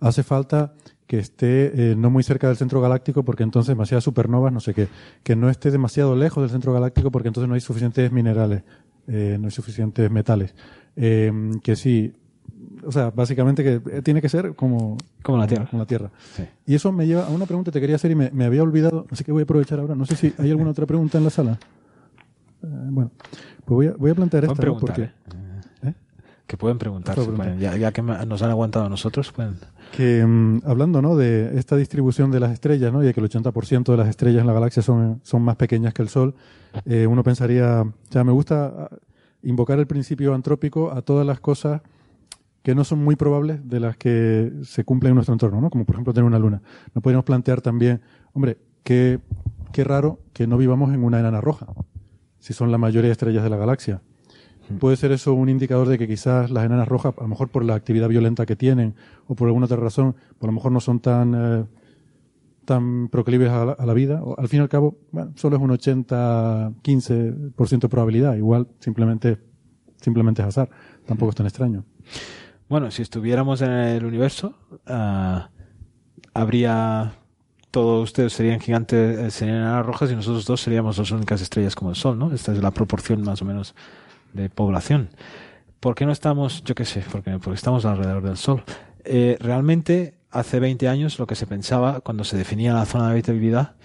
[0.00, 0.74] Hace falta
[1.06, 4.74] que esté eh, no muy cerca del centro galáctico porque entonces demasiadas supernovas, no sé
[4.74, 4.88] qué,
[5.22, 8.62] que no esté demasiado lejos del centro galáctico porque entonces no hay suficientes minerales,
[9.06, 10.54] eh, no hay suficientes metales.
[10.94, 12.12] que sí,
[12.84, 15.66] o sea, básicamente que eh, tiene que ser como, como la Tierra.
[15.66, 16.10] Como la tierra.
[16.66, 19.06] Y eso me lleva a una pregunta que te quería hacer y me, había olvidado,
[19.10, 19.94] así que voy a aprovechar ahora.
[19.94, 21.58] No sé si hay alguna otra pregunta en la sala.
[22.62, 23.10] Eh, bueno,
[23.64, 24.72] pues voy a, voy a plantear esta.
[24.78, 25.12] Porque, ¿eh?
[26.48, 27.18] Que pueden preguntar,
[27.58, 29.56] ya, que nos han aguantado a nosotros, pueden.
[29.94, 31.14] Que mm, hablando ¿no?
[31.14, 33.02] de esta distribución de las estrellas, ¿no?
[33.02, 35.92] y de que el 80% de las estrellas en la galaxia son, son más pequeñas
[35.92, 36.34] que el Sol,
[36.86, 38.88] uno pensaría, o sea, me gusta ah,
[39.42, 41.82] invocar el principio antrópico a todas las cosas
[42.62, 45.68] que no son muy probables de las que se cumplen en nuestro entorno, ¿no?
[45.68, 46.62] Como por ejemplo tener una luna.
[46.94, 48.00] No podríamos plantear también,
[48.32, 49.20] hombre, qué,
[49.72, 51.66] qué raro que no vivamos en una enana roja,
[52.38, 54.00] si son la mayoría de estrellas de la galaxia.
[54.68, 54.78] Hmm.
[54.78, 57.64] Puede ser eso un indicador de que quizás las enanas rojas, a lo mejor por
[57.64, 58.94] la actividad violenta que tienen
[59.26, 61.64] o por alguna otra razón, a lo mejor no son tan, eh,
[62.64, 64.22] tan proclives a la, vida.
[64.22, 68.36] O, al fin y al cabo, bueno, solo es un 80-15% de probabilidad.
[68.36, 69.38] Igual simplemente,
[70.00, 70.70] simplemente es azar.
[71.06, 71.84] Tampoco es tan extraño.
[72.68, 74.54] Bueno, si estuviéramos en el universo,
[74.86, 75.40] uh,
[76.34, 77.14] habría
[77.70, 81.74] todos ustedes serían gigantes, eh, serían enanas rojas y nosotros dos seríamos las únicas estrellas
[81.74, 82.32] como el Sol, ¿no?
[82.32, 83.74] Esta es la proporción más o menos
[84.32, 85.10] de población.
[85.80, 88.64] ¿Por qué no estamos, yo qué sé, porque, estamos alrededor del Sol?
[89.04, 93.12] Eh, realmente, hace 20 años, lo que se pensaba cuando se definía la zona de
[93.12, 93.76] habitabilidad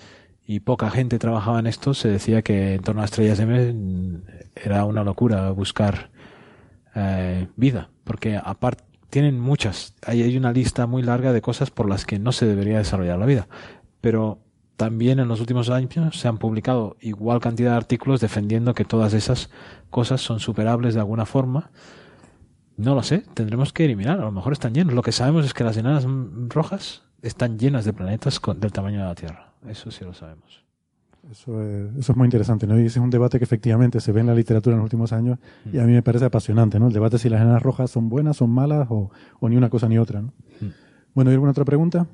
[0.45, 4.21] y poca gente trabajaba en esto, se decía que en torno a estrellas M mm,
[4.55, 6.09] era una locura buscar
[6.95, 12.03] eh, vida, porque aparte tienen muchas, hay una lista muy larga de cosas por las
[12.03, 13.47] que no se debería desarrollar la vida,
[14.01, 14.39] pero
[14.75, 19.13] también en los últimos años se han publicado igual cantidad de artículos defendiendo que todas
[19.13, 19.49] esas
[19.89, 21.71] cosas son superables de alguna forma.
[22.75, 24.95] No lo sé, tendremos que eliminar, a lo mejor están llenos.
[24.95, 26.07] Lo que sabemos es que las enanas
[26.49, 29.53] rojas están llenas de planetas del tamaño de la Tierra.
[29.67, 30.63] Eso sí lo sabemos.
[31.31, 32.77] Eso es, eso es muy interesante, ¿no?
[32.77, 35.13] Y ese es un debate que efectivamente se ve en la literatura en los últimos
[35.13, 35.39] años
[35.71, 36.87] y a mí me parece apasionante, ¿no?
[36.87, 39.09] El debate si las enanas rojas son buenas, son malas o,
[39.41, 40.33] ni una cosa ni otra, ¿no?
[41.13, 42.07] Bueno, ¿hay alguna otra pregunta?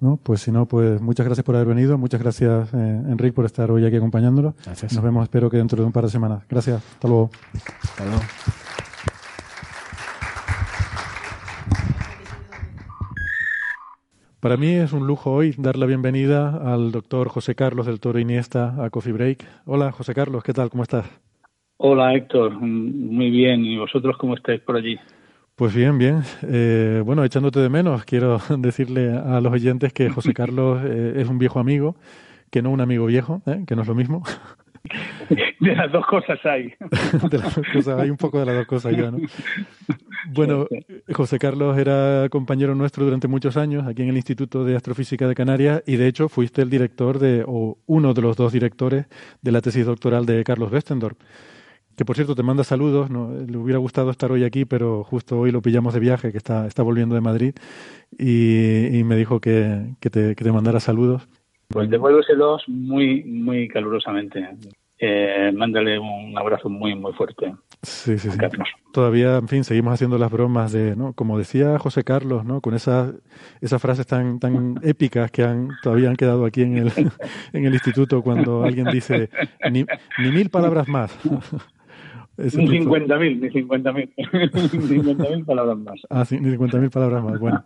[0.00, 0.18] ¿No?
[0.22, 3.70] Pues si no, pues muchas gracias por haber venido, muchas gracias, eh, Enrique, por estar
[3.70, 4.54] hoy aquí acompañándolo.
[4.66, 6.42] Nos vemos, espero que dentro de un par de semanas.
[6.48, 7.30] Gracias, hasta luego.
[7.82, 8.20] Hasta luego.
[14.40, 18.18] Para mí es un lujo hoy dar la bienvenida al doctor José Carlos del Toro
[18.18, 19.46] Iniesta a Coffee Break.
[19.66, 20.70] Hola, José Carlos, ¿qué tal?
[20.70, 21.04] ¿Cómo estás?
[21.76, 22.58] Hola, Héctor.
[22.58, 23.64] Muy bien.
[23.66, 24.98] ¿Y vosotros cómo estáis por allí?
[25.60, 26.22] Pues bien, bien.
[26.48, 31.28] Eh, bueno, echándote de menos, quiero decirle a los oyentes que José Carlos eh, es
[31.28, 31.96] un viejo amigo,
[32.50, 33.64] que no un amigo viejo, ¿eh?
[33.66, 34.22] que no es lo mismo.
[35.60, 36.72] De las dos cosas hay.
[37.30, 39.18] De las dos cosas, hay un poco de las dos cosas ya, ¿no?
[40.32, 40.66] Bueno,
[41.12, 45.34] José Carlos era compañero nuestro durante muchos años aquí en el Instituto de Astrofísica de
[45.34, 49.04] Canarias y de hecho fuiste el director de, o uno de los dos directores
[49.42, 51.18] de la tesis doctoral de Carlos Westendorf.
[52.00, 53.30] Que por cierto te manda saludos, ¿no?
[53.30, 56.66] le hubiera gustado estar hoy aquí, pero justo hoy lo pillamos de viaje, que está,
[56.66, 57.52] está volviendo de Madrid,
[58.18, 61.28] y, me dijo que, que, te, que te mandara saludos.
[61.68, 64.48] Pues devuélveselos muy, muy calurosamente.
[64.98, 67.54] Eh, mándale un abrazo muy, muy fuerte.
[67.82, 68.38] Sí, sí, sí.
[68.94, 71.12] Todavía, en fin, seguimos haciendo las bromas de, ¿no?
[71.12, 72.62] Como decía José Carlos, ¿no?
[72.62, 73.12] Con esas,
[73.60, 76.92] esas frases tan, tan épicas que han, todavía han quedado aquí en el,
[77.52, 79.28] en el instituto cuando alguien dice,
[79.70, 79.84] ni,
[80.16, 81.14] ni mil palabras más.
[82.40, 84.10] ni cincuenta mil, ni cincuenta mil.
[84.72, 86.00] ni cincuenta mil palabras más.
[86.08, 87.64] Ah, sí, ni cincuenta mil palabras más, bueno.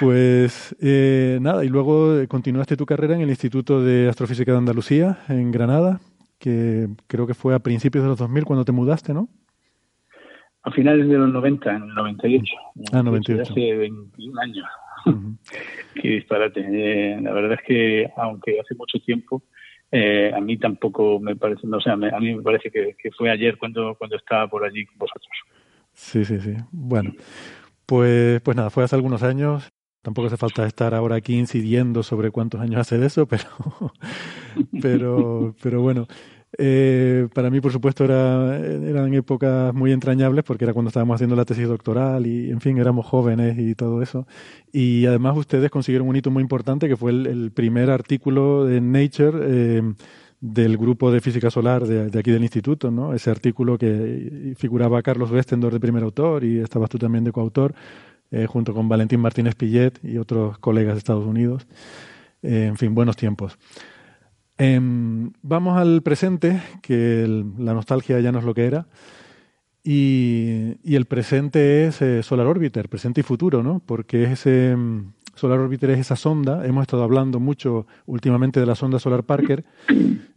[0.00, 5.18] Pues eh, nada, y luego continuaste tu carrera en el Instituto de Astrofísica de Andalucía,
[5.28, 6.00] en Granada,
[6.38, 9.28] que creo que fue a principios de los 2000 cuando te mudaste, ¿no?
[10.62, 12.54] A finales de los 90, en el 98.
[12.92, 13.52] Ah, 98.
[13.52, 14.66] Hace 21 años.
[15.94, 16.60] Qué disparate.
[16.60, 19.42] Eh, la verdad es que, aunque hace mucho tiempo,
[19.92, 23.58] eh, a mí tampoco me parece, no, sea, a mí me parece que, fue ayer
[23.58, 25.32] cuando, cuando estaba por allí con vosotros.
[25.92, 26.54] Sí, sí, sí.
[26.70, 27.12] Bueno,
[27.86, 29.68] pues, pues nada, fue hace algunos años.
[30.02, 33.44] Tampoco hace falta estar ahora aquí incidiendo sobre cuántos años hace de eso, pero,
[34.80, 36.06] pero, pero bueno,
[36.58, 41.36] eh, para mí, por supuesto, era, eran épocas muy entrañables porque era cuando estábamos haciendo
[41.36, 44.26] la tesis doctoral y, en fin, éramos jóvenes y todo eso.
[44.72, 49.38] Y además ustedes consiguieron un hito muy importante que fue el, primer artículo en Nature
[49.42, 49.82] eh,
[50.40, 53.14] del grupo de física solar de, aquí del instituto, ¿no?
[53.14, 57.74] Ese artículo que figuraba Carlos Westendor de primer autor y estabas tú también de coautor,
[58.30, 61.66] eh, junto con Valentín Martínez Pillet y otros colegas de Estados Unidos.
[62.42, 63.58] en fin, buenos tiempos.
[64.62, 67.26] Em, vamos al presente, que
[67.58, 68.86] la nostalgia ya no es lo que era.
[69.82, 73.80] Y, el presente es eh, Solar Orbiter, presente y futuro, ¿no?
[73.80, 76.66] Porque ese em, Solar Orbiter es esa sonda.
[76.66, 79.64] Hemos estado hablando mucho últimamente de la sonda Solar Parker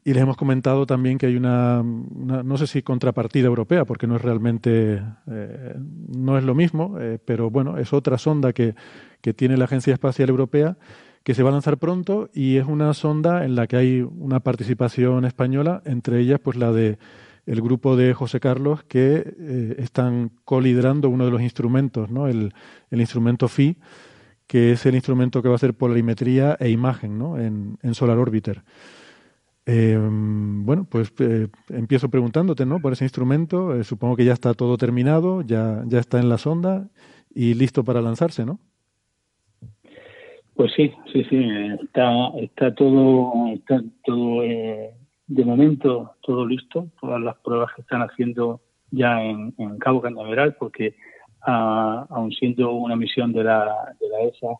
[0.05, 4.15] y les hemos comentado también que hay una, no sé si contrapartida europea, porque no
[4.15, 5.75] es realmente, eh,
[6.15, 8.73] no es lo mismo, eh, pero bueno, es otra sonda que
[9.35, 10.77] tiene la Agencia Espacial Europea
[11.23, 14.41] que se va a lanzar pronto y es una sonda en la que hay una
[14.41, 16.97] participación española, entre ellas pues la de
[17.45, 22.27] el grupo de José Carlos que eh, están coliderando uno de los instrumentos, ¿no?
[22.27, 22.53] el,
[22.89, 23.77] el, instrumento FI,
[24.47, 27.37] que es el instrumento que va a hacer polarimetría e imagen ¿no?
[27.37, 28.63] en, en Solar Orbiter.
[29.65, 32.79] Eh, bueno, pues eh, empiezo preguntándote ¿no?
[32.79, 33.83] por ese instrumento.
[33.83, 36.89] supongo que ya está todo terminado, ya, ya está en la sonda
[37.33, 38.59] y listo para lanzarse, ¿no?
[40.55, 41.45] Pues sí, sí, sí,
[41.81, 44.93] está, está todo, está todo eh,
[45.25, 48.61] de momento todo listo, todas las pruebas que están haciendo
[48.91, 50.95] ya en, Cabo Cañaveral, porque
[51.41, 54.59] a, aun siendo una misión de la, de la ESA,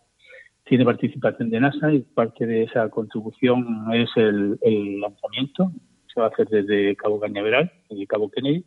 [0.66, 4.58] tiene participación de NASA y parte de esa contribución es el,
[5.00, 5.72] lanzamiento,
[6.12, 8.66] se va a hacer desde Cabo Cañaveral, desde Cabo Kennedy,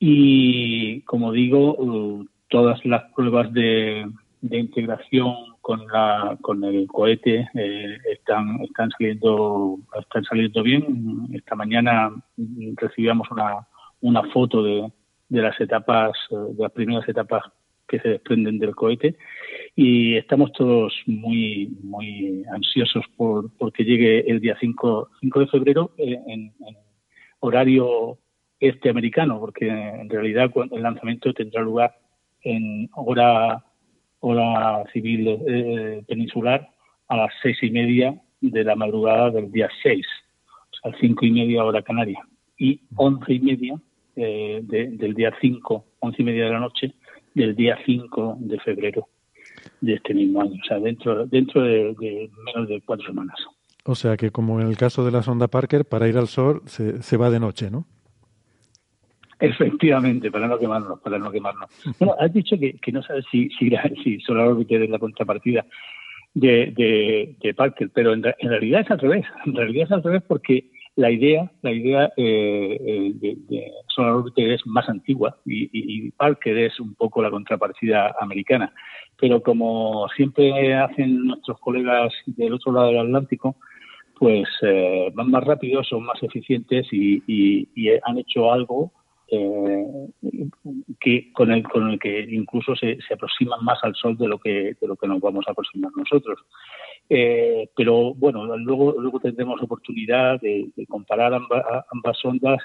[0.00, 4.04] y como digo, uh, todas las pruebas de,
[4.40, 11.26] de integración con la con el cohete eh, están están saliendo están saliendo bien.
[11.32, 12.12] Esta mañana
[12.76, 13.66] recibíamos una
[14.02, 14.92] una foto de,
[15.30, 17.44] de las etapas de las primeras etapas
[17.88, 19.16] que se desprenden del cohete.
[19.74, 25.92] Y estamos todos muy muy ansiosos por porque llegue el día 5, 5 de febrero
[25.96, 26.76] eh, en, en,
[27.40, 28.18] horario
[28.60, 31.94] este americano porque en realidad el lanzamiento tendrá lugar
[32.42, 33.64] en hora
[34.24, 36.68] hora civil eh, peninsular
[37.08, 40.06] a las seis y media de la madrugada del día 6,
[40.46, 42.20] o sea, cinco y media hora canaria,
[42.58, 43.74] y once y media
[44.16, 46.94] eh, del día 5, once y media de la noche
[47.34, 49.08] del día 5 de febrero
[49.80, 53.36] de este mismo año, o sea, dentro, dentro de, de menos de cuatro semanas.
[53.84, 56.62] O sea que como en el caso de la sonda Parker, para ir al sol
[56.66, 57.86] se, se va de noche, ¿no?
[59.40, 61.68] Efectivamente, para no quemarnos, para no quemarnos.
[61.98, 63.70] Bueno, has dicho que, que no sabes si, si,
[64.04, 65.64] si Solar Orbiter es la contrapartida
[66.34, 69.26] de, de, Parker, pero en, realidad es al revés.
[69.46, 74.52] En realidad es al revés porque la idea, la idea eh, eh, de, Solar Orbiter
[74.52, 78.72] es más antigua y, y, Parker es un poco la contrapartida americana.
[79.20, 83.56] Pero como siempre hacen nuestros colegas del otro lado del Atlántico,
[84.18, 88.92] pues eh, van más rápidos, son más eficientes y, y han hecho algo
[89.34, 89.86] eh,
[91.00, 94.38] que con el con el que incluso se, se, aproximan más al sol de lo
[94.38, 96.38] que de lo que nos vamos a aproximar nosotros.
[97.08, 102.58] Eh, pero bueno luego luego tendremos oportunidad de, comparar ambas, ambas ondas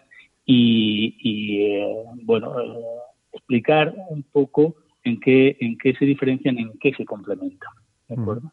[0.45, 2.55] y, y eh, bueno
[3.33, 7.73] explicar un poco en qué en qué se diferencian en qué se complementan
[8.07, 8.51] de acuerdo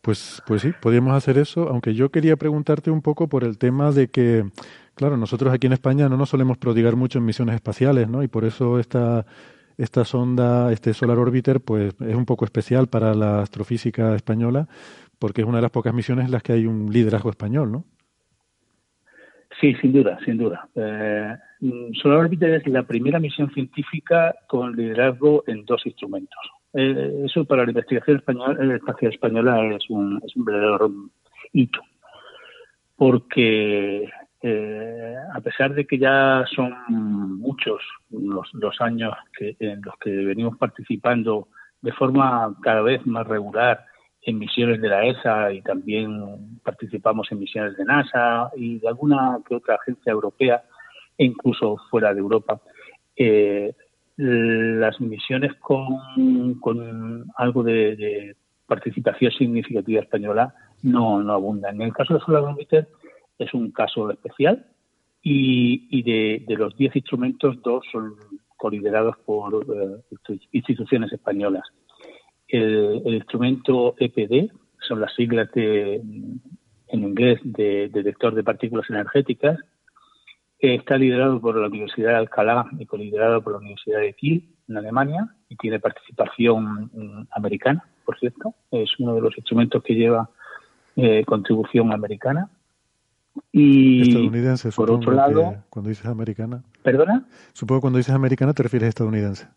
[0.00, 3.90] Pues, pues sí, podríamos hacer eso, aunque yo quería preguntarte un poco por el tema
[3.90, 4.44] de que
[4.96, 8.22] Claro, nosotros aquí en España no nos solemos prodigar mucho en misiones espaciales, ¿no?
[8.22, 9.26] Y por eso esta,
[9.76, 14.68] esta sonda, este Solar Orbiter, pues es un poco especial para la astrofísica española,
[15.18, 17.84] porque es una de las pocas misiones en las que hay un liderazgo español, ¿no?
[19.60, 20.66] Sí, sin duda, sin duda.
[20.74, 21.36] Eh,
[22.00, 26.40] Solar Orbiter es la primera misión científica con liderazgo en dos instrumentos.
[26.72, 30.90] Eh, eso para la investigación española, espacial española es un, es un verdadero
[31.52, 31.80] hito,
[32.96, 34.08] porque
[34.42, 36.74] eh, a pesar de que ya son
[37.38, 41.48] muchos los, años que, en los que venimos participando
[41.80, 43.84] de forma cada vez más regular
[44.22, 49.38] en misiones de la ESA y también participamos en misiones de NASA y de alguna
[49.48, 50.62] que otra agencia europea
[51.16, 52.60] e incluso fuera de Europa.
[53.16, 53.72] Eh,
[54.16, 58.34] las misiones con, con algo de,
[58.66, 60.52] participación significativa española
[60.82, 61.76] no, no abundan.
[61.76, 62.88] En el caso de Solar Orbiter
[63.38, 64.66] es un caso especial
[65.22, 68.14] y, y de, los 10 instrumentos, dos son
[68.56, 71.64] coliderados por eh, instituciones españolas.
[72.48, 74.50] El, instrumento EPD,
[74.86, 79.58] son las siglas de, en inglés de detector de partículas energéticas,
[80.58, 84.76] está liderado por la Universidad de Alcalá y coliderado por la Universidad de Kiel, en
[84.76, 88.54] Alemania, y tiene participación mm, americana, por cierto.
[88.70, 90.28] Es uno de los instrumentos que lleva
[90.96, 92.48] eh, contribución americana.
[93.52, 96.62] Y estadounidense, por otro lado, cuando dices americana.
[96.82, 97.26] ¿Perdona?
[97.52, 99.48] Supongo que cuando dices americana te refieres a estadounidense.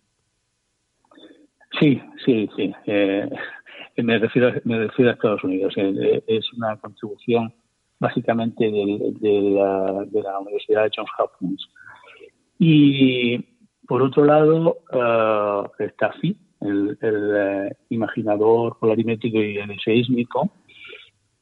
[1.80, 2.74] Sí, sí, sí.
[2.86, 3.30] Eh,
[3.98, 5.74] me, refiero, me refiero a Estados Unidos.
[5.78, 7.54] Eh, es una contribución
[8.00, 11.70] básicamente de, la, Universidad de Johns Hopkins.
[12.58, 13.40] Y
[13.88, 20.50] por otro lado uh, está FI, el, el imaginador polarimétrico y el seísmico,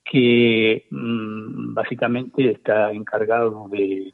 [0.10, 4.14] que mm, básicamente está encargado de,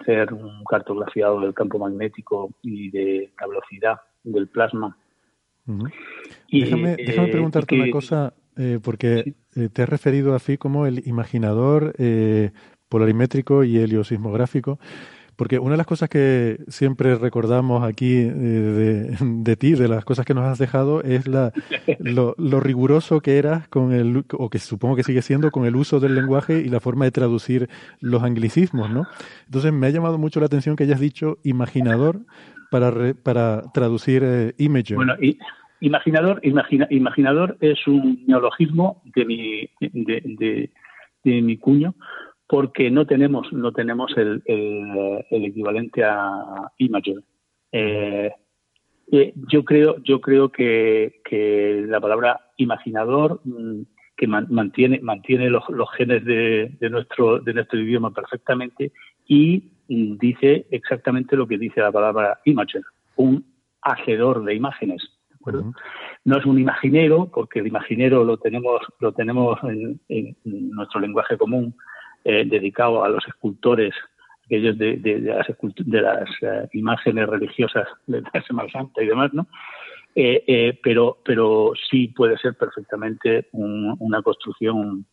[0.00, 4.96] hacer un cartografiado del campo magnético y de la velocidad del plasma.
[6.48, 10.86] y, déjame, déjame, preguntarte una cosa, eh, porque eh, te has referido a FI como
[10.86, 12.52] el imaginador eh,
[12.88, 14.78] polarimétrico y heliosismográfico.
[15.36, 20.34] Porque una de las cosas que siempre recordamos aquí de, ti, de las cosas que
[20.34, 21.52] nos has dejado, es la,
[21.98, 26.00] lo, riguroso que eras con el, o que supongo que sigue siendo, con el uso
[26.00, 27.68] del lenguaje y la forma de traducir
[28.00, 29.06] los anglicismos, ¿no?
[29.44, 32.20] Entonces me ha llamado mucho la atención que hayas dicho imaginador
[32.70, 34.54] para, para traducir eh.
[34.96, 35.38] Bueno, y
[35.80, 40.70] Imaginador, imaginador es un neologismo de mi, de,
[41.42, 41.94] mi cuño
[42.48, 47.22] porque no tenemos no tenemos el, el, equivalente a imager.
[47.72, 48.32] Eh,
[49.12, 53.82] eh, yo creo yo creo que, que la palabra imaginador mm,
[54.16, 58.92] que mantiene mantiene los, los genes de, de, nuestro de nuestro idioma perfectamente
[59.26, 62.82] y mm, dice exactamente lo que dice la palabra imager,
[63.16, 63.44] un
[63.82, 65.16] hacedor de imágenes
[66.24, 70.00] no es un imaginero, porque el imaginero lo tenemos, lo tenemos en,
[70.44, 71.74] nuestro lenguaje común,
[72.28, 73.94] eh, dedicado a los escultores,
[74.44, 79.32] aquellos de, de, las, de las eh, imágenes religiosas de la Semana Santa y demás,
[79.32, 79.46] ¿no?
[80.16, 85.06] Eh, pero, pero sí puede ser perfectamente una construcción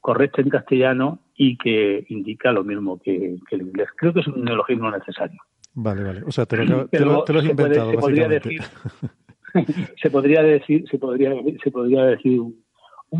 [0.00, 3.88] correcta en castellano y que indica lo mismo que, el inglés.
[3.96, 5.38] Creo que es un neologismo necesario.
[5.74, 6.22] Vale, vale.
[6.24, 8.60] O sea, te lo, te lo, has inventado, se podría decir,
[10.00, 12.63] se podría decir, se podría, se podría decir un,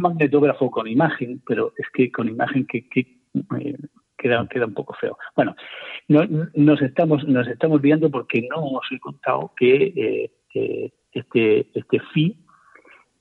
[0.01, 3.77] magnetógrafo con imagen, pero es que con imagen que, eh,
[4.17, 5.17] queda, queda un poco feo.
[5.37, 5.55] Bueno,
[6.09, 12.01] no, nos estamos nos estamos viendo porque no os he contado que eh, este este
[12.13, 12.45] FI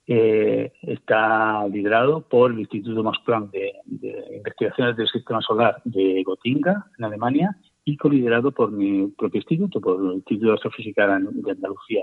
[0.06, 6.22] eh, está liderado por el Instituto Max Planck de, de, Investigaciones del Sistema Solar de
[6.24, 11.50] Gotinga, en Alemania, y coliderado por mi propio instituto, por el Instituto de Astrofísica de
[11.52, 12.02] Andalucía.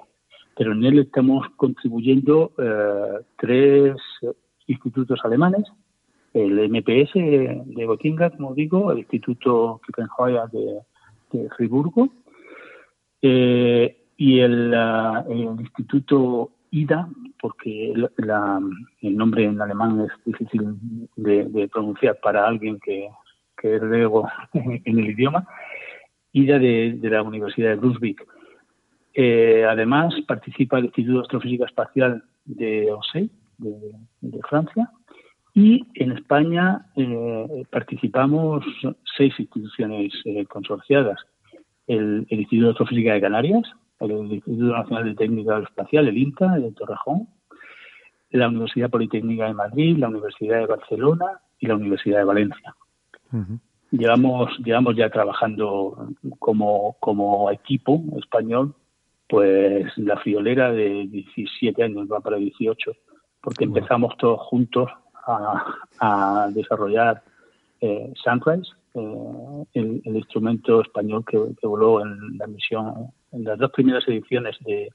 [0.56, 3.95] Pero en él estamos contribuyendo eh, tres
[4.67, 5.63] institutos alemanes,
[6.33, 12.09] el MPS de Gotinga, como digo, el Instituto Kippenheuer de, Friburgo
[13.21, 14.73] eh, y el,
[15.29, 17.07] el, Instituto IDA,
[17.41, 20.77] porque el nombre en alemán es difícil
[21.15, 23.09] de, pronunciar para alguien que,
[23.57, 25.47] que es luego en el idioma,
[26.33, 28.25] IDA de, la Universidad de Brunswick.
[29.13, 33.29] Eh, además, participa el Instituto de Astrofísica Espacial de OSEI,
[33.61, 34.89] de, Francia,
[35.53, 38.63] y en España eh, participamos
[39.17, 41.19] seis instituciones eh, consorciadas.
[41.88, 43.63] El, Instituto de Astrofísica de Canarias,
[43.99, 47.27] el, Instituto Nacional de Técnica Espacial, el INTA, de Torrejón,
[48.31, 52.75] la Universidad Politécnica de Madrid, la Universidad de Barcelona y la Universidad de Valencia.
[53.91, 56.07] Llevamos, llevamos ya trabajando
[56.39, 58.73] como, como equipo español,
[59.27, 62.91] pues la friolera de 17 años, va para 18,
[63.41, 64.89] porque empezamos todos juntos
[65.26, 67.22] a, desarrollar
[67.80, 71.38] eh, Sunrise, eh, el, instrumento español que,
[71.68, 74.89] voló en la misión, en las dos primeras ediciones de,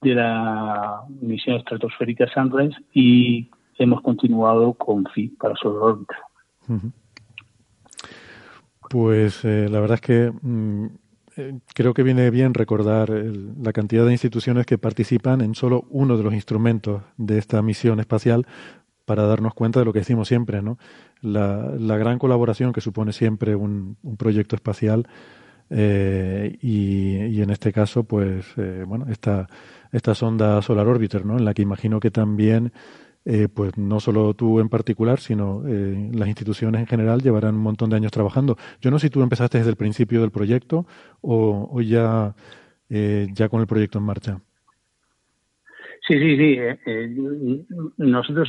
[0.00, 6.16] de la misión estratosférica Sunrise y hemos continuado con FI para Solar órbita.
[8.88, 10.86] Pues eh, la verdad es que mm,
[11.74, 16.22] creo que viene bien recordar la cantidad de instituciones que participan en solo uno de
[16.22, 18.46] los instrumentos de esta misión espacial
[19.04, 20.78] para darnos cuenta de lo que decimos siempre, ¿no?
[21.20, 25.08] La, gran colaboración que supone siempre un, proyecto espacial
[25.68, 29.48] eh, y, en este caso, pues, eh, bueno, esta,
[29.90, 31.38] esta sonda Solar Orbiter, ¿no?
[31.38, 32.72] En la que imagino que también
[33.26, 37.62] eh, pues no solo tú en particular, sino eh, las instituciones en general llevarán un
[37.62, 38.56] montón de años trabajando.
[38.80, 40.86] Yo no sé si tú empezaste desde el principio del proyecto
[41.20, 42.34] o, ya,
[42.88, 44.40] eh, ya con el proyecto en marcha.
[46.08, 47.66] Sí, sí, sí.
[47.98, 48.48] nosotros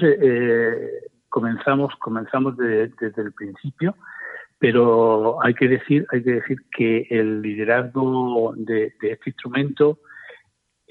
[1.27, 3.95] comenzamos, comenzamos desde el principio,
[4.57, 9.99] pero hay que decir, hay que decir que el liderazgo de este instrumento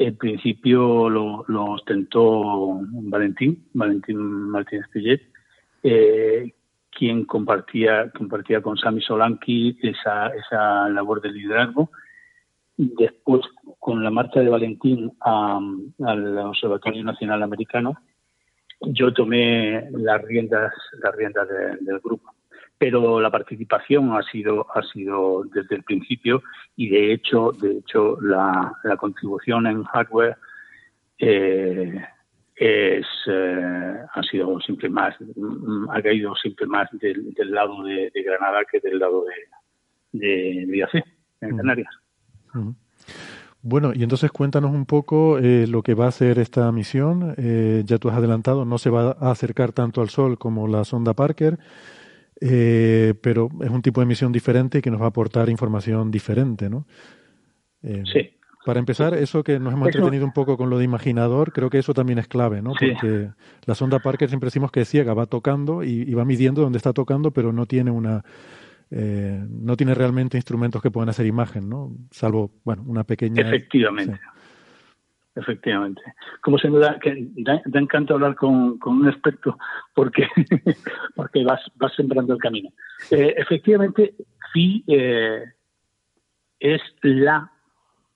[0.01, 4.19] en principio lo, ostentó Valentín, Valentín
[4.49, 5.21] Martínez Pillet,
[5.83, 6.55] eh,
[6.91, 11.91] quien compartía, compartía con Sami Solanki esa, esa labor de liderazgo.
[12.79, 13.43] Después,
[13.79, 17.95] con la marcha de Valentín al Observatorio Nacional Americano,
[18.81, 20.73] yo tomé las riendas,
[21.03, 21.47] las riendas
[21.79, 22.33] del grupo
[22.81, 26.43] pero la participación ha sido ha sido desde el principio
[26.77, 30.39] y de hecho de hecho la, contribución en hardware
[31.19, 32.03] eh,
[32.57, 38.61] es eh, ha sido siempre más mm, ha caído siempre más del, lado de, Granada
[38.65, 41.05] que del lado de de, de
[41.43, 41.95] en Canarias
[43.61, 47.35] Bueno, y entonces cuéntanos un poco eh, lo que va a hacer esta misión.
[47.85, 51.13] ya tú has adelantado, no se va a acercar tanto al Sol como la sonda
[51.13, 51.59] Parker.
[52.41, 56.71] Eh, pero es un tipo de emisión diferente que nos va a aportar información diferente,
[56.71, 56.87] ¿no?
[57.83, 58.31] Eh, sí.
[58.65, 61.79] Para empezar, eso que nos hemos entretenido un poco con lo de imaginador, creo que
[61.79, 62.73] eso también es clave, ¿no?
[62.79, 63.31] Porque
[63.65, 66.93] la sonda Parker siempre decimos que es ciega, va tocando y, va midiendo dónde está
[66.93, 68.23] tocando, pero no tiene una
[68.91, 71.97] eh, no tiene realmente instrumentos que puedan hacer imagen, ¿no?
[72.11, 73.41] Salvo, bueno, una pequeña.
[73.41, 74.21] Efectivamente.
[75.35, 76.03] Efectivamente.
[76.41, 79.57] Como se me da, que da, encanto hablar con, un experto
[79.95, 80.27] porque,
[81.15, 82.71] porque vas, vas sembrando el camino.
[83.11, 84.15] Eh, efectivamente,
[84.53, 85.45] sí eh,
[86.59, 87.51] es la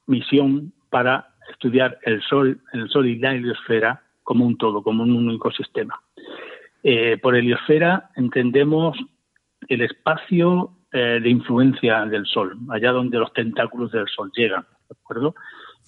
[0.06, 5.12] misión para estudiar el Sol, el Sol y la heliosfera como un todo, como un
[5.12, 6.00] único sistema.
[6.82, 8.98] Eh, por heliosfera entendemos
[9.68, 15.34] el espacio de influencia del Sol, allá donde los tentáculos del Sol llegan, ¿de acuerdo?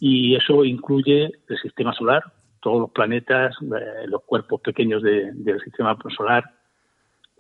[0.01, 2.23] Y eso incluye el sistema solar,
[2.60, 6.44] todos los planetas, eh, los cuerpos pequeños del sistema solar,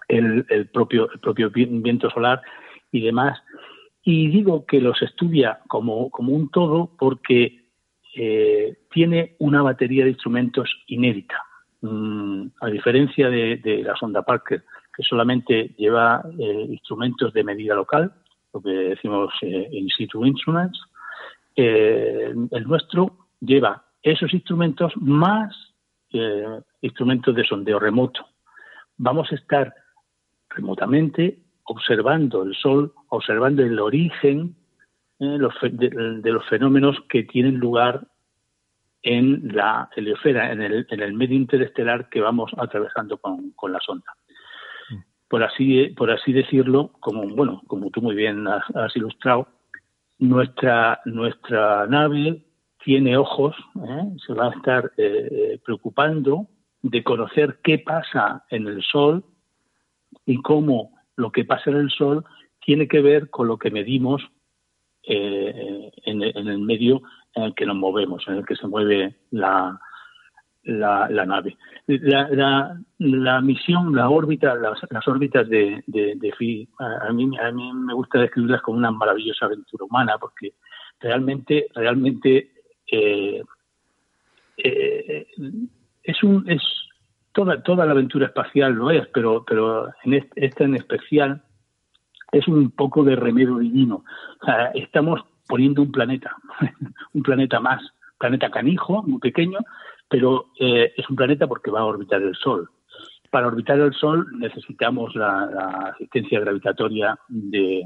[0.08, 2.40] el, propio, el propio viento solar
[2.92, 3.38] y demás.
[4.04, 7.66] Y digo que los estudia como, como un todo porque
[8.14, 11.42] eh, tiene una batería de instrumentos inédita.
[11.82, 14.62] Mm, a diferencia de, la sonda Parker,
[14.96, 18.12] que solamente lleva eh, instrumentos de medida local,
[18.54, 20.80] lo que decimos in situ instruments,
[21.56, 25.54] eh, el nuestro lleva esos instrumentos más
[26.12, 28.26] eh, instrumentos de sondeo remoto.
[28.98, 29.74] Vamos a estar
[30.50, 34.54] remotamente observando el Sol, observando el origen
[35.18, 35.38] eh,
[35.72, 38.06] de, los fenómenos que tienen lugar
[39.02, 44.12] en la heliosfera, en el, medio interestelar que vamos atravesando con, la sonda.
[44.90, 44.98] Mm.
[45.28, 49.48] Por así, por así decirlo, como bueno, como tú muy bien has ilustrado,
[50.18, 52.44] nuestra, nuestra nave
[52.84, 54.16] tiene ojos, ¿eh?
[54.24, 56.46] se va a estar eh, preocupando
[56.82, 59.24] de conocer qué pasa en el Sol
[60.24, 62.24] y cómo lo que pasa en el Sol
[62.64, 64.22] tiene que ver con lo que medimos
[65.02, 67.02] eh, en, el medio
[67.34, 69.80] en el que nos movemos, en el que se mueve la,
[70.66, 71.56] la, nave.
[71.86, 75.82] La, la, misión, la órbita, las, órbitas de,
[76.36, 80.54] FI, a, mí, a mí me gusta describirlas como una maravillosa aventura humana, porque
[81.00, 82.50] realmente, realmente
[82.90, 83.42] eh,
[84.56, 85.26] eh,
[86.02, 86.62] es un es
[87.32, 91.42] toda toda la aventura espacial lo es, pero pero en esta en especial
[92.32, 94.04] es un poco de remedio divino.
[94.74, 96.34] estamos poniendo un planeta,
[97.12, 97.82] un planeta más,
[98.18, 99.58] planeta canijo, muy pequeño,
[100.08, 102.68] pero eh, es un planeta porque va a orbitar el Sol.
[103.30, 107.82] Para orbitar el Sol necesitamos la, asistencia gravitatoria de,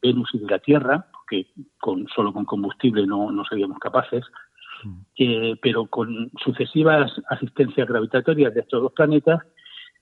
[0.00, 1.46] Venus y de la Tierra, porque
[1.78, 4.24] con, solo con combustible no, no seríamos capaces,
[4.84, 5.00] mm.
[5.18, 9.40] eh, pero con sucesivas asistencias gravitatorias de estos dos planetas,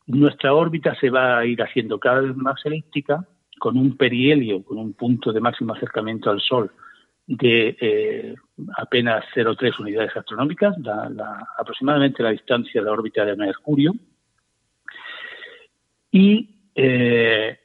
[0.07, 3.27] nuestra órbita se va a ir haciendo cada vez más elíptica,
[3.59, 6.71] con un perihelio, con un punto de máximo acercamiento al Sol
[7.29, 8.35] de eh,
[8.77, 10.75] apenas 0,3 unidades astronómicas,
[11.59, 13.95] aproximadamente la distancia de la órbita de Mercurio.
[16.11, 17.59] Y eh,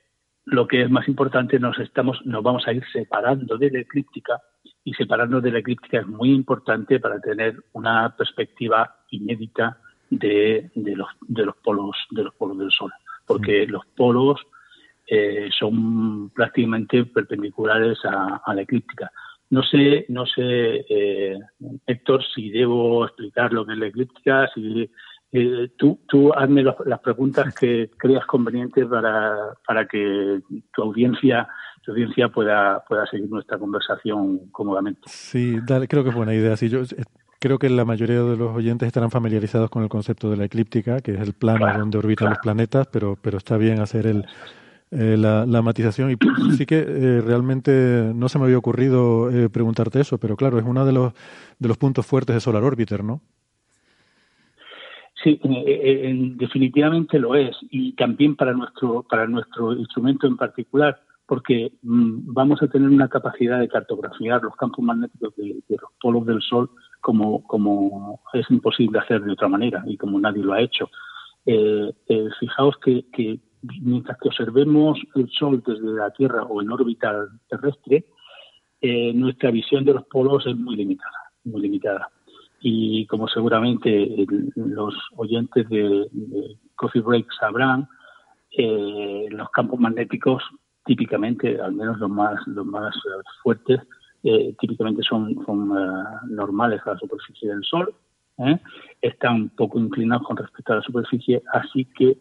[0.46, 4.42] lo que es más importante, nos estamos, nos vamos a ir separando de la eclíptica
[4.84, 9.78] y separarnos de la eclíptica es muy importante para tener una perspectiva inédita
[10.10, 12.92] de, de, los, de los polos de los polos del Sol,
[13.26, 14.42] porque los polos
[15.08, 19.12] eh, son prácticamente perpendiculares a, la eclíptica.
[19.50, 21.40] No sé, no sé, eh,
[21.86, 24.90] Héctor, si debo explicar lo que es la eclíptica, si
[25.32, 30.42] eh, tú, tú hazme las preguntas que creas convenientes para, para que
[30.74, 31.48] tu audiencia
[31.84, 35.02] tu audiencia pueda, pueda seguir nuestra conversación cómodamente.
[35.06, 36.56] Sí, dale, creo que es buena idea.
[36.56, 36.84] Sí, yo
[37.40, 41.02] creo que la mayoría de los oyentes estarán familiarizados con el concepto de la eclíptica,
[41.02, 44.26] que es el plano donde orbitan los planetas, pero, pero está bien hacer el,
[44.96, 46.12] eh, la, matización.
[46.12, 46.16] Y
[46.58, 50.66] sí que eh, realmente no se me había ocurrido eh, preguntarte eso, pero claro, es
[50.66, 51.14] uno de los,
[51.58, 53.22] de los puntos fuertes de Solar Orbiter, ¿no?
[55.24, 55.40] Sí,
[56.36, 62.62] definitivamente lo es y también para nuestro para nuestro instrumento en particular, porque mm, vamos
[62.62, 67.42] a tener una capacidad de cartografiar los campos magnéticos de, los polos del Sol como
[67.44, 70.90] como es imposible hacer de otra manera y como nadie lo ha hecho.
[72.40, 73.40] fijaos que, que
[73.82, 78.06] mientras que observemos el Sol desde la Tierra o en órbita terrestre,
[78.82, 82.10] eh, nuestra visión de los polos es muy limitada, muy limitada.
[82.62, 84.26] Y como seguramente
[84.56, 86.08] los oyentes de,
[86.76, 87.88] Coffee Break sabrán,
[88.58, 90.44] eh, los campos magnéticos
[90.86, 92.94] típicamente, al menos los más, los más
[93.42, 93.80] fuertes,
[94.24, 95.70] eh, típicamente son, son
[96.30, 97.94] normales a la superficie del Sol,
[99.02, 102.18] están poco inclinados con respecto a la superficie, así que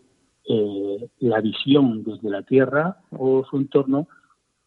[0.48, 4.08] eh, la visión desde la Tierra o su entorno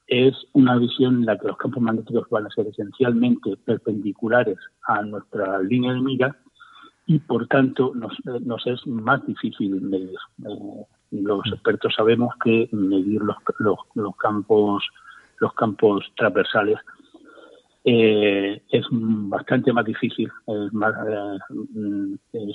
[0.08, 4.58] es una visión en la que los campos magnéticos van a ser esencialmente perpendiculares
[4.88, 6.38] a nuestra línea de mira
[7.08, 8.14] y por tanto nos,
[8.66, 10.18] es más difícil medir.
[10.46, 13.38] Eh, los expertos sabemos que medir los,
[13.94, 14.84] los campos
[15.40, 16.80] los campos transversales
[17.88, 20.94] eh, es bastante más difícil, es más,
[22.34, 22.52] eh,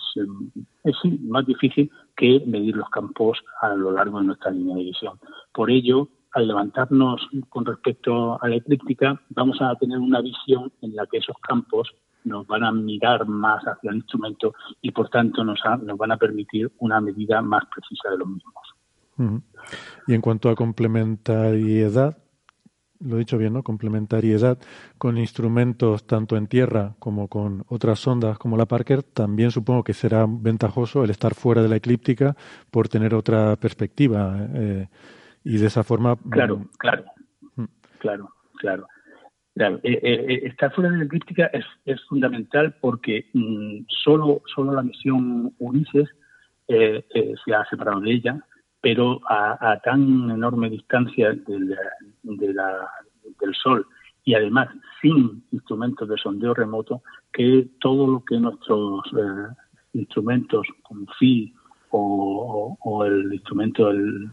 [0.85, 5.21] es, más difícil que medir los campos a lo largo de nuestra línea de visión.
[5.53, 10.97] Por ello, al levantarnos con respecto a la eclíptica, vamos a tener una visión en
[10.97, 11.95] la que esos campos
[12.25, 14.53] nos van a mirar más hacia el instrumento
[14.83, 18.55] y por tanto nos, nos van a permitir una medida más precisa de los mismos.
[20.09, 22.17] Y en cuanto a complementariedad,
[23.01, 23.63] lo he dicho bien, ¿no?
[23.63, 24.59] Complementariedad
[24.99, 29.95] con instrumentos tanto en tierra como con otras sondas como la Parker, también supongo que
[29.95, 32.37] será ventajoso el estar fuera de la eclíptica
[32.71, 34.89] por tener otra perspectiva eh,
[35.45, 36.17] y de esa forma.
[36.31, 37.05] Claro, mm, claro,
[37.57, 37.65] mm.
[37.99, 38.87] claro, claro.
[39.57, 44.83] Eh, eh, estar fuera de la eclíptica es, es fundamental porque mm, solo, solo la
[44.83, 46.09] misión Ulises
[46.69, 48.45] se ha separado de ella
[48.81, 51.77] pero a, tan enorme distancia del
[53.63, 53.87] Sol
[54.25, 54.69] y además
[55.01, 57.03] sin instrumentos de sondeo remoto
[57.33, 59.55] que todo lo que nuestros eh,
[59.95, 61.55] instrumentos como FI
[61.93, 64.31] o, el instrumento del,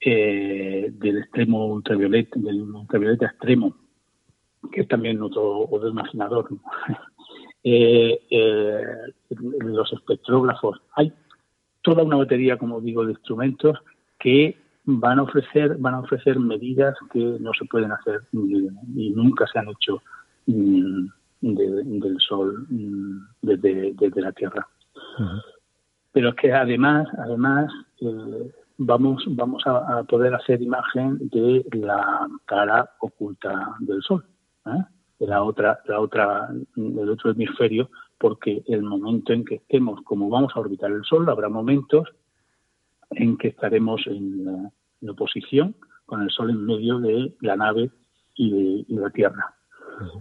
[0.00, 3.76] eh, del extremo ultravioleta, del ultravioleta extremo,
[4.70, 6.48] que es también otro, otro imaginador,
[7.64, 8.20] eh,
[9.30, 11.12] los espectrógrafos, hay
[11.86, 13.78] toda una batería, como digo, de instrumentos
[14.18, 19.46] que van a ofrecer van a ofrecer medidas que no se pueden hacer y nunca
[19.46, 20.02] se han hecho
[20.46, 21.06] mm,
[21.42, 24.66] del sol mm, desde, la Tierra.
[26.10, 32.90] Pero es que además además eh, vamos vamos a, poder hacer imagen de la cara
[32.98, 34.24] oculta del Sol,
[34.66, 34.82] ¿eh?
[35.20, 37.88] de la otra la otra del otro hemisferio
[38.18, 42.08] porque el momento en que estemos, como vamos a orbitar el Sol, habrá momentos
[43.10, 44.70] en que estaremos en,
[45.08, 45.76] oposición
[46.06, 47.90] con el Sol en medio de la nave
[48.34, 49.54] y de, la Tierra.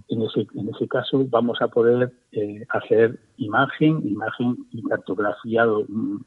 [0.08, 6.18] En ese, en ese caso vamos a poder eh, hacer imagen, imagen y cartografiado mm,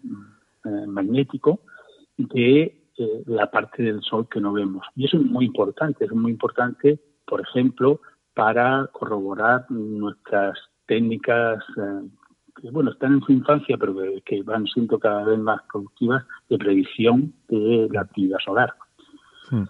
[0.65, 1.61] eh, magnético
[2.16, 4.85] de eh, la parte del Sol que no vemos.
[4.97, 8.01] Y eso es muy importante, es muy importante, por ejemplo,
[8.35, 10.59] para corroborar nuestras
[10.89, 12.09] técnicas eh,
[12.60, 13.94] que bueno están en su infancia pero
[14.24, 18.74] que, van siendo cada vez más productivas de predicción de la actividad solar.
[19.51, 19.65] Hmm.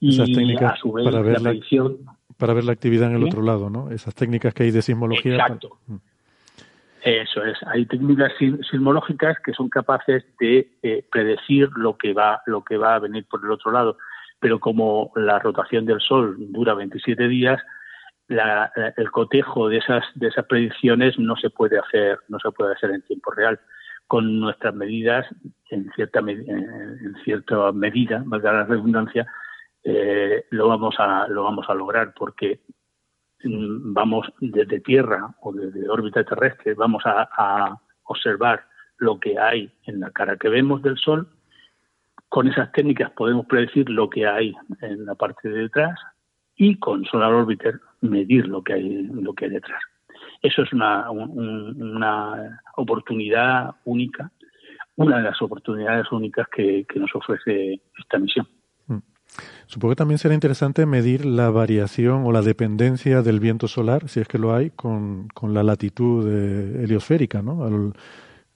[0.00, 1.96] y Esas técnicas a su vez para ver la, predicción
[2.36, 5.36] para ver la actividad en el otro lado no esas técnicas que hay de sismología
[5.36, 5.78] exacto.
[5.86, 5.96] hmm.
[7.02, 12.62] Eso es, hay técnicas sismológicas que son capaces de eh, predecir lo que va lo
[12.62, 13.96] que va a venir por el otro lado,
[14.38, 17.58] pero como la rotación del Sol dura 27 días,
[18.30, 22.90] el cotejo de esas de esas predicciones no se puede hacer no se puede hacer
[22.92, 23.58] en tiempo real.
[24.06, 25.24] Con nuestras medidas,
[25.70, 29.24] en cierta, en cierta medida, valga la redundancia,
[29.84, 32.60] eh, lo vamos a lo vamos a lograr porque
[33.44, 38.64] mm, vamos desde tierra o desde órbita terrestre vamos a, observar
[38.98, 41.28] lo que hay en la cara que vemos del sol.
[42.28, 45.98] Con esas técnicas podemos predecir lo que hay en la parte de detrás
[46.60, 49.82] y con Solar Orbiter medir lo que hay lo que hay detrás.
[50.42, 54.30] Eso es una, una oportunidad única
[54.96, 58.46] una de las oportunidades únicas que nos ofrece esta misión.
[59.66, 64.20] Supongo que también será interesante medir la variación o la dependencia del viento solar, si
[64.20, 67.92] es que lo hay, con, con la latitud eh, heliosférica, ¿no?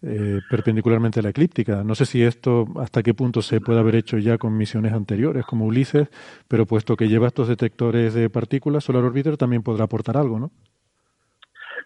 [0.07, 1.83] Eh, perpendicularmente a la eclíptica.
[1.83, 5.47] No sé si esto hasta qué punto se puede haber hecho ya con misiones anteriores,
[5.47, 6.09] como Ulises,
[6.47, 10.51] pero puesto que lleva estos detectores de partículas, Solar Orbiter también podrá aportar algo, ¿no?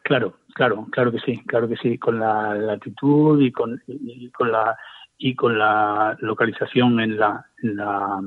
[0.03, 4.51] Claro, claro, claro que sí, claro que sí, con la latitud y con, y con
[4.51, 4.77] la
[5.17, 8.21] y con la localización en la, en la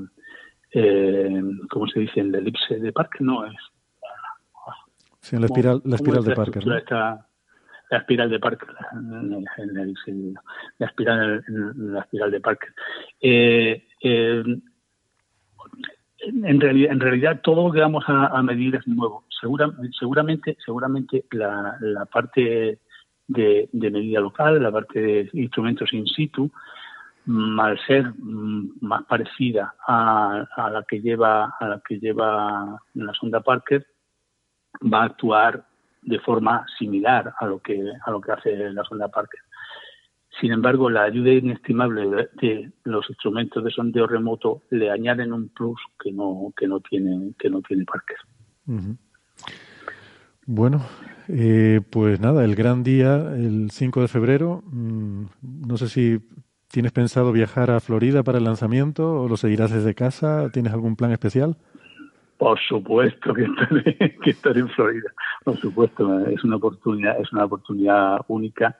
[0.72, 2.22] eh, ¿cómo se dice?
[2.22, 3.57] En la elipse de Parker, no es.
[5.19, 6.65] Sí, la espiral, la espiral de Parker.
[6.65, 6.76] ¿no?
[7.91, 9.43] La espiral de Parker, en,
[10.80, 12.73] la espiral, en la espiral de Parker.
[13.19, 14.43] Eh, eh,
[16.19, 19.26] en, realidad, en realidad todo lo que vamos a, medir es nuevo.
[19.99, 22.80] seguramente, seguramente la, la parte
[23.27, 26.49] de, de, medida local, la parte de instrumentos in situ,
[27.26, 33.13] Mm, al ser mm, más parecida a, la que lleva a la que lleva la
[33.13, 33.85] sonda Parker
[34.91, 35.63] va a actuar
[36.02, 39.40] de forma similar a lo que a lo que hace la sonda Parker.
[40.40, 45.80] Sin embargo, la ayuda inestimable de los instrumentos de sondeo remoto le añaden un plus
[45.99, 48.18] que no que no tiene que no tiene Parker.
[50.45, 50.86] Bueno,
[51.28, 54.64] eh, pues nada, el gran día, el 5 de febrero.
[54.65, 56.19] Mm, no sé si
[56.72, 60.49] ¿Tienes pensado viajar a Florida para el lanzamiento o lo seguirás desde casa?
[60.53, 61.57] ¿Tienes algún plan especial?
[62.41, 65.13] Por supuesto que estaré, que estaré en Florida.
[65.45, 68.76] Por supuesto, es una oportunidad, es una oportunidad única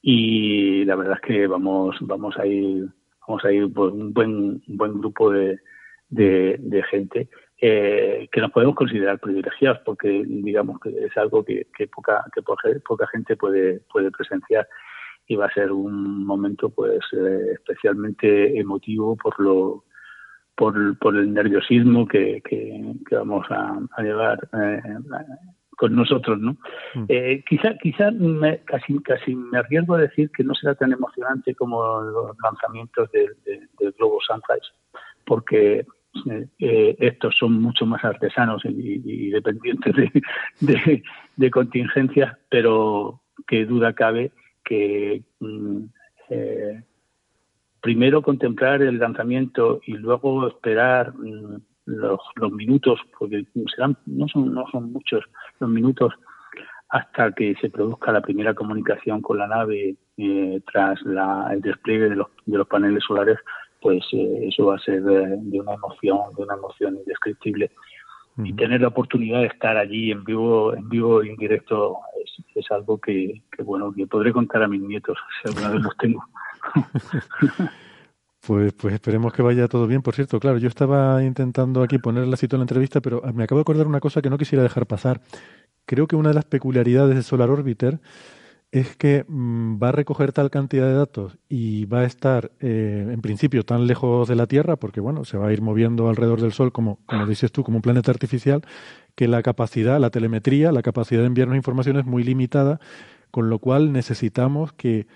[0.00, 2.88] y la verdad es que vamos, vamos a ir,
[3.28, 5.60] vamos a ir por un buen, un buen grupo de,
[6.08, 7.28] de, gente
[7.60, 12.40] eh, que nos podemos considerar privilegiados porque digamos que es algo que, que poca, que
[12.40, 14.66] poca gente puede, puede presenciar
[15.26, 19.84] y va a ser un momento pues eh, especialmente emotivo por lo
[20.56, 24.80] por, por el nerviosismo que, que, vamos a, llevar eh,
[25.76, 26.56] con nosotros no
[26.94, 27.04] mm.
[27.08, 31.54] eh, quizá quizá me, casi casi me arriesgo a decir que no será tan emocionante
[31.54, 33.36] como los lanzamientos del,
[33.98, 34.72] globo Sunrise
[35.26, 35.84] porque
[36.60, 40.22] estos son mucho más artesanos y, dependientes de,
[40.60, 41.02] de,
[41.36, 44.30] de contingencias pero que duda cabe
[44.64, 45.84] que mm,
[46.30, 46.82] eh,
[47.84, 53.44] primero contemplar el lanzamiento y luego esperar mm, los, los, minutos, porque
[53.74, 55.22] serán, no son, no son muchos
[55.60, 56.14] los minutos
[56.88, 62.08] hasta que se produzca la primera comunicación con la nave eh, tras la, el despliegue
[62.08, 63.38] de los, de los paneles solares,
[63.82, 67.70] pues eh, eso va a ser de, una emoción, de una emoción indescriptible.
[68.38, 71.98] Y tener la oportunidad de estar allí en vivo, en vivo y en directo
[72.56, 76.24] es, algo que, bueno, que podré contar a mis nietos si alguna vez los tengo.
[78.46, 80.02] Pues, pues esperemos que vaya todo bien.
[80.02, 83.44] Por cierto, claro, yo estaba intentando aquí poner la cita en la entrevista, pero me
[83.44, 85.22] acabo de acordar una cosa que no quisiera dejar pasar.
[85.86, 88.00] Creo que una de las peculiaridades de Solar Orbiter
[88.70, 93.08] es que mm, va a recoger tal cantidad de datos y va a estar, eh,
[93.08, 96.40] en principio, tan lejos de la Tierra, porque bueno, se va a ir moviendo alrededor
[96.42, 98.62] del Sol, como, como dices tú, como un planeta artificial,
[99.14, 102.80] que la capacidad, la telemetría, la capacidad de enviarnos información es muy limitada,
[103.30, 105.06] con lo cual necesitamos que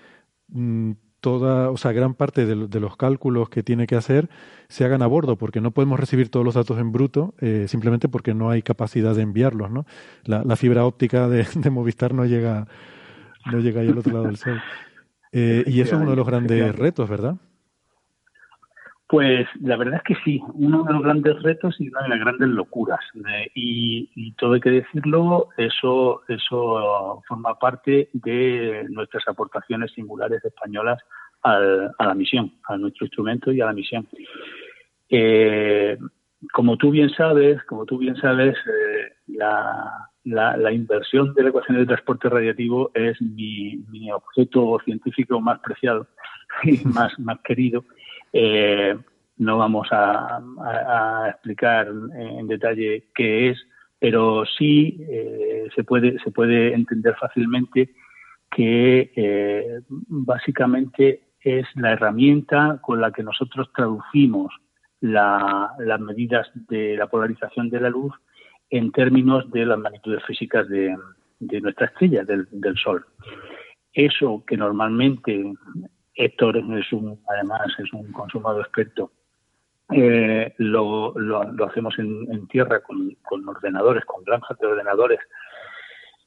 [0.47, 4.29] mm, toda, o sea, gran parte de, los cálculos que tiene que hacer
[4.67, 8.07] se hagan a bordo, porque no podemos recibir todos los datos en bruto, eh, simplemente
[8.07, 9.85] porque no hay capacidad de enviarlos, ¿no?
[10.23, 12.67] La, fibra óptica de, de Movistar no llega
[13.51, 14.61] no llega ahí al otro lado del sol.
[15.31, 17.35] Eh, y eso es uno de los grandes retos, ¿verdad?
[19.09, 22.19] Pues la verdad es que sí, uno de los grandes retos y una de las
[22.19, 22.99] grandes locuras.
[23.55, 31.01] y, todo hay que decirlo, eso, eso forma parte de nuestras aportaciones singulares españolas
[31.41, 34.07] al, a la misión, a nuestro instrumento y a la misión.
[35.09, 35.97] Eh,
[36.53, 41.77] como tú bien sabes, como tú bien sabes, eh, la, la, inversión de la ecuación
[41.77, 46.07] de transporte radiativo es mi, objeto científico más preciado
[46.63, 47.83] y más, más querido.
[48.33, 48.97] Eh,
[49.37, 50.41] no vamos a,
[51.29, 53.57] explicar en detalle qué es,
[53.97, 57.93] pero sí eh, se puede se puede entender fácilmente
[58.51, 64.53] que eh, básicamente es la herramienta con la que nosotros traducimos
[65.01, 68.13] las medidas de la polarización de la luz
[68.69, 70.95] en términos de las magnitudes físicas de,
[71.61, 73.05] nuestra estrella, del, Sol.
[73.93, 75.53] Eso que normalmente
[76.15, 79.11] Héctor es un, además es un consumado experto,
[79.91, 85.19] eh, lo, lo, hacemos en, tierra con, con, ordenadores, con granjas de ordenadores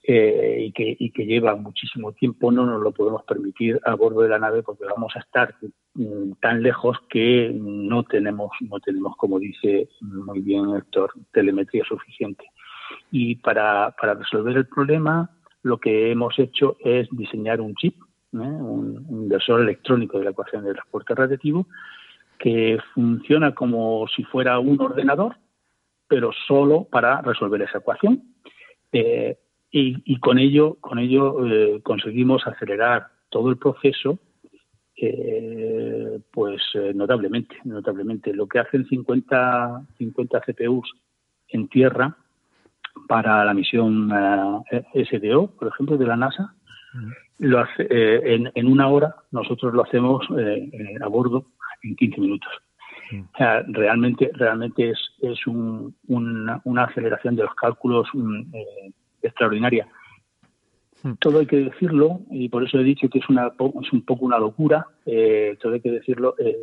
[0.03, 4.23] eh, y, que, y que lleva muchísimo tiempo, no nos lo podemos permitir a bordo
[4.23, 5.55] de la nave porque vamos a estar
[5.95, 12.45] mm, tan lejos que no tenemos, no tenemos, como dice muy bien Héctor, telemetría suficiente.
[13.13, 15.31] Y para, para resolver el problema,
[15.63, 17.95] lo que hemos hecho es diseñar un chip,
[18.33, 21.67] un, inversor electrónico de la ecuación de transporte radiativo,
[22.39, 25.37] que funciona como si fuera un ordenador,
[26.09, 28.23] pero solo para resolver esa ecuación.
[28.93, 29.39] Eh,
[29.75, 34.19] y, con ello, con ello eh, conseguimos acelerar todo el proceso
[34.95, 38.35] eh, pues eh, notablemente, notablemente.
[38.35, 40.93] Lo que hacen 50, 50 CPUs
[41.49, 42.17] en tierra
[43.09, 44.11] para la misión
[44.93, 46.55] SDO, por ejemplo, de la NASA,
[47.43, 50.27] lo hace, en, una hora nosotros lo hacemos
[51.03, 51.47] a bordo
[51.83, 52.51] en 15 minutos.
[53.13, 58.43] O sea, realmente, realmente es, es un, una, aceleración de los cálculos mm,
[59.23, 59.87] extraordinaria.
[61.03, 61.15] Hmm.
[61.19, 64.25] Todo hay que decirlo, y por eso he dicho que es, una, es un poco
[64.25, 66.57] una locura, eh, todo hay que decirlo, eh,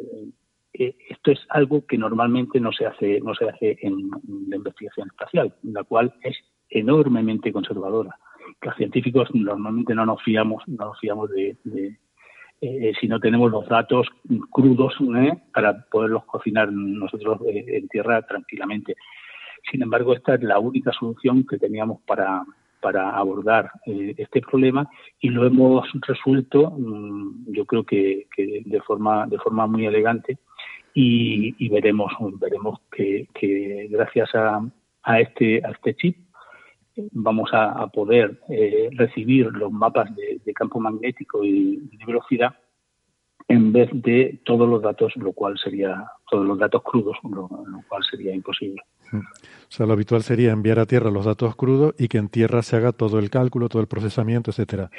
[0.74, 4.10] eh, esto es algo que normalmente no se hace, no se hace en,
[4.48, 6.38] la investigación espacial, la cual es
[6.70, 8.16] enormemente conservadora.
[8.62, 11.56] Los científicos normalmente no nos fiamos, no nos fiamos de,
[13.00, 14.08] si no tenemos los datos
[14.52, 14.96] crudos
[15.54, 18.96] para poderlos cocinar nosotros en tierra tranquilamente.
[19.72, 22.44] Sin embargo, esta es la única solución que teníamos para,
[22.82, 29.38] abordar eh, este problema y lo hemos resuelto, mm, yo creo que, de forma de
[29.38, 30.38] forma muy elegante
[30.94, 33.28] y, veremos veremos que,
[33.90, 34.62] gracias a,
[35.04, 36.29] a, este a este chip
[37.12, 42.54] vamos a, poder eh, recibir los mapas de, campo magnético y de velocidad
[43.48, 47.48] en vez de todos los datos, lo cual sería todos los datos crudos, lo
[47.88, 48.82] cual sería imposible.
[49.12, 52.62] O sea, lo habitual sería enviar a tierra los datos crudos y que en tierra
[52.62, 54.92] se haga todo el cálculo, todo el procesamiento, etcétera.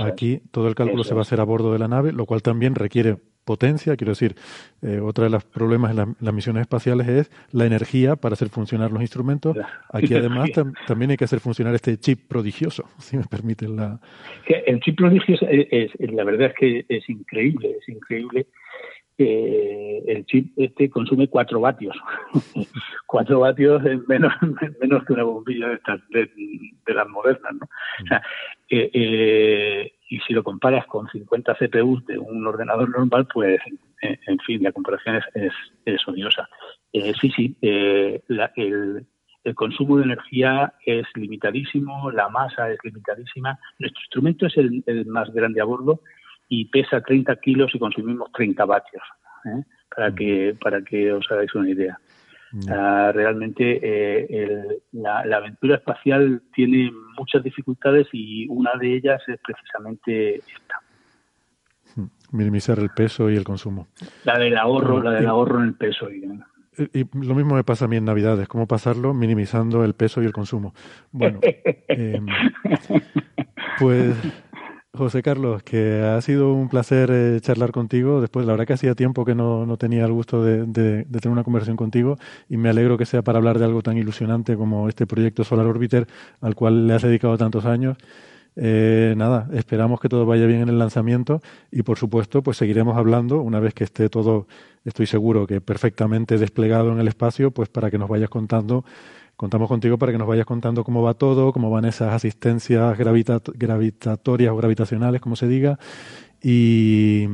[0.00, 2.42] Aquí todo el cálculo se va a hacer a bordo de la nave, lo cual
[2.42, 3.96] también requiere potencia.
[3.96, 4.34] Quiero decir,
[4.82, 8.92] eh, otro de los problemas en las misiones espaciales es la energía para hacer funcionar
[8.92, 9.56] los instrumentos.
[9.90, 10.50] Aquí además
[10.86, 13.98] también hay que hacer funcionar este chip prodigioso, si me permiten la...
[14.66, 18.46] El chip prodigioso, es, la verdad es que es increíble, es increíble
[19.16, 21.96] que el chip este consume 4 vatios.
[23.06, 24.32] 4 vatios es menos,
[24.80, 26.30] menos que una bombilla de,
[26.86, 27.54] de, las modernas.
[27.54, 27.66] ¿no?
[28.02, 28.22] O sea,
[28.68, 33.60] eh, eh, y si lo comparas con 50 CPUs de un ordenador normal, pues,
[34.02, 35.52] eh, en fin, la comparación es,
[35.84, 36.48] es, odiosa.
[36.92, 37.56] sí, sí,
[38.28, 39.06] la, el,
[39.46, 43.58] el consumo de energía es limitadísimo, la masa es limitadísima.
[43.78, 46.00] Nuestro instrumento es el, el más grande a bordo
[46.48, 49.02] y pesa 30 kilos y consumimos 30 vatios,
[49.44, 49.62] ¿eh?
[49.94, 51.98] para, que, para que os hagáis una idea.
[52.70, 60.36] Ah, realmente eh, la, aventura espacial tiene muchas dificultades y una de ellas es precisamente
[60.36, 60.80] esta.
[61.94, 62.06] Hmm.
[62.32, 63.88] Minimizar el peso y el consumo.
[64.24, 66.10] La del ahorro, la del ahorro en el peso.
[66.10, 66.24] Y,
[67.14, 70.32] lo mismo me pasa a mí en Navidades, cómo pasarlo minimizando el peso y el
[70.32, 70.74] consumo.
[71.10, 71.40] Bueno,
[71.88, 72.26] em,
[73.78, 74.14] pues
[74.96, 78.20] José Carlos, que ha sido un placer eh, charlar contigo.
[78.20, 80.66] Después, la verdad que hacía tiempo que no, no tenía el gusto de,
[81.04, 82.18] tener una conversación contigo
[82.48, 85.66] y me alegro que sea para hablar de algo tan ilusionante como este proyecto Solar
[85.66, 86.06] Orbiter
[86.40, 87.96] al cual le has dedicado tantos años.
[88.56, 92.96] Eh, nada, esperamos que todo vaya bien en el lanzamiento y por supuesto pues seguiremos
[92.96, 94.46] hablando una vez que esté todo,
[94.82, 98.84] estoy seguro que perfectamente desplegado en el espacio, pues para que nos vayas contando
[99.36, 104.52] contamos contigo para que nos vayas contando cómo va todo, cómo van esas asistencias gravitatorias
[104.52, 105.78] o gravitacionales, como se diga,
[106.42, 107.26] y,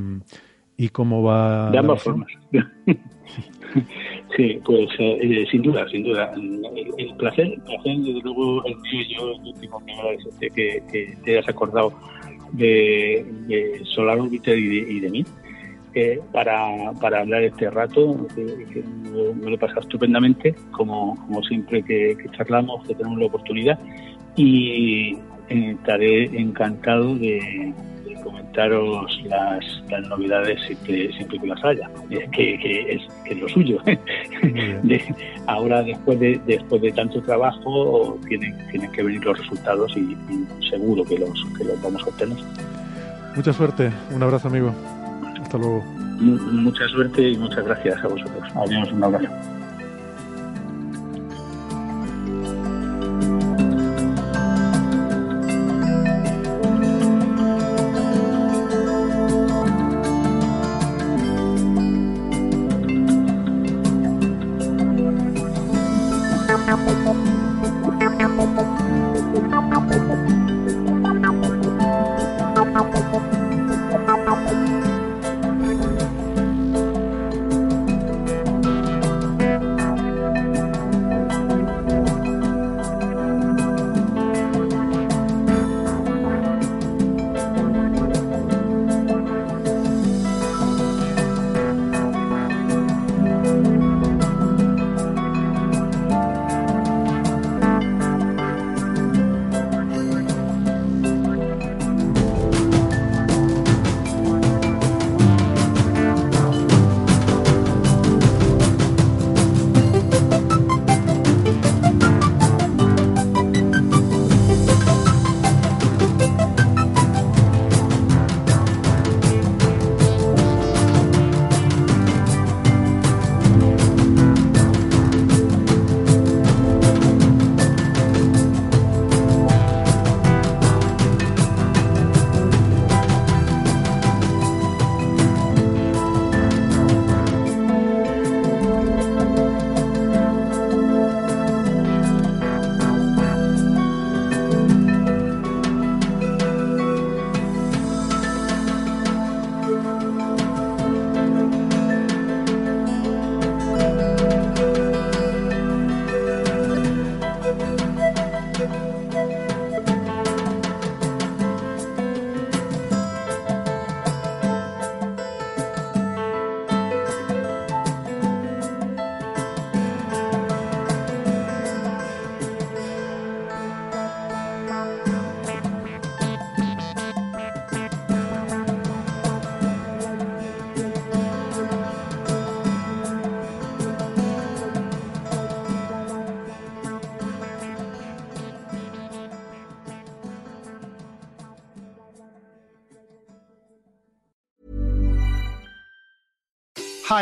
[0.77, 1.71] y cómo va.
[1.71, 2.29] De ambas formas.
[4.37, 6.33] sí, pues eh, eh, sin duda, sin duda.
[6.35, 9.83] El, placer, el placer, desde luego, el mío yo, el último
[10.41, 11.93] que, que, que te hayas acordado
[12.53, 15.25] de, de Solar Orbiter y de mí
[16.33, 18.85] para, para hablar este rato, que,
[19.35, 23.79] me lo he pasado estupendamente, como, como siempre que, charlamos, que tenemos la oportunidad,
[24.37, 25.15] y
[25.49, 27.75] eh, estaré encantado de,
[28.23, 33.49] comentaros las, las novedades siempre, siempre que las haya, que, que, es, que es lo
[33.49, 33.79] suyo.
[35.47, 40.17] ahora, después de, después de tanto trabajo, tienen, tienen que venir los resultados y,
[40.71, 42.39] seguro que los, que los vamos a obtener.
[43.35, 44.73] Mucha suerte, un abrazo amigo.
[45.59, 48.49] Mucha suerte y muchas gracias a vosotros.
[48.55, 49.62] Adiós, un abrazo.